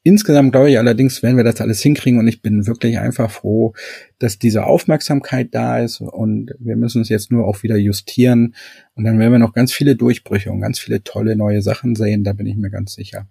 insgesamt 0.03 0.51
glaube 0.51 0.69
ich 0.69 0.77
allerdings, 0.77 1.23
wenn 1.23 1.37
wir 1.37 1.43
das 1.43 1.61
alles 1.61 1.81
hinkriegen 1.81 2.19
und 2.19 2.27
ich 2.27 2.41
bin 2.41 2.67
wirklich 2.67 2.99
einfach 2.99 3.31
froh, 3.31 3.73
dass 4.19 4.37
diese 4.37 4.65
Aufmerksamkeit 4.65 5.49
da 5.51 5.79
ist 5.79 6.01
und 6.01 6.51
wir 6.59 6.75
müssen 6.75 6.99
uns 6.99 7.09
jetzt 7.09 7.31
nur 7.31 7.47
auch 7.47 7.63
wieder 7.63 7.77
justieren 7.77 8.55
und 8.95 9.05
dann 9.05 9.17
werden 9.17 9.31
wir 9.31 9.39
noch 9.39 9.53
ganz 9.53 9.73
viele 9.73 9.95
Durchbrüche 9.95 10.51
und 10.51 10.61
ganz 10.61 10.79
viele 10.79 11.03
tolle 11.03 11.35
neue 11.35 11.61
Sachen 11.61 11.95
sehen, 11.95 12.23
da 12.23 12.33
bin 12.33 12.45
ich 12.45 12.57
mir 12.57 12.69
ganz 12.69 12.93
sicher. 12.93 13.27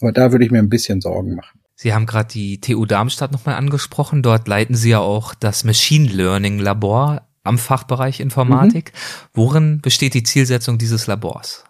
Aber 0.00 0.12
da 0.12 0.32
würde 0.32 0.44
ich 0.44 0.50
mir 0.50 0.58
ein 0.58 0.68
bisschen 0.68 1.00
Sorgen 1.00 1.34
machen. 1.34 1.60
Sie 1.78 1.92
haben 1.92 2.06
gerade 2.06 2.28
die 2.32 2.58
TU 2.58 2.86
Darmstadt 2.86 3.32
nochmal 3.32 3.56
angesprochen. 3.56 4.22
Dort 4.22 4.48
leiten 4.48 4.74
Sie 4.74 4.90
ja 4.90 5.00
auch 5.00 5.34
das 5.34 5.62
Machine 5.62 6.08
Learning 6.08 6.58
Labor 6.58 7.28
am 7.44 7.58
Fachbereich 7.58 8.20
Informatik. 8.20 8.92
Mhm. 8.94 9.28
Worin 9.34 9.80
besteht 9.82 10.14
die 10.14 10.22
Zielsetzung 10.22 10.78
dieses 10.78 11.06
Labors? 11.06 11.64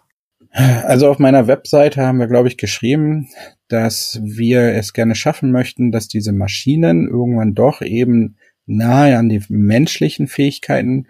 Also 0.51 1.09
auf 1.09 1.19
meiner 1.19 1.47
Webseite 1.47 2.05
haben 2.05 2.19
wir, 2.19 2.27
glaube 2.27 2.47
ich, 2.47 2.57
geschrieben, 2.57 3.27
dass 3.67 4.19
wir 4.23 4.73
es 4.75 4.93
gerne 4.93 5.13
schaffen 5.13 5.51
möchten, 5.51 5.91
dass 5.91 6.07
diese 6.07 6.31
Maschinen 6.31 7.09
irgendwann 7.09 7.53
doch 7.53 7.81
eben 7.81 8.37
nahe 8.65 9.17
an 9.17 9.27
die 9.27 9.43
menschlichen 9.49 10.27
Fähigkeiten 10.27 11.07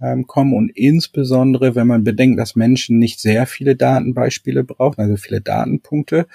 ähm, 0.00 0.26
kommen 0.26 0.54
und 0.54 0.70
insbesondere, 0.70 1.74
wenn 1.74 1.86
man 1.86 2.04
bedenkt, 2.04 2.40
dass 2.40 2.56
Menschen 2.56 2.98
nicht 2.98 3.20
sehr 3.20 3.46
viele 3.46 3.76
Datenbeispiele 3.76 4.64
brauchen, 4.64 5.00
also 5.00 5.16
viele 5.16 5.42
Datenpunkte 5.42 6.26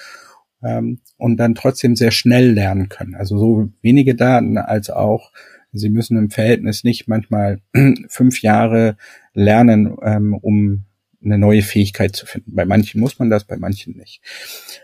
ähm, 0.64 1.00
und 1.18 1.38
dann 1.38 1.56
trotzdem 1.56 1.96
sehr 1.96 2.12
schnell 2.12 2.52
lernen 2.52 2.90
können. 2.90 3.16
Also 3.16 3.38
so 3.38 3.70
wenige 3.82 4.16
Daten 4.16 4.58
als 4.58 4.90
auch, 4.90 5.32
sie 5.72 5.90
müssen 5.90 6.18
im 6.18 6.30
Verhältnis 6.30 6.84
nicht 6.84 7.08
manchmal 7.08 7.62
fünf 8.08 8.42
Jahre 8.42 8.98
lernen, 9.34 9.96
ähm, 10.04 10.34
um 10.34 10.86
eine 11.24 11.38
neue 11.38 11.64
Fähigkeit 11.64 12.16
zu 12.16 12.26
finden. 12.26 12.54
Bei 12.56 12.66
manchen 12.66 13.02
muss 13.02 13.18
man 13.18 13.30
das, 13.30 13.46
bei 13.46 13.58
manchen 13.58 13.98
nicht. 13.98 14.22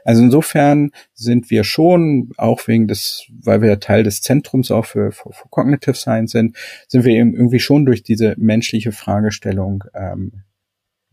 Also 0.03 0.23
insofern 0.23 0.91
sind 1.13 1.51
wir 1.51 1.63
schon, 1.63 2.31
auch 2.37 2.67
wegen 2.67 2.87
des, 2.87 3.27
weil 3.29 3.61
wir 3.61 3.79
Teil 3.79 4.03
des 4.03 4.21
Zentrums 4.21 4.71
auch 4.71 4.85
für, 4.85 5.11
für, 5.11 5.31
für 5.31 5.49
Cognitive 5.49 5.93
Science 5.93 6.31
sind, 6.31 6.57
sind 6.87 7.05
wir 7.05 7.13
eben 7.13 7.35
irgendwie 7.35 7.59
schon 7.59 7.85
durch 7.85 8.01
diese 8.01 8.33
menschliche 8.37 8.91
Fragestellung 8.91 9.83
ähm, 9.93 10.43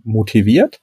motiviert 0.02 0.80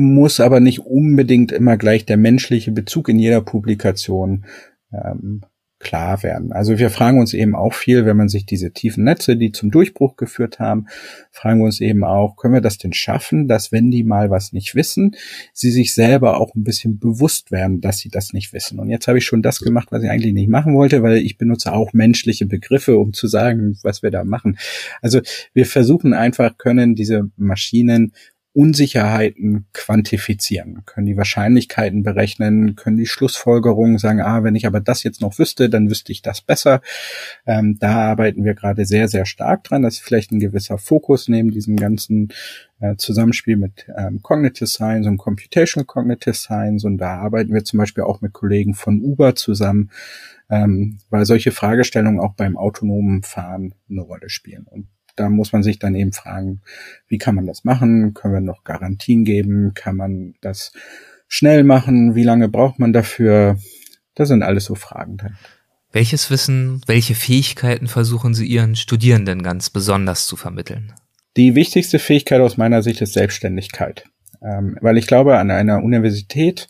muss 0.00 0.40
aber 0.40 0.60
nicht 0.60 0.80
unbedingt 0.80 1.52
immer 1.52 1.76
gleich 1.76 2.06
der 2.06 2.16
menschliche 2.16 2.72
Bezug 2.72 3.08
in 3.08 3.18
jeder 3.18 3.40
Publikation 3.40 4.44
ähm, 4.92 5.42
klar 5.80 6.22
werden. 6.22 6.52
Also 6.52 6.78
wir 6.78 6.90
fragen 6.90 7.18
uns 7.18 7.32
eben 7.32 7.56
auch 7.56 7.72
viel, 7.72 8.04
wenn 8.04 8.16
man 8.16 8.28
sich 8.28 8.44
diese 8.44 8.70
tiefen 8.70 9.04
Netze, 9.04 9.36
die 9.36 9.50
zum 9.50 9.70
Durchbruch 9.70 10.16
geführt 10.16 10.58
haben, 10.58 10.86
fragen 11.32 11.58
wir 11.58 11.64
uns 11.64 11.80
eben 11.80 12.04
auch, 12.04 12.36
können 12.36 12.52
wir 12.52 12.60
das 12.60 12.76
denn 12.76 12.92
schaffen, 12.92 13.48
dass 13.48 13.72
wenn 13.72 13.90
die 13.90 14.04
mal 14.04 14.30
was 14.30 14.52
nicht 14.52 14.74
wissen, 14.74 15.16
sie 15.54 15.70
sich 15.70 15.94
selber 15.94 16.38
auch 16.38 16.54
ein 16.54 16.64
bisschen 16.64 16.98
bewusst 16.98 17.50
werden, 17.50 17.80
dass 17.80 17.98
sie 17.98 18.10
das 18.10 18.34
nicht 18.34 18.52
wissen. 18.52 18.78
Und 18.78 18.90
jetzt 18.90 19.08
habe 19.08 19.18
ich 19.18 19.24
schon 19.24 19.40
das 19.40 19.60
gemacht, 19.60 19.88
was 19.90 20.02
ich 20.02 20.10
eigentlich 20.10 20.34
nicht 20.34 20.50
machen 20.50 20.74
wollte, 20.74 21.02
weil 21.02 21.16
ich 21.16 21.38
benutze 21.38 21.72
auch 21.72 21.94
menschliche 21.94 22.44
Begriffe, 22.44 22.98
um 22.98 23.14
zu 23.14 23.26
sagen, 23.26 23.78
was 23.82 24.02
wir 24.02 24.10
da 24.10 24.22
machen. 24.22 24.58
Also 25.00 25.22
wir 25.54 25.64
versuchen 25.64 26.12
einfach, 26.12 26.58
können 26.58 26.94
diese 26.94 27.30
Maschinen 27.36 28.12
Unsicherheiten 28.52 29.66
quantifizieren, 29.72 30.82
können 30.84 31.06
die 31.06 31.16
Wahrscheinlichkeiten 31.16 32.02
berechnen, 32.02 32.74
können 32.74 32.96
die 32.96 33.06
Schlussfolgerungen 33.06 33.98
sagen, 33.98 34.20
ah, 34.20 34.42
wenn 34.42 34.56
ich 34.56 34.66
aber 34.66 34.80
das 34.80 35.04
jetzt 35.04 35.20
noch 35.20 35.38
wüsste, 35.38 35.70
dann 35.70 35.88
wüsste 35.88 36.10
ich 36.10 36.20
das 36.20 36.40
besser. 36.40 36.80
Ähm, 37.46 37.78
da 37.78 38.10
arbeiten 38.10 38.44
wir 38.44 38.54
gerade 38.54 38.86
sehr, 38.86 39.06
sehr 39.06 39.24
stark 39.24 39.62
dran. 39.62 39.82
Das 39.82 39.94
ist 39.94 40.02
vielleicht 40.02 40.32
ein 40.32 40.40
gewisser 40.40 40.78
Fokus 40.78 41.28
neben 41.28 41.52
diesem 41.52 41.76
ganzen 41.76 42.30
äh, 42.80 42.96
Zusammenspiel 42.96 43.56
mit 43.56 43.86
ähm, 43.96 44.20
Cognitive 44.20 44.66
Science 44.66 45.06
und 45.06 45.18
Computational 45.18 45.86
Cognitive 45.86 46.34
Science. 46.34 46.84
Und 46.84 46.98
da 46.98 47.18
arbeiten 47.18 47.54
wir 47.54 47.64
zum 47.64 47.78
Beispiel 47.78 48.02
auch 48.02 48.20
mit 48.20 48.32
Kollegen 48.32 48.74
von 48.74 49.00
Uber 49.00 49.36
zusammen, 49.36 49.90
ähm, 50.50 50.98
weil 51.08 51.24
solche 51.24 51.52
Fragestellungen 51.52 52.18
auch 52.18 52.34
beim 52.34 52.56
autonomen 52.56 53.22
Fahren 53.22 53.74
eine 53.88 54.00
Rolle 54.00 54.28
spielen. 54.28 54.66
Und 54.68 54.88
da 55.20 55.28
muss 55.28 55.52
man 55.52 55.62
sich 55.62 55.78
dann 55.78 55.94
eben 55.94 56.12
fragen, 56.12 56.62
wie 57.06 57.18
kann 57.18 57.34
man 57.34 57.46
das 57.46 57.62
machen? 57.64 58.14
Können 58.14 58.32
wir 58.32 58.40
noch 58.40 58.64
Garantien 58.64 59.24
geben? 59.24 59.72
Kann 59.74 59.96
man 59.96 60.34
das 60.40 60.72
schnell 61.28 61.62
machen? 61.62 62.14
Wie 62.14 62.22
lange 62.22 62.48
braucht 62.48 62.78
man 62.78 62.94
dafür? 62.94 63.58
Das 64.14 64.28
sind 64.28 64.42
alles 64.42 64.64
so 64.64 64.74
Fragen 64.74 65.18
dann. 65.18 65.36
Welches 65.92 66.30
Wissen, 66.30 66.80
welche 66.86 67.14
Fähigkeiten 67.14 67.86
versuchen 67.86 68.32
Sie 68.32 68.46
Ihren 68.46 68.76
Studierenden 68.76 69.42
ganz 69.42 69.68
besonders 69.68 70.26
zu 70.26 70.36
vermitteln? 70.36 70.94
Die 71.36 71.54
wichtigste 71.54 71.98
Fähigkeit 71.98 72.40
aus 72.40 72.56
meiner 72.56 72.82
Sicht 72.82 73.02
ist 73.02 73.12
Selbstständigkeit. 73.12 74.04
Ähm, 74.42 74.78
weil 74.80 74.96
ich 74.96 75.06
glaube, 75.06 75.36
an 75.36 75.50
einer 75.50 75.82
Universität 75.82 76.66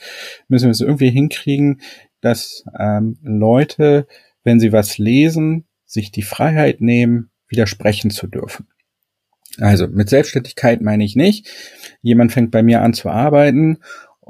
müssen 0.48 0.66
wir 0.66 0.72
es 0.72 0.80
irgendwie 0.80 1.10
hinkriegen, 1.10 1.82
dass 2.20 2.64
ähm, 2.76 3.16
Leute, 3.22 4.08
wenn 4.42 4.58
sie 4.58 4.72
was 4.72 4.98
lesen, 4.98 5.66
sich 5.86 6.10
die 6.10 6.22
Freiheit 6.22 6.80
nehmen, 6.80 7.29
widersprechen 7.50 8.10
zu 8.10 8.26
dürfen. 8.26 8.66
Also 9.58 9.88
mit 9.88 10.08
Selbstständigkeit 10.08 10.80
meine 10.80 11.04
ich 11.04 11.16
nicht. 11.16 11.48
Jemand 12.02 12.32
fängt 12.32 12.50
bei 12.50 12.62
mir 12.62 12.82
an 12.82 12.94
zu 12.94 13.10
arbeiten 13.10 13.78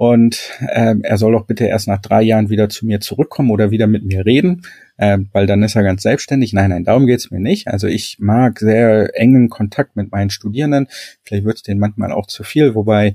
und 0.00 0.40
äh, 0.66 0.94
er 1.02 1.18
soll 1.18 1.32
doch 1.32 1.44
bitte 1.44 1.66
erst 1.66 1.86
nach 1.86 2.00
drei 2.00 2.22
Jahren 2.22 2.48
wieder 2.48 2.70
zu 2.70 2.86
mir 2.86 3.00
zurückkommen 3.00 3.50
oder 3.50 3.70
wieder 3.70 3.86
mit 3.86 4.02
mir 4.02 4.24
reden, 4.24 4.62
äh, 4.96 5.18
weil 5.32 5.46
dann 5.46 5.62
ist 5.62 5.76
er 5.76 5.82
ganz 5.82 6.02
selbstständig. 6.02 6.54
Nein, 6.54 6.70
nein, 6.70 6.84
darum 6.84 7.06
geht's 7.06 7.30
mir 7.30 7.38
nicht. 7.38 7.68
Also 7.68 7.86
ich 7.86 8.16
mag 8.18 8.58
sehr 8.60 9.10
engen 9.20 9.50
Kontakt 9.50 9.96
mit 9.96 10.10
meinen 10.10 10.30
Studierenden. 10.30 10.86
Vielleicht 11.22 11.44
wird 11.44 11.56
es 11.56 11.62
denen 11.64 11.80
manchmal 11.80 12.12
auch 12.12 12.28
zu 12.28 12.44
viel, 12.44 12.74
wobei 12.74 13.14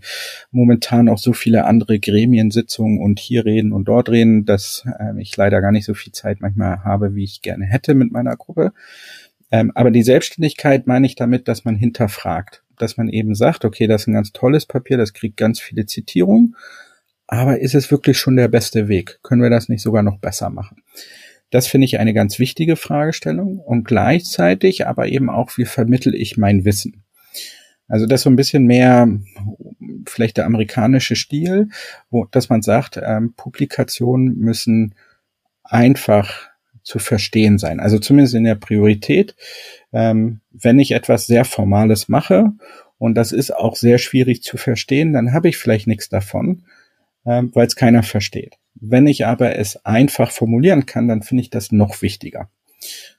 momentan 0.52 1.10
auch 1.10 1.18
so 1.18 1.34
viele 1.34 1.66
andere 1.66 2.00
Gremiensitzungen 2.00 3.00
und 3.00 3.20
hier 3.20 3.46
reden 3.46 3.74
und 3.74 3.86
dort 3.86 4.10
reden, 4.10 4.46
dass 4.46 4.86
äh, 5.00 5.20
ich 5.20 5.36
leider 5.36 5.62
gar 5.62 5.72
nicht 5.72 5.86
so 5.86 5.96
viel 5.96 6.14
Zeit 6.14 6.40
manchmal 6.40 6.84
habe, 6.84 7.16
wie 7.16 7.24
ich 7.24 7.42
gerne 7.42 7.66
hätte 7.66 7.96
mit 7.96 8.12
meiner 8.12 8.36
Gruppe. 8.36 8.74
Ähm, 9.56 9.72
aber 9.76 9.92
die 9.92 10.04
Selbstständigkeit 10.04 10.88
meine 10.88 11.06
ich 11.06 11.16
damit, 11.16 11.48
dass 11.48 11.66
man 11.66 11.76
hinterfragt 11.76 12.64
dass 12.78 12.98
man 12.98 13.10
eben 13.10 13.36
sagt, 13.36 13.66
okay, 13.66 13.88
das 13.88 14.02
ist 14.02 14.08
ein 14.08 14.14
ganz 14.14 14.32
tolles 14.32 14.66
Papier, 14.66 14.98
das 14.98 15.14
kriegt 15.14 15.38
ganz 15.38 15.60
viele 15.60 15.86
Zitierungen, 15.86 16.56
aber 17.28 17.60
ist 17.60 17.76
es 17.76 17.90
wirklich 17.92 18.18
schon 18.18 18.36
der 18.36 18.48
beste 18.48 18.88
Weg? 18.88 19.20
Können 19.24 19.42
wir 19.42 19.50
das 19.50 19.70
nicht 19.70 19.82
sogar 19.82 20.04
noch 20.04 20.20
besser 20.20 20.50
machen? 20.50 20.84
Das 21.50 21.68
finde 21.68 21.86
ich 21.86 22.00
eine 22.00 22.14
ganz 22.14 22.40
wichtige 22.40 22.76
Fragestellung 22.76 23.60
und 23.60 23.86
gleichzeitig 23.86 24.88
aber 24.88 25.08
eben 25.08 25.30
auch, 25.30 25.58
wie 25.58 25.66
vermittel 25.66 26.14
ich 26.14 26.38
mein 26.38 26.66
Wissen? 26.66 27.04
Also 27.88 28.08
das 28.08 28.22
so 28.22 28.30
ein 28.30 28.36
bisschen 28.36 28.66
mehr 28.66 29.08
vielleicht 30.08 30.38
der 30.38 30.46
amerikanische 30.46 31.16
Stil, 31.16 31.70
wo, 32.10 32.26
dass 32.26 32.50
man 32.50 32.62
sagt, 32.62 33.00
ähm, 33.02 33.34
Publikationen 33.36 34.38
müssen 34.38 34.96
einfach 35.64 36.50
zu 36.86 37.00
verstehen 37.00 37.58
sein. 37.58 37.82
Also 37.82 38.00
zumindest 38.00 38.36
in 38.36 38.46
der 38.46 38.56
Priorität. 38.56 39.36
Ähm, 39.92 40.40
wenn 40.52 40.80
ich 40.80 40.92
etwas 40.92 41.26
sehr 41.26 41.44
Formales 41.44 42.08
mache 42.08 42.52
und 42.98 43.16
das 43.16 43.32
ist 43.32 43.54
auch 43.54 43.76
sehr 43.76 43.98
schwierig 43.98 44.44
zu 44.44 44.58
verstehen, 44.58 45.12
dann 45.12 45.34
habe 45.34 45.50
ich 45.50 45.58
vielleicht 45.58 45.88
nichts 45.88 46.08
davon, 46.08 46.64
ähm, 47.26 47.52
weil 47.54 47.68
es 47.68 47.76
keiner 47.76 48.04
versteht. 48.04 48.56
Wenn 48.76 49.08
ich 49.08 49.26
aber 49.26 49.58
es 49.58 49.84
einfach 49.86 50.32
formulieren 50.32 50.86
kann, 50.86 51.08
dann 51.08 51.24
finde 51.24 51.42
ich 51.42 51.50
das 51.50 51.72
noch 51.72 52.02
wichtiger. 52.02 52.50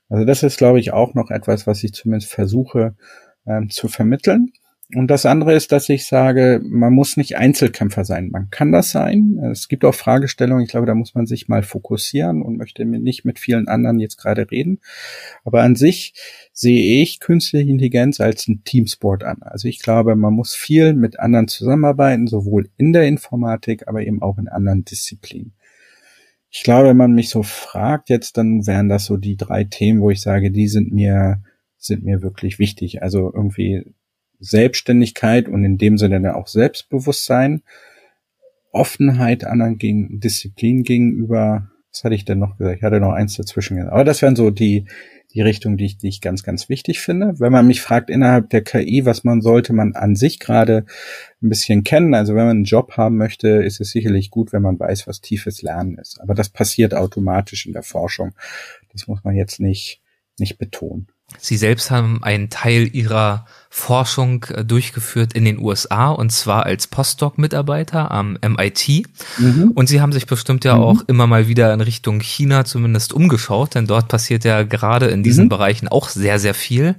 Also 0.09 0.25
das 0.25 0.43
ist, 0.45 0.59
glaube 0.59 0.79
ich, 0.79 0.93
auch 0.93 1.15
noch 1.15 1.31
etwas, 1.31 1.67
was 1.67 1.83
ich 1.83 1.93
zumindest 1.93 2.33
versuche 2.33 2.95
ähm, 3.47 3.69
zu 3.69 3.89
vermitteln. 3.89 4.53
Und 4.95 5.09
das 5.09 5.27
andere 5.27 5.55
ist, 5.55 5.73
dass 5.73 5.89
ich 5.89 6.07
sage, 6.07 6.61
man 6.63 6.93
muss 6.93 7.17
nicht 7.17 7.37
Einzelkämpfer 7.37 8.05
sein. 8.05 8.31
Man 8.31 8.51
kann 8.51 8.71
das 8.71 8.93
sein. 8.93 9.37
Es 9.51 9.67
gibt 9.67 9.85
auch 9.85 9.95
Fragestellungen, 9.95 10.63
ich 10.63 10.71
glaube, 10.71 10.87
da 10.87 10.95
muss 10.95 11.15
man 11.15 11.27
sich 11.27 11.49
mal 11.49 11.65
fokussieren 11.65 12.41
und 12.41 12.57
möchte 12.57 12.85
nicht 12.85 13.25
mit 13.25 13.41
vielen 13.41 13.67
anderen 13.67 13.99
jetzt 13.99 14.17
gerade 14.17 14.49
reden. 14.49 14.79
Aber 15.45 15.63
an 15.63 15.75
sich 15.75 16.15
sehe 16.53 17.03
ich 17.03 17.19
künstliche 17.19 17.69
Intelligenz 17.69 18.21
als 18.21 18.47
ein 18.47 18.63
Teamsport 18.63 19.25
an. 19.25 19.43
Also 19.43 19.67
ich 19.67 19.81
glaube, 19.81 20.15
man 20.15 20.33
muss 20.33 20.55
viel 20.55 20.95
mit 20.95 21.19
anderen 21.19 21.49
zusammenarbeiten, 21.49 22.29
sowohl 22.29 22.69
in 22.77 22.93
der 22.93 23.09
Informatik, 23.09 23.89
aber 23.89 24.03
eben 24.03 24.23
auch 24.23 24.39
in 24.39 24.47
anderen 24.47 24.85
Disziplinen. 24.85 25.55
Ich 26.49 26.63
glaube, 26.63 26.91
wenn 26.91 26.97
man 26.97 27.13
mich 27.13 27.29
so 27.29 27.43
fragt 27.43 28.09
jetzt, 28.09 28.39
dann 28.39 28.69
wären 28.69 28.89
das 28.89 29.07
so 29.07 29.17
die 29.17 29.37
drei 29.37 29.65
Themen, 29.65 30.01
wo 30.01 30.11
ich 30.11 30.21
sage, 30.21 30.53
die 30.53 30.69
sind 30.69 30.93
mir 30.93 31.43
sind 31.77 32.05
mir 32.05 32.23
wirklich 32.23 32.59
wichtig. 32.59 33.03
Also 33.03 33.33
irgendwie 33.35 33.85
Selbstständigkeit 34.39 35.49
und 35.49 35.65
in 35.65 35.79
dem 35.79 35.99
Sinne 35.99 36.21
dann 36.21 36.35
auch 36.35 36.47
Selbstbewusstsein, 36.47 37.63
Offenheit 38.73 39.45
anderen 39.45 39.79
gegen, 39.79 40.21
Disziplin 40.21 40.83
gegenüber. 40.83 41.71
Was 41.91 42.05
hatte 42.05 42.15
ich 42.15 42.27
denn 42.27 42.39
noch 42.39 42.59
gesagt? 42.59 42.77
Ich 42.77 42.83
hatte 42.83 43.01
noch 43.01 43.13
eins 43.13 43.37
dazwischen. 43.37 43.89
Aber 43.89 44.05
das 44.05 44.21
wären 44.21 44.37
so 44.37 44.51
die, 44.51 44.85
die 45.33 45.41
Richtung, 45.41 45.77
die 45.77 45.87
ich, 45.87 45.99
die 45.99 46.09
ich 46.09 46.21
ganz, 46.21 46.43
ganz 46.43 46.69
wichtig 46.69 47.01
finde. 47.01 47.39
Wenn 47.39 47.53
man 47.53 47.67
mich 47.67 47.81
fragt 47.81 48.11
innerhalb 48.11 48.51
der 48.51 48.63
KI, 48.63 49.07
was 49.07 49.25
man 49.25 49.41
sollte 49.41 49.73
man 49.73 49.95
an 49.95 50.15
sich 50.15 50.39
gerade 50.39 50.85
ein 51.43 51.49
bisschen 51.49 51.85
kennen. 51.85 52.15
Also 52.15 52.35
wenn 52.35 52.47
man 52.47 52.57
einen 52.57 52.65
Job 52.65 52.99
haben 52.99 53.17
möchte, 53.17 53.49
ist 53.49 53.81
es 53.81 53.91
sicherlich 53.91 54.31
gut, 54.31 54.53
wenn 54.53 54.63
man 54.63 54.79
weiß, 54.79 55.07
was 55.07 55.23
tiefes 55.23 55.63
Lernen 55.63 55.97
ist. 55.97 56.21
Aber 56.21 56.35
das 56.35 56.51
passiert 56.51 56.95
automatisch 56.95 57.67
in 57.67 57.73
der 57.73 57.83
Forschung. 57.83 58.33
Das 58.93 59.09
muss 59.09 59.25
man 59.25 59.35
jetzt 59.35 59.59
nicht, 59.59 60.03
nicht 60.39 60.59
betonen. 60.59 61.09
Sie 61.39 61.57
selbst 61.57 61.91
haben 61.91 62.23
einen 62.23 62.51
Teil 62.51 62.89
Ihrer 62.93 63.47
Forschung 63.69 64.45
äh, 64.45 64.65
durchgeführt 64.65 65.33
in 65.35 65.45
den 65.45 65.59
USA 65.59 66.11
und 66.11 66.31
zwar 66.31 66.67
als 66.67 66.87
Postdoc-Mitarbeiter 66.87 68.11
am 68.11 68.39
MIT. 68.43 69.07
Mhm. 69.39 69.73
Und 69.75 69.89
Sie 69.89 70.01
haben 70.01 70.13
sich 70.13 70.27
bestimmt 70.27 70.65
ja 70.65 70.77
mhm. 70.77 70.83
auch 70.83 71.03
immer 71.09 71.27
mal 71.27 71.49
wieder 71.49 71.75
in 71.75 71.81
Richtung 71.81 72.21
China 72.21 72.65
zumindest 72.65 73.13
umgeschaut, 73.13 73.75
denn 73.75 73.87
dort 73.87 74.09
passiert 74.09 74.45
ja 74.45 74.63
gerade 74.63 75.07
in 75.07 75.23
diesen 75.23 75.45
mhm. 75.45 75.51
Bereichen 75.51 75.89
auch 75.89 76.09
sehr, 76.09 76.39
sehr 76.39 76.55
viel. 76.55 76.95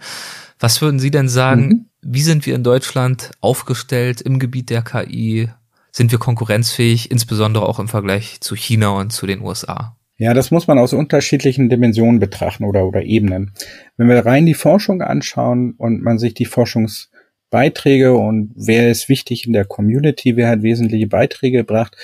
Was 0.59 0.81
würden 0.81 0.99
Sie 0.99 1.11
denn 1.11 1.29
sagen, 1.29 1.67
mhm. 1.67 1.85
wie 2.01 2.21
sind 2.21 2.45
wir 2.45 2.55
in 2.55 2.63
Deutschland 2.63 3.31
aufgestellt 3.41 4.21
im 4.21 4.37
Gebiet 4.39 4.69
der 4.69 4.81
KI? 4.81 5.49
Sind 5.91 6.11
wir 6.11 6.19
konkurrenzfähig, 6.19 7.09
insbesondere 7.09 7.65
auch 7.65 7.79
im 7.79 7.87
Vergleich 7.87 8.39
zu 8.41 8.55
China 8.55 8.89
und 8.89 9.11
zu 9.11 9.25
den 9.25 9.41
USA? 9.41 9.96
Ja, 10.19 10.33
das 10.33 10.49
muss 10.49 10.65
man 10.65 10.79
aus 10.79 10.93
unterschiedlichen 10.93 11.69
Dimensionen 11.69 12.19
betrachten 12.19 12.63
oder, 12.63 12.87
oder 12.87 13.03
Ebenen. 13.03 13.53
Wenn 13.97 14.09
wir 14.09 14.25
rein 14.25 14.47
die 14.47 14.55
Forschung 14.55 15.03
anschauen 15.03 15.75
und 15.77 16.01
man 16.01 16.17
sich 16.17 16.33
die 16.33 16.45
Forschungsbeiträge 16.45 18.15
und 18.17 18.51
wer 18.55 18.89
ist 18.89 19.09
wichtig 19.09 19.45
in 19.45 19.53
der 19.53 19.65
Community, 19.65 20.35
wer 20.35 20.49
hat 20.49 20.63
wesentliche 20.63 21.05
Beiträge 21.05 21.59
gebracht, 21.59 21.95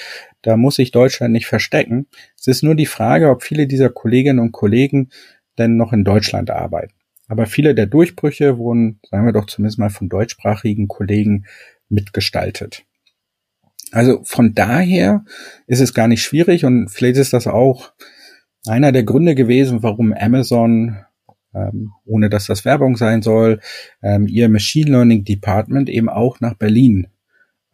da 0.44 0.58
muss 0.58 0.76
sich 0.76 0.92
Deutschland 0.92 1.34
nicht 1.34 1.48
verstecken. 1.48 2.06
Es 2.40 2.46
ist 2.46 2.62
nur 2.62 2.76
die 2.76 2.86
Frage, 2.86 3.32
ob 3.32 3.42
viele 3.42 3.66
dieser 3.66 3.90
Kolleginnen 3.90 4.40
und 4.40 4.52
Kollegen 4.52 5.10
denn 5.58 5.76
noch 5.76 5.92
in 5.92 6.04
Deutschland 6.04 6.52
arbeiten. 6.52 6.94
Aber 7.28 7.48
viele 7.48 7.74
der 7.74 7.88
Durchbrüche 7.88 8.60
wurden, 8.60 9.00
sagen 9.10 9.26
wir 9.26 9.34
doch 9.34 9.48
zumindest 9.48 9.80
mal 9.80 9.90
von 9.90 10.08
deutschsprachigen 10.08 10.88
Kollegen 10.88 11.46
mitgestaltet. 11.90 12.86
Also 13.94 14.22
von 14.24 14.56
daher 14.56 15.24
ist 15.68 15.80
es 15.80 15.94
gar 15.94 16.08
nicht 16.08 16.24
schwierig 16.24 16.66
und 16.66 16.90
vielleicht 16.90 17.18
ist 17.18 17.32
das 17.32 17.46
auch 17.46 17.94
einer 18.66 18.92
der 18.92 19.04
Gründe 19.04 19.36
gewesen, 19.36 19.84
warum 19.84 20.14
Amazon, 20.14 20.98
ähm, 21.54 21.92
ohne 22.04 22.32
dass 22.32 22.48
das 22.48 22.66
Werbung 22.66 22.98
sein 22.98 23.22
soll, 23.22 23.60
ähm, 24.02 24.28
ihr 24.28 24.50
Machine 24.50 24.90
Learning 24.90 25.24
Department 25.24 25.90
eben 25.90 26.10
auch 26.10 26.40
nach 26.40 26.56
Berlin 26.56 27.06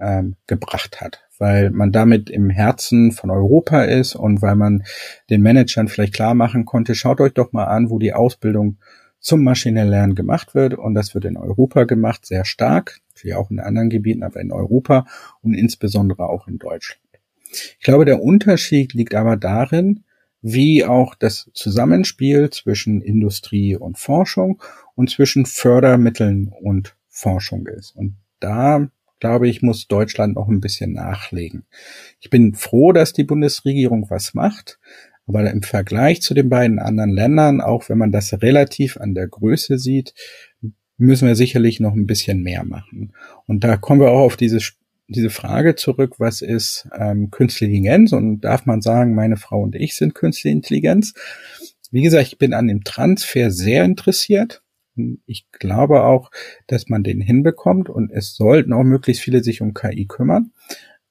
ähm, 0.01 0.35
gebracht 0.45 0.99
hat, 0.99 1.21
weil 1.37 1.69
man 1.69 1.93
damit 1.93 2.29
im 2.29 2.49
Herzen 2.49 3.13
von 3.13 3.31
Europa 3.31 3.83
ist 3.83 4.15
und 4.15 4.41
weil 4.41 4.57
man 4.57 4.83
den 5.29 5.41
Managern 5.41 5.87
vielleicht 5.87 6.13
klar 6.13 6.33
machen 6.33 6.65
konnte, 6.65 6.95
schaut 6.95 7.21
euch 7.21 7.33
doch 7.33 7.53
mal 7.53 7.65
an, 7.65 7.89
wo 7.89 7.97
die 7.97 8.13
Ausbildung 8.13 8.77
zum 9.19 9.43
maschinellen 9.43 9.89
Lernen 9.89 10.15
gemacht 10.15 10.55
wird 10.55 10.73
und 10.73 10.93
das 10.93 11.13
wird 11.13 11.25
in 11.25 11.37
Europa 11.37 11.83
gemacht, 11.83 12.25
sehr 12.25 12.45
stark 12.45 13.01
natürlich 13.19 13.35
auch 13.35 13.51
in 13.51 13.59
anderen 13.59 13.89
Gebieten, 13.89 14.23
aber 14.23 14.39
in 14.39 14.51
Europa 14.51 15.05
und 15.41 15.53
insbesondere 15.53 16.29
auch 16.29 16.47
in 16.47 16.57
Deutschland. 16.57 17.01
Ich 17.51 17.83
glaube, 17.83 18.05
der 18.05 18.21
Unterschied 18.21 18.93
liegt 18.93 19.15
aber 19.15 19.35
darin, 19.35 20.03
wie 20.41 20.85
auch 20.85 21.15
das 21.15 21.49
Zusammenspiel 21.53 22.49
zwischen 22.49 23.01
Industrie 23.01 23.75
und 23.75 23.97
Forschung 23.97 24.61
und 24.95 25.09
zwischen 25.09 25.45
Fördermitteln 25.45 26.47
und 26.47 26.95
Forschung 27.09 27.67
ist. 27.67 27.93
Und 27.95 28.15
da, 28.39 28.87
glaube 29.19 29.49
ich, 29.49 29.61
muss 29.61 29.87
Deutschland 29.87 30.35
noch 30.35 30.47
ein 30.47 30.61
bisschen 30.61 30.93
nachlegen. 30.93 31.65
Ich 32.21 32.29
bin 32.29 32.53
froh, 32.53 32.93
dass 32.93 33.11
die 33.11 33.25
Bundesregierung 33.25 34.09
was 34.09 34.33
macht, 34.33 34.79
aber 35.29 35.49
im 35.51 35.61
Vergleich 35.61 36.21
zu 36.23 36.33
den 36.33 36.49
beiden 36.49 36.79
anderen 36.79 37.11
Ländern, 37.11 37.61
auch 37.61 37.87
wenn 37.87 37.99
man 37.99 38.11
das 38.11 38.33
relativ 38.41 38.97
an 38.97 39.13
der 39.13 39.27
Größe 39.27 39.77
sieht, 39.77 40.15
müssen 40.97 41.27
wir 41.27 41.35
sicherlich 41.35 41.79
noch 41.79 41.93
ein 41.93 42.07
bisschen 42.07 42.41
mehr 42.41 42.65
machen. 42.65 43.13
Und 43.45 43.63
da 43.63 43.77
kommen 43.77 44.01
wir 44.01 44.09
auch 44.09 44.25
auf 44.25 44.37
diese, 44.37 44.57
diese 45.07 45.29
Frage 45.29 45.75
zurück, 45.75 46.15
was 46.17 46.41
ist 46.41 46.89
ähm, 46.97 47.29
künstliche 47.29 47.71
Intelligenz? 47.71 48.11
Und 48.11 48.41
darf 48.41 48.65
man 48.65 48.81
sagen, 48.81 49.13
meine 49.13 49.37
Frau 49.37 49.61
und 49.61 49.75
ich 49.75 49.95
sind 49.95 50.15
künstliche 50.15 50.53
Intelligenz? 50.53 51.13
Wie 51.91 52.01
gesagt, 52.01 52.27
ich 52.27 52.37
bin 52.39 52.53
an 52.53 52.67
dem 52.67 52.83
Transfer 52.83 53.51
sehr 53.51 53.83
interessiert. 53.83 54.63
Ich 55.27 55.45
glaube 55.51 56.03
auch, 56.03 56.31
dass 56.65 56.89
man 56.89 57.03
den 57.03 57.21
hinbekommt 57.21 57.87
und 57.87 58.11
es 58.11 58.35
sollten 58.35 58.73
auch 58.73 58.83
möglichst 58.83 59.21
viele 59.21 59.43
sich 59.43 59.61
um 59.61 59.75
KI 59.75 60.07
kümmern. 60.07 60.51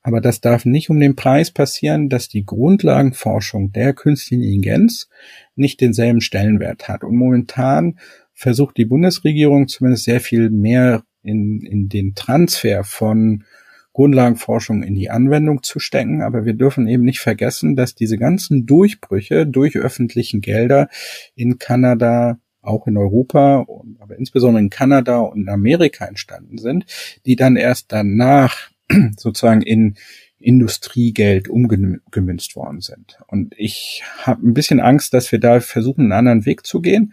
Aber 0.09 0.23
das 0.23 0.41
darf 0.41 0.65
nicht 0.65 0.89
um 0.89 0.99
den 0.99 1.17
Preis 1.17 1.51
passieren, 1.51 2.09
dass 2.09 2.31
die 2.31 2.47
Grundlagenforschung 2.47 3.73
der 3.73 3.93
künstlichen 3.93 4.43
Intelligenz 4.43 5.11
nicht 5.55 5.83
denselben 5.83 6.23
Stellenwert 6.23 6.89
hat. 6.89 7.05
Und 7.05 7.15
momentan 7.15 7.99
versucht 8.33 8.79
die 8.79 8.87
Bundesregierung 8.87 9.69
zumindest 9.69 10.05
sehr 10.05 10.23
viel 10.23 10.49
mehr 10.49 11.03
in, 11.23 11.61
in 11.61 11.91
den 11.91 12.15
Transfer 12.15 12.85
von 12.85 13.45
Grundlagenforschung 13.93 14.83
in 14.83 14.95
die 14.95 15.11
Anwendung 15.11 15.63
zu 15.63 15.79
stecken. 15.79 16.23
Aber 16.23 16.47
wir 16.47 16.55
dürfen 16.55 16.89
eben 16.89 17.05
nicht 17.05 17.21
vergessen, 17.21 17.77
dass 17.77 17.95
diese 17.95 18.17
ganzen 18.17 18.65
Durchbrüche 18.65 19.47
durch 19.47 19.77
öffentlichen 19.77 20.41
Gelder 20.41 20.89
in 21.35 21.59
Kanada, 21.59 22.39
auch 22.63 22.87
in 22.87 22.97
Europa, 22.97 23.67
aber 23.99 24.17
insbesondere 24.17 24.63
in 24.63 24.71
Kanada 24.71 25.19
und 25.19 25.51
Amerika 25.51 26.07
entstanden 26.07 26.57
sind, 26.57 26.87
die 27.27 27.37
dann 27.37 27.57
erst 27.57 27.93
danach 27.93 28.71
sozusagen 29.16 29.62
in 29.62 29.95
Industriegeld 30.39 31.49
umgemünzt 31.49 32.55
worden 32.55 32.80
sind. 32.80 33.18
Und 33.26 33.55
ich 33.59 34.03
habe 34.22 34.47
ein 34.47 34.55
bisschen 34.55 34.80
Angst, 34.80 35.12
dass 35.12 35.32
wir 35.32 35.41
da 35.41 35.61
versuchen, 35.61 36.03
einen 36.03 36.12
anderen 36.12 36.47
Weg 36.47 36.64
zu 36.64 36.80
gehen. 36.80 37.12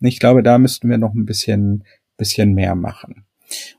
Ich 0.00 0.18
glaube, 0.18 0.42
da 0.42 0.58
müssten 0.58 0.88
wir 0.88 0.98
noch 0.98 1.14
ein 1.14 1.26
bisschen, 1.26 1.84
bisschen 2.16 2.54
mehr 2.54 2.74
machen. 2.74 3.26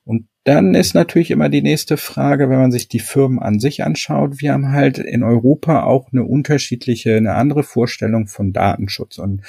Und 0.05 0.27
dann 0.43 0.75
ist 0.75 0.93
natürlich 0.93 1.31
immer 1.31 1.49
die 1.49 1.61
nächste 1.61 1.95
Frage, 1.95 2.49
wenn 2.49 2.59
man 2.59 2.71
sich 2.71 2.89
die 2.89 2.99
Firmen 2.99 3.39
an 3.39 3.59
sich 3.59 3.83
anschaut. 3.83 4.41
Wir 4.41 4.53
haben 4.53 4.71
halt 4.71 4.97
in 4.97 5.23
Europa 5.23 5.83
auch 5.83 6.11
eine 6.11 6.25
unterschiedliche, 6.25 7.15
eine 7.15 7.35
andere 7.35 7.63
Vorstellung 7.63 8.27
von 8.27 8.51
Datenschutz 8.51 9.17
und 9.17 9.41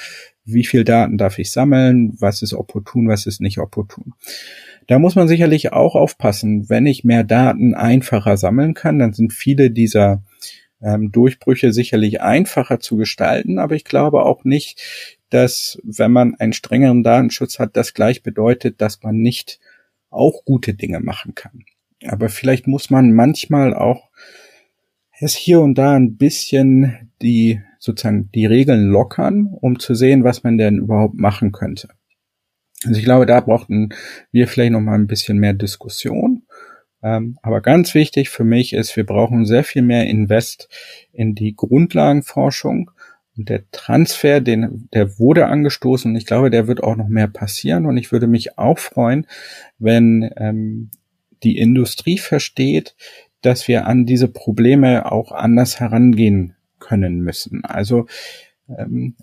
wie 0.45 0.63
viel 0.63 0.83
Daten 0.83 1.17
darf 1.17 1.37
ich 1.37 1.51
sammeln, 1.51 2.15
was 2.19 2.41
ist 2.41 2.53
opportun, 2.53 3.09
was 3.09 3.25
ist 3.25 3.41
nicht 3.41 3.57
opportun. 3.57 4.13
Da 4.87 4.99
muss 4.99 5.15
man 5.15 5.27
sicherlich 5.27 5.73
auch 5.73 5.95
aufpassen, 5.95 6.69
wenn 6.69 6.85
ich 6.85 7.03
mehr 7.03 7.23
Daten 7.23 7.73
einfacher 7.73 8.37
sammeln 8.37 8.73
kann, 8.73 8.99
dann 8.99 9.13
sind 9.13 9.33
viele 9.33 9.71
dieser 9.71 10.23
ähm, 10.81 11.11
Durchbrüche 11.11 11.73
sicherlich 11.73 12.21
einfacher 12.21 12.79
zu 12.79 12.97
gestalten, 12.97 13.57
aber 13.59 13.75
ich 13.75 13.83
glaube 13.83 14.23
auch 14.23 14.43
nicht, 14.43 14.81
dass 15.29 15.79
wenn 15.83 16.11
man 16.11 16.35
einen 16.35 16.53
strengeren 16.53 17.03
Datenschutz 17.03 17.59
hat, 17.59 17.75
das 17.75 17.93
gleich 17.93 18.21
bedeutet, 18.23 18.81
dass 18.81 19.01
man 19.01 19.17
nicht 19.17 19.59
auch 20.09 20.45
gute 20.45 20.73
Dinge 20.73 20.99
machen 20.99 21.35
kann. 21.35 21.65
Aber 22.05 22.29
vielleicht 22.29 22.67
muss 22.67 22.89
man 22.89 23.13
manchmal 23.13 23.73
auch 23.73 24.09
es 25.19 25.33
hier 25.33 25.61
und 25.61 25.75
da 25.75 25.95
ein 25.95 26.17
bisschen 26.17 27.11
die 27.21 27.61
sozusagen 27.79 28.29
die 28.33 28.45
Regeln 28.45 28.87
lockern, 28.87 29.47
um 29.59 29.79
zu 29.79 29.95
sehen, 29.95 30.23
was 30.23 30.43
man 30.43 30.57
denn 30.57 30.77
überhaupt 30.77 31.15
machen 31.15 31.51
könnte. 31.51 31.89
Also 32.83 32.99
ich 32.99 33.05
glaube, 33.05 33.25
da 33.25 33.39
brauchten 33.39 33.89
wir 34.31 34.47
vielleicht 34.47 34.73
noch 34.73 34.81
mal 34.81 34.95
ein 34.95 35.07
bisschen 35.07 35.37
mehr 35.37 35.53
Diskussion. 35.53 36.43
Ähm, 37.01 37.37
aber 37.41 37.61
ganz 37.61 37.93
wichtig 37.93 38.29
für 38.29 38.43
mich 38.43 38.73
ist, 38.73 38.95
wir 38.95 39.05
brauchen 39.05 39.45
sehr 39.45 39.63
viel 39.63 39.81
mehr 39.81 40.07
Invest 40.07 40.69
in 41.13 41.35
die 41.35 41.55
Grundlagenforschung 41.55 42.91
und 43.37 43.49
der 43.49 43.69
Transfer, 43.71 44.39
den, 44.39 44.87
der 44.93 45.19
wurde 45.19 45.47
angestoßen 45.47 46.11
und 46.11 46.17
ich 46.17 46.25
glaube, 46.25 46.49
der 46.49 46.67
wird 46.67 46.83
auch 46.83 46.95
noch 46.95 47.09
mehr 47.09 47.27
passieren. 47.27 47.85
Und 47.85 47.97
ich 47.97 48.11
würde 48.11 48.27
mich 48.27 48.57
auch 48.57 48.79
freuen, 48.79 49.27
wenn 49.77 50.29
ähm, 50.37 50.89
die 51.43 51.57
Industrie 51.57 52.17
versteht, 52.17 52.95
dass 53.41 53.67
wir 53.67 53.85
an 53.87 54.05
diese 54.05 54.29
Probleme 54.29 55.11
auch 55.11 55.31
anders 55.31 55.79
herangehen 55.79 56.55
können 56.79 57.19
müssen. 57.19 57.65
Also 57.65 58.07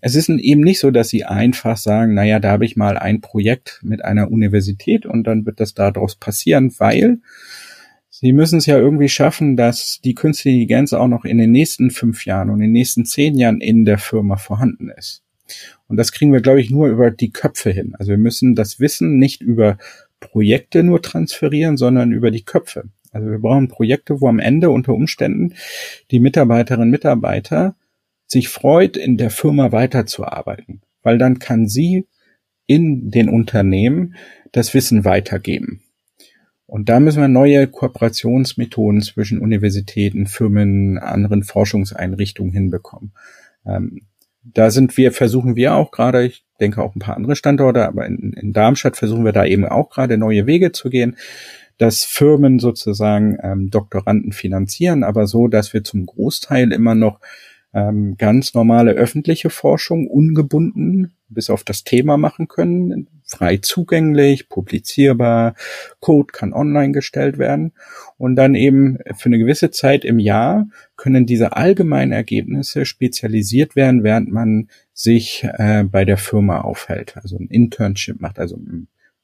es 0.01 0.14
ist 0.14 0.28
eben 0.28 0.61
nicht 0.61 0.78
so, 0.78 0.90
dass 0.90 1.09
sie 1.09 1.24
einfach 1.24 1.76
sagen, 1.76 2.14
naja, 2.14 2.38
da 2.38 2.51
habe 2.51 2.64
ich 2.64 2.76
mal 2.76 2.97
ein 2.97 3.20
Projekt 3.20 3.80
mit 3.82 4.05
einer 4.05 4.30
Universität 4.30 5.05
und 5.05 5.24
dann 5.24 5.47
wird 5.47 5.59
das 5.59 5.74
daraus 5.74 6.16
passieren, 6.16 6.72
weil 6.78 7.18
Sie 8.14 8.32
müssen 8.32 8.59
es 8.59 8.66
ja 8.66 8.78
irgendwie 8.78 9.09
schaffen, 9.09 9.57
dass 9.57 9.99
die 10.05 10.14
künstliche 10.14 10.51
Intelligenz 10.51 10.93
auch 10.93 11.09
noch 11.09 11.24
in 11.24 11.38
den 11.38 11.51
nächsten 11.51 11.90
fünf 11.90 12.24
Jahren 12.24 12.51
und 12.51 12.57
in 12.57 12.66
den 12.66 12.72
nächsten 12.72 13.05
zehn 13.05 13.36
Jahren 13.36 13.61
in 13.61 13.84
der 13.84 13.99
Firma 13.99 14.36
vorhanden 14.36 14.90
ist. 14.90 15.24
Und 15.88 15.97
das 15.97 16.12
kriegen 16.12 16.32
wir, 16.32 16.40
glaube 16.40 16.61
ich, 16.61 16.70
nur 16.70 16.86
über 16.86 17.11
die 17.11 17.32
Köpfe 17.32 17.70
hin. 17.70 17.97
Also 17.99 18.11
wir 18.11 18.18
müssen 18.18 18.55
das 18.55 18.78
Wissen 18.78 19.18
nicht 19.18 19.40
über 19.40 19.76
Projekte 20.20 20.84
nur 20.84 21.03
transferieren, 21.03 21.76
sondern 21.76 22.12
über 22.12 22.30
die 22.30 22.45
Köpfe. 22.45 22.84
Also 23.11 23.28
wir 23.28 23.38
brauchen 23.38 23.66
Projekte, 23.66 24.20
wo 24.20 24.28
am 24.28 24.38
Ende 24.38 24.70
unter 24.70 24.95
Umständen 24.95 25.55
die 26.12 26.20
Mitarbeiterinnen 26.20 26.86
und 26.86 26.93
Mitarbeiter 26.93 27.74
sich 28.32 28.48
freut, 28.48 28.96
in 28.96 29.16
der 29.16 29.30
Firma 29.30 29.70
weiterzuarbeiten, 29.72 30.82
weil 31.02 31.18
dann 31.18 31.38
kann 31.38 31.68
sie 31.68 32.06
in 32.66 33.10
den 33.10 33.28
Unternehmen 33.28 34.14
das 34.50 34.74
Wissen 34.74 35.04
weitergeben. 35.04 35.82
Und 36.66 36.88
da 36.88 37.00
müssen 37.00 37.20
wir 37.20 37.28
neue 37.28 37.66
Kooperationsmethoden 37.66 39.02
zwischen 39.02 39.40
Universitäten, 39.40 40.26
Firmen, 40.26 40.96
anderen 40.98 41.42
Forschungseinrichtungen 41.42 42.52
hinbekommen. 42.52 43.12
Ähm, 43.66 44.06
da 44.42 44.70
sind 44.70 44.96
wir, 44.96 45.12
versuchen 45.12 45.54
wir 45.54 45.74
auch 45.74 45.90
gerade, 45.90 46.24
ich 46.24 46.44
denke 46.60 46.82
auch 46.82 46.96
ein 46.96 47.00
paar 47.00 47.16
andere 47.16 47.36
Standorte, 47.36 47.86
aber 47.86 48.06
in, 48.06 48.32
in 48.32 48.52
Darmstadt 48.52 48.96
versuchen 48.96 49.24
wir 49.24 49.32
da 49.32 49.44
eben 49.44 49.66
auch 49.66 49.90
gerade 49.90 50.16
neue 50.16 50.46
Wege 50.46 50.72
zu 50.72 50.88
gehen, 50.88 51.16
dass 51.78 52.04
Firmen 52.04 52.58
sozusagen 52.58 53.36
ähm, 53.42 53.70
Doktoranden 53.70 54.32
finanzieren, 54.32 55.04
aber 55.04 55.26
so, 55.26 55.48
dass 55.48 55.74
wir 55.74 55.84
zum 55.84 56.06
Großteil 56.06 56.72
immer 56.72 56.94
noch 56.94 57.20
ähm, 57.74 58.16
ganz 58.18 58.54
normale 58.54 58.92
öffentliche 58.92 59.50
Forschung 59.50 60.06
ungebunden 60.06 61.14
bis 61.28 61.50
auf 61.50 61.64
das 61.64 61.84
Thema 61.84 62.16
machen 62.16 62.48
können, 62.48 63.08
frei 63.24 63.56
zugänglich, 63.56 64.48
publizierbar, 64.48 65.54
Code 66.00 66.32
kann 66.32 66.52
online 66.52 66.92
gestellt 66.92 67.38
werden. 67.38 67.72
Und 68.18 68.36
dann 68.36 68.54
eben 68.54 68.98
für 69.16 69.26
eine 69.26 69.38
gewisse 69.38 69.70
Zeit 69.70 70.04
im 70.04 70.18
Jahr 70.18 70.68
können 70.96 71.26
diese 71.26 71.56
allgemeinen 71.56 72.12
Ergebnisse 72.12 72.84
spezialisiert 72.84 73.74
werden, 73.74 74.04
während 74.04 74.30
man 74.30 74.68
sich 74.92 75.44
äh, 75.44 75.84
bei 75.84 76.04
der 76.04 76.18
Firma 76.18 76.60
aufhält, 76.60 77.16
also 77.16 77.38
ein 77.38 77.48
Internship 77.48 78.20
macht, 78.20 78.38
also 78.38 78.58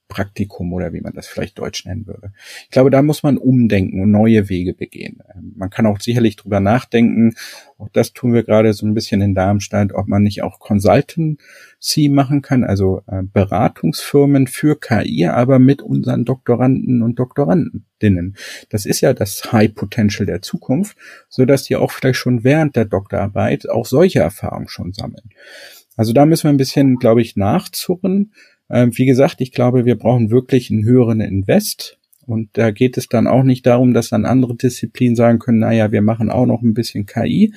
Praktikum 0.09 0.73
oder 0.73 0.93
wie 0.93 1.01
man 1.01 1.13
das 1.13 1.27
vielleicht 1.27 1.59
deutsch 1.59 1.85
nennen 1.85 2.07
würde. 2.07 2.33
Ich 2.65 2.71
glaube, 2.71 2.91
da 2.91 3.03
muss 3.03 3.23
man 3.23 3.37
umdenken 3.37 4.03
und 4.03 4.11
neue 4.11 4.49
Wege 4.49 4.75
begehen. 4.75 5.23
Ähm, 5.35 5.53
man 5.57 5.71
kann 5.71 5.87
auch 5.87 6.01
sicherlich 6.01 6.37
drüber 6.37 6.61
nachdenken, 6.61 7.35
auch 7.79 7.89
das 7.93 8.13
tun 8.13 8.35
wir 8.35 8.43
gerade 8.43 8.73
so 8.73 8.85
ein 8.87 8.95
bisschen 8.95 9.21
in 9.21 9.37
Darmstadt, 9.37 9.93
ob 9.93 10.09
man 10.09 10.25
nicht 10.25 10.43
auch 10.43 10.59
Consultancy 10.59 12.09
machen 12.09 12.43
kann, 12.43 12.65
also 12.65 13.03
äh, 13.07 13.23
Beratungsfirmen 13.23 14.49
für 14.49 14.79
KI, 14.81 15.27
aber 15.27 15.61
mit 15.61 15.81
unseren 15.83 16.25
Doktoranden 16.25 17.03
und 17.03 17.21
Doktorandinnen. 17.21 18.37
Das 18.71 18.85
ist 18.85 19.01
ja 19.01 19.15
das 19.15 19.53
High 19.53 19.75
Potential 19.75 20.27
der 20.27 20.43
Zukunft, 20.43 20.97
so 21.29 21.45
dass 21.45 21.65
die 21.65 21.77
auch 21.77 21.93
vielleicht 21.93 22.19
schon 22.19 22.43
während 22.43 22.75
der 22.75 22.85
Doktorarbeit 22.85 23.69
auch 23.69 23.87
solche 23.87 24.21
Erfahrungen 24.21 24.69
schon 24.69 24.93
sammeln. 24.93 25.31
Also 25.97 26.13
da 26.13 26.27
müssen 26.27 26.45
wir 26.45 26.51
ein 26.51 26.59
bisschen, 26.59 26.97
glaube 26.97 27.23
ich, 27.23 27.37
nachzurren 27.37 28.33
ähm, 28.71 28.97
wie 28.97 29.07
gesagt, 29.07 29.41
ich 29.41 29.53
glaube, 29.53 29.85
wir 29.85 29.97
brauchen 29.97 30.31
wirklich 30.31 30.71
einen 30.71 30.85
höheren 30.85 31.21
Invest. 31.21 31.99
Und 32.27 32.51
da 32.59 32.71
geht 32.71 32.99
es 32.99 33.09
dann 33.09 33.27
auch 33.27 33.43
nicht 33.43 33.65
darum, 33.67 33.95
dass 33.95 34.11
dann 34.11 34.27
andere 34.27 34.55
Disziplinen 34.55 35.17
sagen 35.17 35.39
können, 35.39 35.61
naja, 35.61 35.93
wir 35.93 36.03
machen 36.03 36.31
auch 36.31 36.45
noch 36.45 36.61
ein 36.61 36.75
bisschen 36.75 37.07
KI, 37.07 37.55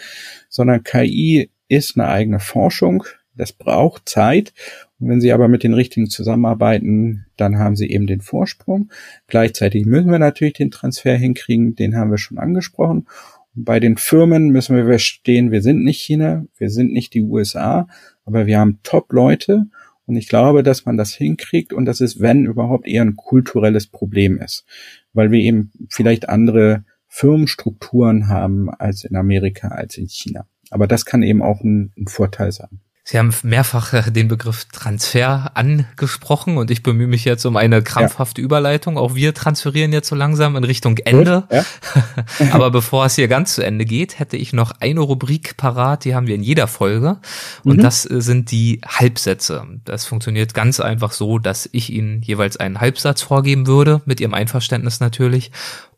sondern 0.47 0.83
KI 0.83 1.49
ist 1.67 1.97
eine 1.97 2.07
eigene 2.07 2.39
Forschung. 2.39 3.03
Das 3.35 3.51
braucht 3.51 4.07
Zeit. 4.07 4.53
Und 4.99 5.09
wenn 5.09 5.21
Sie 5.21 5.33
aber 5.33 5.47
mit 5.47 5.63
den 5.63 5.73
richtigen 5.73 6.09
zusammenarbeiten, 6.09 7.25
dann 7.35 7.57
haben 7.57 7.75
Sie 7.75 7.89
eben 7.89 8.07
den 8.07 8.21
Vorsprung. 8.21 8.91
Gleichzeitig 9.27 9.85
müssen 9.85 10.11
wir 10.11 10.19
natürlich 10.19 10.53
den 10.53 10.71
Transfer 10.71 11.17
hinkriegen. 11.17 11.75
Den 11.75 11.95
haben 11.95 12.11
wir 12.11 12.17
schon 12.17 12.37
angesprochen. 12.37 13.07
Und 13.55 13.65
bei 13.65 13.79
den 13.79 13.97
Firmen 13.97 14.49
müssen 14.49 14.75
wir 14.75 14.85
verstehen, 14.85 15.51
wir 15.51 15.61
sind 15.61 15.83
nicht 15.83 16.01
China, 16.01 16.45
wir 16.57 16.69
sind 16.69 16.93
nicht 16.93 17.13
die 17.13 17.23
USA, 17.23 17.87
aber 18.25 18.45
wir 18.45 18.59
haben 18.59 18.79
Top-Leute 18.83 19.65
und 20.05 20.15
ich 20.15 20.27
glaube, 20.27 20.63
dass 20.63 20.85
man 20.85 20.97
das 20.97 21.13
hinkriegt 21.13 21.73
und 21.73 21.85
dass 21.85 22.01
es, 22.01 22.19
wenn 22.19 22.45
überhaupt, 22.45 22.87
eher 22.87 23.03
ein 23.03 23.15
kulturelles 23.15 23.87
Problem 23.87 24.37
ist, 24.39 24.65
weil 25.13 25.31
wir 25.31 25.39
eben 25.39 25.71
vielleicht 25.89 26.29
andere 26.29 26.83
Firmenstrukturen 27.07 28.27
haben 28.27 28.69
als 28.69 29.03
in 29.03 29.15
Amerika, 29.15 29.69
als 29.69 29.97
in 29.97 30.07
China. 30.07 30.47
Aber 30.69 30.87
das 30.87 31.05
kann 31.05 31.23
eben 31.23 31.41
auch 31.41 31.61
ein, 31.61 31.91
ein 31.97 32.07
Vorteil 32.07 32.51
sein. 32.51 32.79
Sie 33.03 33.17
haben 33.17 33.33
mehrfach 33.41 33.93
äh, 33.93 34.11
den 34.11 34.27
Begriff 34.27 34.65
Transfer 34.65 35.51
angesprochen 35.55 36.57
und 36.57 36.69
ich 36.69 36.83
bemühe 36.83 37.07
mich 37.07 37.25
jetzt 37.25 37.45
um 37.45 37.57
eine 37.57 37.81
krampfhafte 37.81 38.41
ja. 38.41 38.45
Überleitung. 38.45 38.97
Auch 38.97 39.15
wir 39.15 39.33
transferieren 39.33 39.91
jetzt 39.91 40.07
so 40.07 40.15
langsam 40.15 40.55
in 40.55 40.63
Richtung 40.63 40.97
Ende. 40.99 41.43
ja. 41.51 41.65
Aber 42.51 42.69
bevor 42.69 43.05
es 43.05 43.15
hier 43.15 43.27
ganz 43.27 43.55
zu 43.55 43.65
Ende 43.65 43.85
geht, 43.85 44.19
hätte 44.19 44.37
ich 44.37 44.53
noch 44.53 44.71
eine 44.79 44.99
Rubrik 44.99 45.57
parat, 45.57 46.05
die 46.05 46.13
haben 46.13 46.27
wir 46.27 46.35
in 46.35 46.43
jeder 46.43 46.67
Folge. 46.67 47.17
Und 47.63 47.77
mhm. 47.77 47.81
das 47.81 48.09
äh, 48.09 48.21
sind 48.21 48.51
die 48.51 48.81
Halbsätze. 48.85 49.65
Das 49.83 50.05
funktioniert 50.05 50.53
ganz 50.53 50.79
einfach 50.79 51.11
so, 51.11 51.39
dass 51.39 51.67
ich 51.71 51.91
Ihnen 51.91 52.21
jeweils 52.21 52.57
einen 52.57 52.81
Halbsatz 52.81 53.23
vorgeben 53.23 53.65
würde, 53.65 54.01
mit 54.05 54.19
Ihrem 54.19 54.35
Einverständnis 54.35 54.99
natürlich. 54.99 55.51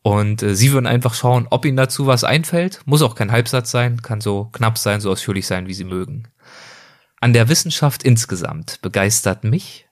Und 0.03 0.41
äh, 0.41 0.55
Sie 0.55 0.71
würden 0.71 0.87
einfach 0.87 1.15
schauen, 1.15 1.47
ob 1.49 1.65
Ihnen 1.65 1.77
dazu 1.77 2.07
was 2.07 2.23
einfällt. 2.23 2.79
Muss 2.85 3.01
auch 3.01 3.15
kein 3.15 3.31
Halbsatz 3.31 3.71
sein, 3.71 4.01
kann 4.01 4.21
so 4.21 4.45
knapp 4.53 4.77
sein, 4.77 5.01
so 5.01 5.11
ausführlich 5.11 5.47
sein, 5.47 5.67
wie 5.67 5.73
Sie 5.73 5.83
mögen 5.83 6.29
an 7.23 7.33
der 7.33 7.47
Wissenschaft 7.47 8.03
insgesamt 8.03 8.81
begeistert 8.81 9.45
mich? 9.45 9.87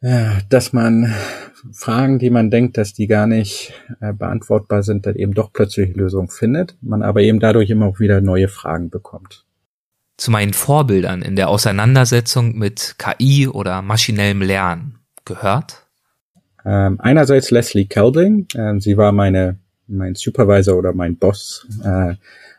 Dass 0.00 0.72
man 0.72 1.14
Fragen, 1.72 2.18
die 2.18 2.30
man 2.30 2.50
denkt, 2.50 2.76
dass 2.76 2.92
die 2.92 3.06
gar 3.06 3.26
nicht 3.28 3.72
äh, 4.00 4.12
beantwortbar 4.12 4.82
sind, 4.82 5.06
dann 5.06 5.14
eben 5.14 5.32
doch 5.32 5.52
plötzlich 5.52 5.94
Lösungen 5.94 6.28
findet, 6.28 6.76
man 6.80 7.02
aber 7.02 7.20
eben 7.20 7.38
dadurch 7.38 7.70
immer 7.70 7.86
auch 7.86 8.00
wieder 8.00 8.20
neue 8.20 8.48
Fragen 8.48 8.90
bekommt. 8.90 9.44
zu 10.16 10.30
meinen 10.30 10.54
Vorbildern 10.54 11.22
in 11.22 11.36
der 11.36 11.48
Auseinandersetzung 11.48 12.56
mit 12.56 12.96
KI 12.98 13.48
oder 13.48 13.82
maschinellem 13.82 14.42
Lernen 14.42 14.98
gehört? 15.24 15.86
Ähm, 16.64 17.00
einerseits 17.00 17.50
Leslie 17.50 17.86
Kelding. 17.86 18.46
Ähm, 18.56 18.80
sie 18.80 18.96
war 18.96 19.12
meine, 19.12 19.58
mein 19.88 20.14
Supervisor 20.14 20.76
oder 20.76 20.92
mein 20.92 21.16
Boss 21.16 21.66
äh, 21.84 22.14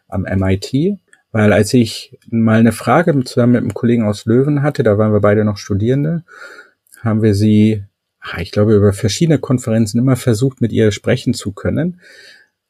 am 0.07 0.21
MIT. 0.23 0.99
Weil 1.33 1.51
als 1.51 1.73
ich 1.73 2.17
mal 2.29 2.59
eine 2.59 2.71
Frage 2.71 3.21
zusammen 3.23 3.53
mit 3.53 3.61
einem 3.61 3.73
Kollegen 3.73 4.05
aus 4.05 4.25
Löwen 4.25 4.61
hatte, 4.61 4.83
da 4.83 4.99
waren 4.99 5.11
wir 5.11 5.19
beide 5.19 5.43
noch 5.43 5.57
Studierende, 5.57 6.23
haben 7.01 7.23
wir 7.23 7.33
sie, 7.33 7.83
ah, 8.19 8.39
ich 8.39 8.51
glaube, 8.51 8.75
über 8.75 8.93
verschiedene 8.93 9.39
Konferenzen 9.39 9.97
immer 9.97 10.15
versucht, 10.15 10.61
mit 10.61 10.71
ihr 10.71 10.91
sprechen 10.91 11.33
zu 11.33 11.51
können. 11.51 11.99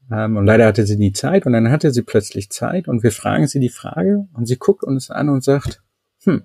Ähm, 0.09 0.37
und 0.37 0.45
leider 0.45 0.65
hatte 0.65 0.85
sie 0.85 0.95
nie 0.95 1.11
Zeit. 1.11 1.45
Und 1.45 1.51
dann 1.51 1.71
hatte 1.71 1.91
sie 1.91 2.03
plötzlich 2.03 2.49
Zeit. 2.51 2.87
Und 2.87 3.03
wir 3.03 3.11
fragen 3.11 3.47
sie 3.47 3.59
die 3.59 3.69
Frage. 3.69 4.27
Und 4.33 4.47
sie 4.47 4.57
guckt 4.57 4.83
uns 4.83 5.11
an 5.11 5.27
und 5.27 5.43
sagt, 5.43 5.83
hm, 6.23 6.43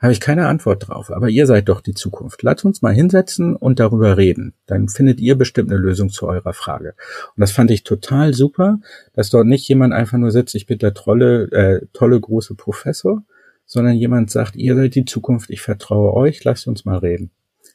habe 0.00 0.12
ich 0.12 0.20
keine 0.20 0.48
Antwort 0.48 0.88
drauf, 0.88 1.10
aber 1.10 1.28
ihr 1.28 1.46
seid 1.46 1.68
doch 1.68 1.80
die 1.80 1.94
Zukunft. 1.94 2.42
Lasst 2.42 2.64
uns 2.64 2.80
mal 2.80 2.94
hinsetzen 2.94 3.54
und 3.54 3.80
darüber 3.80 4.16
reden. 4.16 4.54
Dann 4.66 4.88
findet 4.88 5.20
ihr 5.20 5.36
bestimmt 5.36 5.70
eine 5.70 5.78
Lösung 5.78 6.08
zu 6.08 6.26
eurer 6.26 6.54
Frage. 6.54 6.94
Und 7.36 7.40
das 7.40 7.52
fand 7.52 7.70
ich 7.70 7.84
total 7.84 8.32
super, 8.32 8.80
dass 9.12 9.30
dort 9.30 9.46
nicht 9.46 9.68
jemand 9.68 9.92
einfach 9.92 10.16
nur 10.16 10.30
sitzt, 10.30 10.54
ich 10.54 10.66
bin 10.66 10.78
der 10.78 10.94
tolle, 10.94 11.50
äh, 11.52 11.86
tolle 11.92 12.18
große 12.18 12.54
Professor, 12.54 13.22
sondern 13.66 13.94
jemand 13.94 14.30
sagt, 14.30 14.56
ihr 14.56 14.74
seid 14.74 14.94
die 14.94 15.04
Zukunft, 15.04 15.50
ich 15.50 15.60
vertraue 15.60 16.14
euch, 16.14 16.42
lasst 16.44 16.66
uns 16.66 16.84
mal 16.84 16.98
reden. 16.98 17.30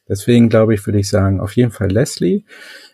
Deswegen 0.08 0.48
glaube 0.48 0.74
ich, 0.74 0.84
würde 0.86 0.98
ich 0.98 1.08
sagen, 1.08 1.40
auf 1.40 1.56
jeden 1.56 1.72
Fall 1.72 1.90
Leslie. 1.90 2.44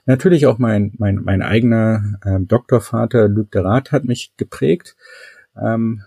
Natürlich 0.06 0.46
auch 0.46 0.58
mein, 0.58 0.92
mein, 0.98 1.16
mein 1.16 1.42
eigener 1.42 2.18
äh, 2.24 2.38
Doktorvater 2.40 3.28
Luc 3.28 3.50
de 3.50 3.62
Rath 3.62 3.92
hat 3.92 4.04
mich 4.04 4.34
geprägt. 4.36 4.96
Ähm, 5.60 6.02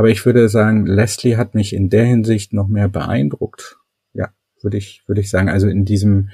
aber 0.00 0.08
ich 0.08 0.24
würde 0.24 0.48
sagen, 0.48 0.86
Leslie 0.86 1.36
hat 1.36 1.54
mich 1.54 1.74
in 1.74 1.90
der 1.90 2.06
Hinsicht 2.06 2.54
noch 2.54 2.68
mehr 2.68 2.88
beeindruckt. 2.88 3.76
Ja, 4.14 4.30
würde 4.62 4.78
ich, 4.78 5.02
würde 5.06 5.20
ich 5.20 5.28
sagen. 5.28 5.50
Also 5.50 5.68
in 5.68 5.84
diesem, 5.84 6.30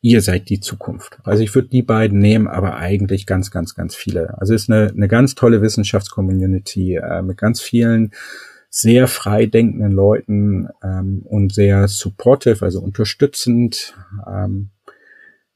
ihr 0.00 0.22
seid 0.22 0.48
die 0.48 0.60
Zukunft. 0.60 1.18
Also 1.22 1.42
ich 1.42 1.54
würde 1.54 1.68
die 1.68 1.82
beiden 1.82 2.18
nehmen, 2.18 2.48
aber 2.48 2.76
eigentlich 2.76 3.26
ganz, 3.26 3.50
ganz, 3.50 3.74
ganz 3.74 3.94
viele. 3.94 4.38
Also 4.38 4.54
es 4.54 4.62
ist 4.62 4.70
eine, 4.70 4.88
eine 4.88 5.06
ganz 5.06 5.34
tolle 5.34 5.60
Wissenschaftscommunity 5.60 6.94
äh, 6.94 7.20
mit 7.20 7.36
ganz 7.36 7.60
vielen 7.60 8.12
sehr 8.70 9.06
frei 9.06 9.44
denkenden 9.44 9.92
Leuten 9.92 10.70
ähm, 10.82 11.20
und 11.26 11.52
sehr 11.52 11.88
supportive, 11.88 12.64
also 12.64 12.80
unterstützend. 12.80 13.98
Ähm, 14.26 14.70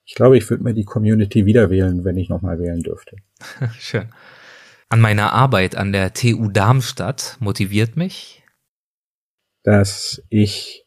ich 0.05 0.17
glaube, 0.17 0.37
ich 0.37 0.51
würde 0.51 0.65
mir 0.65 0.75
die 0.75 0.85
Community 0.85 1.47
wieder 1.47 1.71
wählen, 1.71 2.05
wenn 2.05 2.19
ich 2.19 2.29
nochmal 2.29 2.59
wählen 2.59 2.83
dürfte. 2.83 3.17
Schön 3.79 4.11
an 4.93 5.01
meiner 5.01 5.33
Arbeit 5.33 5.75
an 5.75 5.91
der 5.91 6.13
TU 6.13 6.49
Darmstadt 6.51 7.39
motiviert 7.41 7.97
mich? 7.97 8.43
Dass 9.63 10.23
ich 10.29 10.85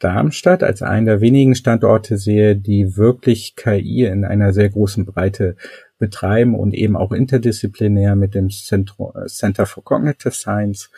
Darmstadt 0.00 0.64
als 0.64 0.82
einen 0.82 1.06
der 1.06 1.20
wenigen 1.20 1.54
Standorte 1.54 2.18
sehe, 2.18 2.56
die 2.56 2.96
wirklich 2.96 3.54
KI 3.54 4.04
in 4.04 4.24
einer 4.24 4.52
sehr 4.52 4.68
großen 4.68 5.06
Breite 5.06 5.56
betreiben 5.96 6.56
und 6.56 6.74
eben 6.74 6.96
auch 6.96 7.12
interdisziplinär 7.12 8.16
mit 8.16 8.34
dem 8.34 8.50
Center 8.50 9.64
for 9.66 9.84
Cognitive 9.84 10.34
Science. 10.34 10.90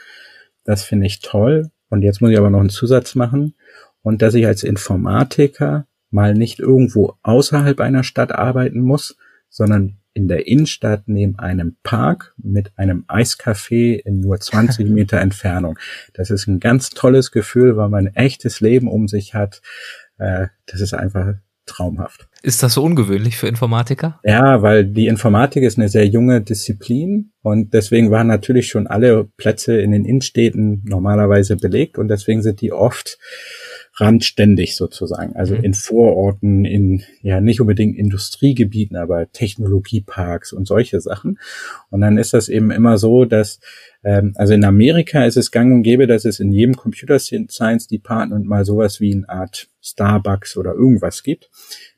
Das 0.64 0.84
finde 0.84 1.06
ich 1.06 1.20
toll. 1.20 1.70
Und 1.90 2.02
jetzt 2.02 2.22
muss 2.22 2.30
ich 2.30 2.38
aber 2.38 2.50
noch 2.50 2.60
einen 2.60 2.70
Zusatz 2.70 3.14
machen. 3.14 3.54
Und 4.00 4.22
dass 4.22 4.34
ich 4.34 4.46
als 4.46 4.62
Informatiker 4.62 5.86
mal 6.10 6.32
nicht 6.32 6.60
irgendwo 6.60 7.14
außerhalb 7.22 7.78
einer 7.80 8.04
Stadt 8.04 8.32
arbeiten 8.32 8.80
muss, 8.80 9.18
sondern 9.50 9.98
in 10.18 10.26
der 10.26 10.48
Innenstadt 10.48 11.04
neben 11.06 11.38
einem 11.38 11.76
Park 11.84 12.34
mit 12.36 12.72
einem 12.76 13.04
Eiscafé 13.06 13.94
in 13.94 14.20
nur 14.20 14.40
20 14.40 14.88
Meter 14.90 15.20
Entfernung. 15.20 15.78
Das 16.12 16.30
ist 16.30 16.48
ein 16.48 16.58
ganz 16.58 16.90
tolles 16.90 17.30
Gefühl, 17.30 17.76
weil 17.76 17.88
man 17.88 18.08
ein 18.08 18.16
echtes 18.16 18.60
Leben 18.60 18.88
um 18.88 19.06
sich 19.06 19.34
hat. 19.34 19.62
Äh, 20.18 20.48
das 20.66 20.80
ist 20.80 20.92
einfach 20.92 21.34
traumhaft. 21.66 22.28
Ist 22.42 22.64
das 22.64 22.74
so 22.74 22.82
ungewöhnlich 22.82 23.36
für 23.36 23.46
Informatiker? 23.46 24.18
Ja, 24.24 24.60
weil 24.60 24.86
die 24.86 25.06
Informatik 25.06 25.62
ist 25.62 25.78
eine 25.78 25.88
sehr 25.88 26.06
junge 26.06 26.40
Disziplin 26.40 27.30
und 27.42 27.74
deswegen 27.74 28.10
waren 28.10 28.26
natürlich 28.26 28.68
schon 28.68 28.88
alle 28.88 29.24
Plätze 29.36 29.80
in 29.80 29.92
den 29.92 30.04
Innenstädten 30.04 30.82
normalerweise 30.84 31.56
belegt 31.56 31.96
und 31.96 32.08
deswegen 32.08 32.42
sind 32.42 32.60
die 32.60 32.72
oft 32.72 33.18
randständig 34.00 34.76
sozusagen. 34.76 35.34
Also 35.36 35.54
mhm. 35.54 35.64
in 35.64 35.74
Vororten, 35.74 36.64
in 36.64 37.02
ja 37.20 37.40
nicht 37.40 37.60
unbedingt 37.60 37.96
Industriegebieten, 37.96 38.96
aber 38.96 39.30
Technologieparks 39.32 40.52
und 40.52 40.66
solche 40.66 41.00
Sachen. 41.00 41.38
Und 41.90 42.00
dann 42.00 42.18
ist 42.18 42.34
das 42.34 42.48
eben 42.48 42.70
immer 42.70 42.98
so, 42.98 43.24
dass 43.24 43.60
ähm, 44.04 44.32
also 44.36 44.54
in 44.54 44.64
Amerika 44.64 45.24
ist 45.24 45.36
es 45.36 45.50
gang 45.50 45.72
und 45.72 45.82
gäbe, 45.82 46.06
dass 46.06 46.24
es 46.24 46.40
in 46.40 46.52
jedem 46.52 46.76
Computer 46.76 47.18
Science 47.18 47.88
Department 47.88 48.46
mal 48.46 48.64
sowas 48.64 49.00
wie 49.00 49.12
eine 49.12 49.28
Art 49.28 49.68
Starbucks 49.80 50.56
oder 50.56 50.74
irgendwas 50.74 51.22
gibt. 51.22 51.50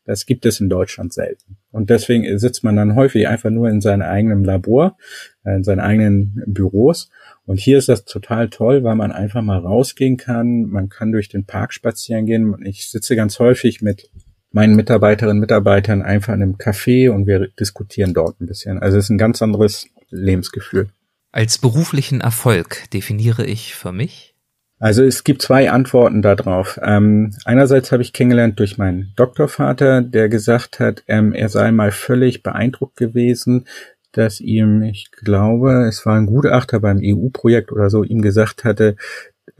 Das 0.05 0.27
gibt 0.27 0.47
es 0.47 0.61
in 0.61 0.69
Deutschland 0.69 1.13
selten. 1.13 1.57
Und 1.71 1.91
deswegen 1.91 2.39
sitzt 2.39 2.65
man 2.65 2.77
dann 2.77 2.95
häufig 2.95 3.29
einfach 3.29 3.51
nur 3.51 3.69
in 3.69 3.81
seinem 3.81 4.03
eigenen 4.03 4.45
Labor, 4.45 4.97
äh, 5.45 5.57
in 5.57 5.65
seinen 5.65 5.81
eigenen 5.81 6.43
Büros 6.47 7.11
und 7.51 7.59
hier 7.59 7.79
ist 7.79 7.89
das 7.89 8.05
total 8.05 8.49
toll, 8.49 8.85
weil 8.85 8.95
man 8.95 9.11
einfach 9.11 9.43
mal 9.43 9.59
rausgehen 9.59 10.17
kann. 10.17 10.67
Man 10.67 10.89
kann 10.89 11.11
durch 11.11 11.29
den 11.29 11.47
Park 11.47 11.73
spazieren 11.73 12.25
gehen. 12.25 12.55
Ich 12.65 12.89
sitze 12.89 13.17
ganz 13.17 13.41
häufig 13.41 13.83
mit 13.83 14.09
meinen 14.53 14.77
Mitarbeiterinnen 14.77 15.39
und 15.39 15.41
Mitarbeitern 15.41 16.01
einfach 16.01 16.33
in 16.33 16.43
einem 16.43 16.59
Café 16.59 17.11
und 17.11 17.27
wir 17.27 17.49
diskutieren 17.49 18.15
dort 18.15 18.41
ein 18.41 18.47
bisschen. 18.47 18.79
Also 18.79 18.99
es 18.99 19.07
ist 19.07 19.11
ein 19.11 19.19
ganz 19.19 19.43
anderes 19.43 19.89
Lebensgefühl. 20.11 20.91
Als 21.33 21.59
beruflichen 21.59 22.21
Erfolg 22.21 22.89
definiere 22.93 23.45
ich 23.45 23.75
für 23.75 23.91
mich? 23.91 24.37
Also 24.79 25.03
es 25.03 25.25
gibt 25.25 25.43
zwei 25.43 25.73
Antworten 25.73 26.23
darauf. 26.23 26.79
Ähm, 26.85 27.35
einerseits 27.45 27.91
habe 27.91 28.05
ich 28.05 28.13
kennengelernt 28.13 28.61
durch 28.61 28.79
meinen 28.79 29.13
Doktorvater, 29.17 30.03
der 30.03 30.29
gesagt 30.29 30.79
hat, 30.79 31.03
ähm, 31.09 31.33
er 31.33 31.49
sei 31.49 31.73
mal 31.73 31.91
völlig 31.91 32.45
beeindruckt 32.45 32.97
gewesen, 32.97 33.67
dass 34.13 34.41
ihm, 34.41 34.83
ich 34.83 35.11
glaube, 35.13 35.87
es 35.89 36.05
war 36.07 36.17
ein 36.17 36.27
Gutachter 36.27 36.81
beim 36.81 37.01
EU-Projekt 37.03 37.73
oder 37.73 37.91
so, 37.91 38.03
ihm 38.03 38.23
gesagt 38.23 38.65
hatte, 38.65 38.97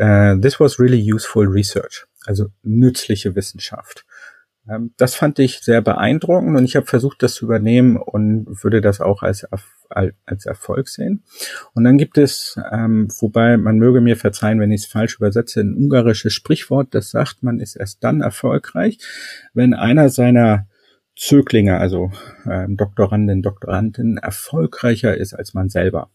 uh, 0.01 0.39
this 0.41 0.61
was 0.61 0.79
really 0.79 1.01
useful 1.01 1.47
research, 1.47 2.07
also 2.27 2.47
nützliche 2.63 3.35
Wissenschaft. 3.35 4.05
Ähm, 4.69 4.93
das 4.97 5.15
fand 5.15 5.39
ich 5.39 5.61
sehr 5.61 5.83
beeindruckend 5.83 6.57
und 6.57 6.65
ich 6.65 6.77
habe 6.77 6.87
versucht, 6.87 7.23
das 7.23 7.35
zu 7.35 7.47
übernehmen 7.47 7.97
und 7.97 8.47
würde 8.63 8.81
das 8.81 9.01
auch 9.01 9.23
als, 9.23 9.47
als 9.89 10.47
Erfolg 10.47 10.89
sehen. 10.89 11.25
Und 11.75 11.85
dann 11.85 11.99
gibt 11.99 12.19
es, 12.19 12.59
ähm, 12.71 13.09
wobei 13.19 13.57
man 13.57 13.79
möge 13.79 14.01
mir 14.01 14.17
verzeihen, 14.17 14.61
wenn 14.61 14.71
ich 14.71 14.83
es 14.83 14.87
falsch 14.87 15.17
übersetze, 15.17 15.61
ein 15.61 15.75
ungarisches 15.75 16.33
Sprichwort, 16.33 16.95
das 16.95 17.11
sagt, 17.11 17.43
man 17.43 17.61
ist 17.61 17.77
erst 17.77 18.05
dann 18.05 18.21
erfolgreich, 18.21 18.99
wenn 19.55 19.75
einer 19.75 20.09
seiner 20.09 20.67
Zöglinge, 21.21 21.77
also 21.77 22.11
ähm, 22.51 22.79
Doktorandin, 22.79 23.43
Doktorandin, 23.43 24.17
erfolgreicher 24.17 25.15
ist 25.15 25.35
als 25.35 25.53
man 25.53 25.69
selber. 25.69 26.09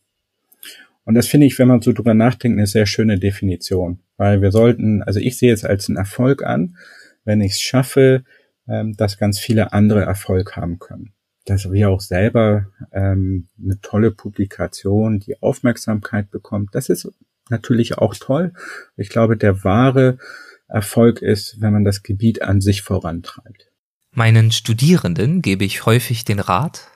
Und 1.03 1.13
das 1.13 1.27
finde 1.27 1.45
ich, 1.45 1.59
wenn 1.59 1.67
man 1.67 1.83
so 1.83 1.93
drüber 1.93 2.15
nachdenkt, 2.15 2.57
eine 2.57 2.65
sehr 2.65 2.87
schöne 2.87 3.19
Definition. 3.19 3.99
Weil 4.17 4.41
wir 4.41 4.51
sollten, 4.51 5.03
also 5.03 5.19
ich 5.19 5.37
sehe 5.37 5.53
es 5.53 5.63
als 5.63 5.87
einen 5.87 5.97
Erfolg 5.97 6.43
an, 6.43 6.77
wenn 7.23 7.39
ich 7.39 7.51
es 7.51 7.61
schaffe, 7.61 8.23
ähm, 8.67 8.97
dass 8.97 9.19
ganz 9.19 9.37
viele 9.37 9.73
andere 9.73 10.01
Erfolg 10.01 10.55
haben 10.55 10.79
können. 10.79 11.13
Dass 11.45 11.71
wir 11.71 11.91
auch 11.91 12.01
selber 12.01 12.65
ähm, 12.91 13.47
eine 13.63 13.79
tolle 13.81 14.09
Publikation, 14.09 15.19
die 15.19 15.39
Aufmerksamkeit 15.39 16.31
bekommt, 16.31 16.73
das 16.73 16.89
ist 16.89 17.07
natürlich 17.51 17.99
auch 17.99 18.15
toll. 18.15 18.53
Ich 18.97 19.09
glaube, 19.09 19.37
der 19.37 19.63
wahre 19.63 20.17
Erfolg 20.67 21.21
ist, 21.21 21.61
wenn 21.61 21.73
man 21.73 21.83
das 21.83 22.01
Gebiet 22.01 22.41
an 22.41 22.59
sich 22.59 22.81
vorantreibt. 22.81 23.69
Meinen 24.15 24.51
Studierenden 24.51 25.41
gebe 25.41 25.65
ich 25.65 25.85
häufig 25.85 26.23
den 26.23 26.39
Rat. 26.39 26.87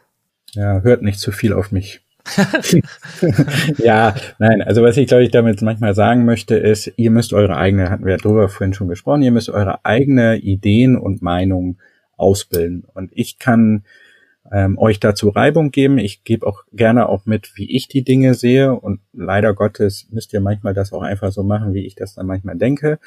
Ja, 0.53 0.81
hört 0.81 1.01
nicht 1.01 1.19
zu 1.19 1.31
viel 1.31 1.53
auf 1.53 1.71
mich. 1.71 2.01
ja, 3.77 4.15
nein, 4.39 4.61
also 4.61 4.83
was 4.83 4.97
ich 4.97 5.07
glaube 5.07 5.23
ich 5.23 5.31
damit 5.31 5.61
manchmal 5.61 5.95
sagen 5.95 6.25
möchte, 6.25 6.55
ist, 6.55 6.91
ihr 6.95 7.11
müsst 7.11 7.33
eure 7.33 7.57
eigene, 7.57 7.89
hatten 7.89 8.05
wir 8.05 8.13
ja 8.13 8.17
drüber 8.17 8.49
vorhin 8.49 8.73
schon 8.73 8.87
gesprochen, 8.87 9.21
ihr 9.21 9.31
müsst 9.31 9.49
eure 9.49 9.83
eigene 9.83 10.37
Ideen 10.37 10.97
und 10.97 11.21
Meinungen 11.21 11.79
ausbilden. 12.17 12.85
Und 12.93 13.11
ich 13.13 13.37
kann 13.37 13.83
ähm, 14.51 14.77
euch 14.77 14.99
dazu 14.99 15.29
Reibung 15.29 15.71
geben. 15.71 15.97
Ich 15.97 16.23
gebe 16.23 16.47
auch 16.47 16.63
gerne 16.71 17.07
auch 17.09 17.25
mit, 17.25 17.55
wie 17.55 17.75
ich 17.75 17.87
die 17.87 18.03
Dinge 18.03 18.33
sehe. 18.33 18.73
Und 18.73 19.01
leider 19.13 19.53
Gottes 19.53 20.07
müsst 20.11 20.33
ihr 20.33 20.41
manchmal 20.41 20.73
das 20.73 20.91
auch 20.91 21.03
einfach 21.03 21.31
so 21.31 21.43
machen, 21.43 21.73
wie 21.73 21.85
ich 21.85 21.95
das 21.95 22.15
dann 22.15 22.25
manchmal 22.25 22.57
denke. 22.57 22.99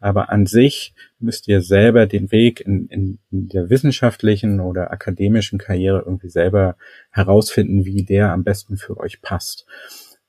Aber 0.00 0.30
an 0.30 0.46
sich 0.46 0.94
müsst 1.18 1.48
ihr 1.48 1.60
selber 1.60 2.06
den 2.06 2.32
Weg 2.32 2.60
in, 2.60 2.88
in, 2.88 3.18
der 3.30 3.70
wissenschaftlichen 3.70 4.60
oder 4.60 4.90
akademischen 4.90 5.58
Karriere 5.58 6.02
irgendwie 6.04 6.28
selber 6.28 6.76
herausfinden, 7.10 7.84
wie 7.84 8.04
der 8.04 8.32
am 8.32 8.44
besten 8.44 8.76
für 8.76 8.96
euch 8.98 9.22
passt. 9.22 9.66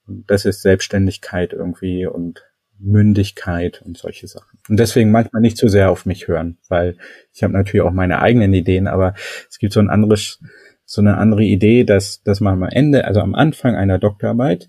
Und 0.08 0.30
das 0.30 0.46
ist 0.46 0.62
Selbstständigkeit 0.62 1.54
irgendwie 1.54 2.06
und 2.06 2.44
Mündigkeit 2.80 3.82
und 3.86 3.98
solche 3.98 4.28
Sachen. 4.28 4.60
Und 4.68 4.80
deswegen 4.80 5.12
manchmal 5.12 5.42
nicht 5.42 5.58
zu 5.58 5.68
sehr 5.68 5.92
auf 5.92 6.06
mich 6.06 6.28
hören, 6.28 6.58
weil 6.68 6.98
ich 7.34 7.44
habe 7.44 7.54
natürlich 7.54 7.86
auch 7.86 7.92
meine 7.92 8.22
eigenen 8.22 8.54
Ideen, 8.54 8.88
aber 8.88 9.14
es 9.50 9.60
gibt 9.60 9.74
so 9.74 9.80
ein 9.80 9.90
anderes, 9.90 10.40
so 10.86 11.02
eine 11.02 11.18
andere 11.18 11.44
Idee, 11.44 11.84
dass, 11.84 12.24
dass 12.24 12.40
man 12.40 12.64
am 12.64 12.70
Ende, 12.70 13.06
also 13.06 13.20
am 13.20 13.36
Anfang 13.36 13.76
einer 13.76 14.00
Doktorarbeit, 14.00 14.68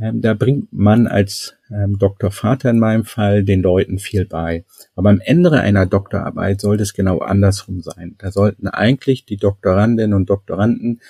ähm, 0.00 0.22
da 0.22 0.34
bringt 0.34 0.72
man 0.72 1.06
als 1.06 1.56
ähm, 1.70 1.98
Doktor 1.98 2.30
Vater 2.30 2.70
in 2.70 2.78
meinem 2.78 3.04
Fall 3.04 3.44
den 3.44 3.62
Leuten 3.62 3.98
viel 3.98 4.24
bei. 4.24 4.64
Aber 4.96 5.10
am 5.10 5.20
Ende 5.20 5.52
einer 5.52 5.86
Doktorarbeit 5.86 6.60
sollte 6.60 6.82
es 6.82 6.94
genau 6.94 7.18
andersrum 7.18 7.82
sein. 7.82 8.14
Da 8.18 8.32
sollten 8.32 8.68
eigentlich 8.68 9.26
die 9.26 9.36
Doktorandinnen 9.36 10.14
und 10.14 10.30
Doktoranden 10.30 11.00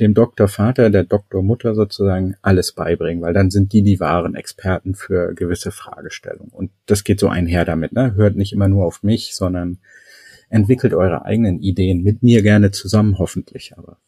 dem 0.00 0.14
Doktorvater, 0.14 0.90
der 0.90 1.04
Doktormutter 1.04 1.74
sozusagen 1.74 2.36
alles 2.42 2.72
beibringen, 2.72 3.22
weil 3.22 3.34
dann 3.34 3.50
sind 3.50 3.72
die 3.72 3.82
die 3.82 4.00
wahren 4.00 4.34
Experten 4.34 4.94
für 4.94 5.34
gewisse 5.34 5.72
Fragestellungen. 5.72 6.52
Und 6.52 6.70
das 6.86 7.04
geht 7.04 7.18
so 7.20 7.28
einher 7.28 7.64
damit. 7.64 7.92
Ne? 7.92 8.14
Hört 8.14 8.36
nicht 8.36 8.52
immer 8.52 8.68
nur 8.68 8.86
auf 8.86 9.02
mich, 9.02 9.34
sondern 9.34 9.78
entwickelt 10.50 10.94
eure 10.94 11.24
eigenen 11.24 11.60
Ideen 11.60 12.02
mit 12.02 12.22
mir 12.22 12.42
gerne 12.42 12.70
zusammen, 12.70 13.18
hoffentlich 13.18 13.76
aber. 13.76 13.98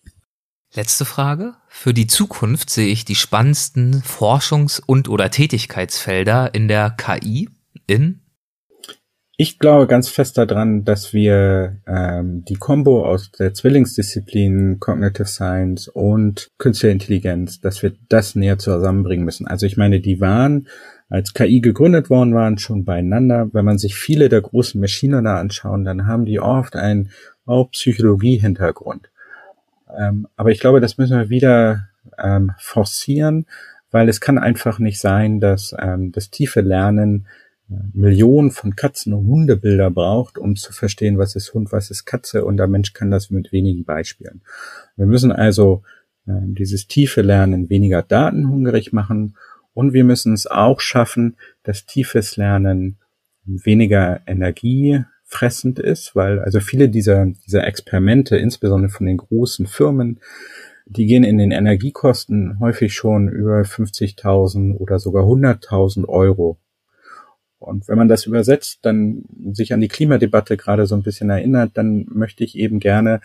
Letzte 0.73 1.05
Frage. 1.05 1.55
Für 1.69 1.93
die 1.93 2.07
Zukunft 2.07 2.71
sehe 2.71 2.93
ich 2.93 3.05
die 3.05 3.17
spannendsten 3.17 4.03
Forschungs- 4.03 4.81
und 4.85 5.09
oder 5.09 5.31
Tätigkeitsfelder 5.31 6.55
in 6.55 6.69
der 6.69 6.91
KI 6.91 7.49
in 7.89 8.21
ich 9.43 9.59
glaube 9.59 9.87
ganz 9.87 10.11
fest 10.11 10.37
daran, 10.37 10.85
dass 10.85 11.15
wir 11.15 11.79
ähm, 11.87 12.45
die 12.45 12.57
Combo 12.57 13.07
aus 13.07 13.33
der 13.33 13.55
Zwillingsdisziplin 13.55 14.81
Cognitive 14.81 15.25
Science 15.25 15.89
und 15.89 16.51
Künstliche 16.59 16.93
Intelligenz, 16.93 17.59
dass 17.59 17.83
wir 17.83 17.95
das 18.11 18.35
näher 18.35 18.59
zusammenbringen 18.59 19.25
müssen. 19.25 19.47
Also 19.47 19.65
ich 19.65 19.79
meine, 19.79 20.01
die 20.01 20.21
waren, 20.21 20.69
als 21.09 21.33
KI 21.33 21.63
gegründet 21.63 22.11
worden 22.11 22.35
waren, 22.35 22.59
schon 22.59 22.85
beieinander. 22.85 23.49
Wenn 23.55 23.65
man 23.65 23.79
sich 23.79 23.95
viele 23.95 24.29
der 24.29 24.43
großen 24.43 24.79
Maschinen 24.79 25.25
da 25.25 25.41
anschauen, 25.41 25.87
dann 25.87 26.07
haben 26.07 26.27
die 26.27 26.39
oft 26.39 26.77
einen 26.77 27.09
auch 27.47 27.71
Psychologie-Hintergrund. 27.71 29.09
Ähm, 29.99 30.29
aber 30.37 30.51
ich 30.51 30.61
glaube, 30.61 30.83
das 30.83 30.99
müssen 30.99 31.17
wir 31.17 31.31
wieder 31.31 31.89
ähm, 32.19 32.53
forcieren, 32.59 33.47
weil 33.91 34.11
es 34.11 34.21
kann 34.21 34.37
einfach 34.37 34.79
nicht 34.81 35.01
sein, 35.01 35.41
dass 35.41 35.75
ähm, 35.79 36.13
das 36.13 36.29
tiefe 36.29 36.61
Lernen 36.61 37.27
Millionen 37.93 38.51
von 38.51 38.75
Katzen- 38.75 39.13
und 39.13 39.27
Hundebilder 39.27 39.91
braucht, 39.91 40.39
um 40.39 40.57
zu 40.57 40.73
verstehen, 40.73 41.19
was 41.19 41.37
ist 41.37 41.55
Hund, 41.55 41.73
was 41.73 41.91
ist 41.91 42.05
Katze 42.05 42.45
und 42.45 42.57
der 42.57 42.67
Mensch 42.67 42.93
kann 42.93 43.11
das 43.11 43.31
mit 43.31 43.53
wenigen 43.53 43.85
Beispielen. 43.85 44.43
Wir 44.97 45.07
müssen 45.07 45.31
also 45.31 45.83
äh, 46.27 46.33
dieses 46.43 46.89
tiefe 46.89 47.23
Lernen 47.23 47.71
weniger 47.71 48.03
datenhungrig 48.03 48.93
machen 48.93 49.37
und 49.73 49.93
wir 49.93 50.05
müssen 50.05 50.33
es 50.33 50.47
auch 50.47 50.81
schaffen, 50.81 51.37
dass 51.63 51.87
tiefes 51.87 52.37
Lernen 52.37 52.99
weniger 53.45 54.21
energiefressend 54.27 55.79
ist, 55.79 56.17
weil 56.17 56.41
also 56.41 56.61
viele 56.61 56.89
dieser, 56.89 57.27
dieser 57.47 57.67
Experimente, 57.67 58.37
insbesondere 58.37 58.91
von 58.91 59.07
den 59.07 59.17
großen 59.17 59.67
Firmen, 59.67 60.21
die 60.87 61.07
gehen 61.07 61.23
in 61.23 61.39
den 61.39 61.53
Energiekosten 61.53 62.59
häufig 62.59 62.95
schon 62.95 63.29
über 63.29 63.61
50.000 63.61 64.75
oder 64.77 64.99
sogar 64.99 65.25
100.000 65.25 66.09
Euro 66.09 66.59
und 67.61 67.87
wenn 67.89 67.99
man 67.99 68.09
das 68.09 68.27
übersetzt, 68.27 68.81
dann 68.83 69.25
sich 69.53 69.73
an 69.73 69.81
die 69.81 69.89
Klimadebatte 69.89 70.57
gerade 70.57 70.87
so 70.87 70.95
ein 70.95 71.03
bisschen 71.03 71.31
erinnert, 71.31 71.73
dann 71.75 72.07
möchte 72.11 72.43
ich 72.43 72.57
eben 72.57 72.81
gerne, 72.81 73.21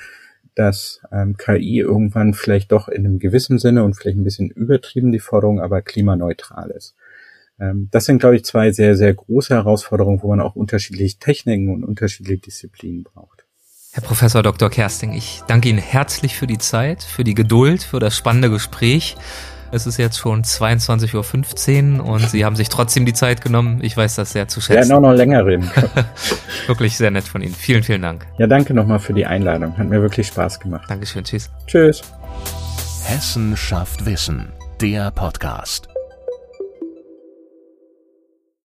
dass 0.56 1.02
ähm, 1.12 1.38
KI 1.38 1.80
irgendwann 1.80 2.34
vielleicht 2.34 2.72
doch 2.72 2.88
in 2.88 3.06
einem 3.06 3.20
gewissen 3.20 3.60
Sinne 3.60 3.84
und 3.84 3.96
vielleicht 3.96 4.18
ein 4.18 4.24
bisschen 4.24 4.50
übertrieben 4.50 5.12
die 5.12 5.20
Forderung, 5.20 5.60
aber 5.60 5.82
klimaneutral 5.82 6.70
ist. 6.72 6.96
Ähm, 7.60 7.90
das 7.92 8.06
sind, 8.06 8.20
glaube 8.20 8.36
ich, 8.36 8.46
zwei 8.46 8.72
sehr, 8.72 8.96
sehr 8.96 9.14
große 9.14 9.54
Herausforderungen, 9.54 10.22
wo 10.22 10.28
man 10.28 10.42
auch 10.42 10.56
unterschiedliche 10.56 11.18
Techniken 11.18 11.70
und 11.70 11.84
unterschiedliche 11.84 12.40
Disziplinen 12.40 13.04
braucht. 13.04 13.46
Herr 13.94 14.04
Professor 14.04 14.44
Dr. 14.44 14.70
Kersting, 14.70 15.14
ich 15.14 15.42
danke 15.48 15.70
Ihnen 15.70 15.78
herzlich 15.78 16.36
für 16.36 16.48
die 16.48 16.58
Zeit, 16.58 17.04
für 17.04 17.24
die 17.24 17.36
Geduld, 17.36 17.82
für 17.82 18.00
das 18.00 18.18
spannende 18.18 18.50
Gespräch. 18.50 19.16
Es 19.76 19.86
ist 19.86 19.98
jetzt 19.98 20.18
schon 20.18 20.42
22.15 20.42 22.00
Uhr 22.00 22.06
und 22.06 22.30
Sie 22.30 22.46
haben 22.46 22.56
sich 22.56 22.70
trotzdem 22.70 23.06
die 23.06 23.12
Zeit 23.12 23.42
genommen. 23.42 23.80
Ich 23.82 23.98
weiß 23.98 24.16
das 24.16 24.32
sehr 24.32 24.48
zu 24.48 24.62
schätzen. 24.62 24.70
Wir 24.70 24.88
werden 24.88 24.92
auch 24.94 25.10
noch 25.10 25.18
länger 25.18 25.46
reden. 25.46 25.70
wirklich 26.68 26.96
sehr 26.96 27.12
nett 27.12 27.26
von 27.26 27.42
Ihnen. 27.42 27.54
Vielen, 27.54 27.84
vielen 27.84 28.02
Dank. 28.02 28.26
Ja, 28.38 28.48
danke 28.48 28.74
nochmal 28.74 29.00
für 29.00 29.12
die 29.12 29.26
Einladung. 29.26 29.78
Hat 29.78 29.90
mir 29.90 30.02
wirklich 30.02 30.28
Spaß 30.28 30.62
gemacht. 30.62 30.86
Dankeschön. 30.88 31.26
Tschüss. 31.26 31.50
Tschüss. 31.68 32.04
Hessen 33.04 33.58
schafft 33.58 34.06
Wissen. 34.06 34.54
Der 34.80 35.12
Podcast. 35.12 35.90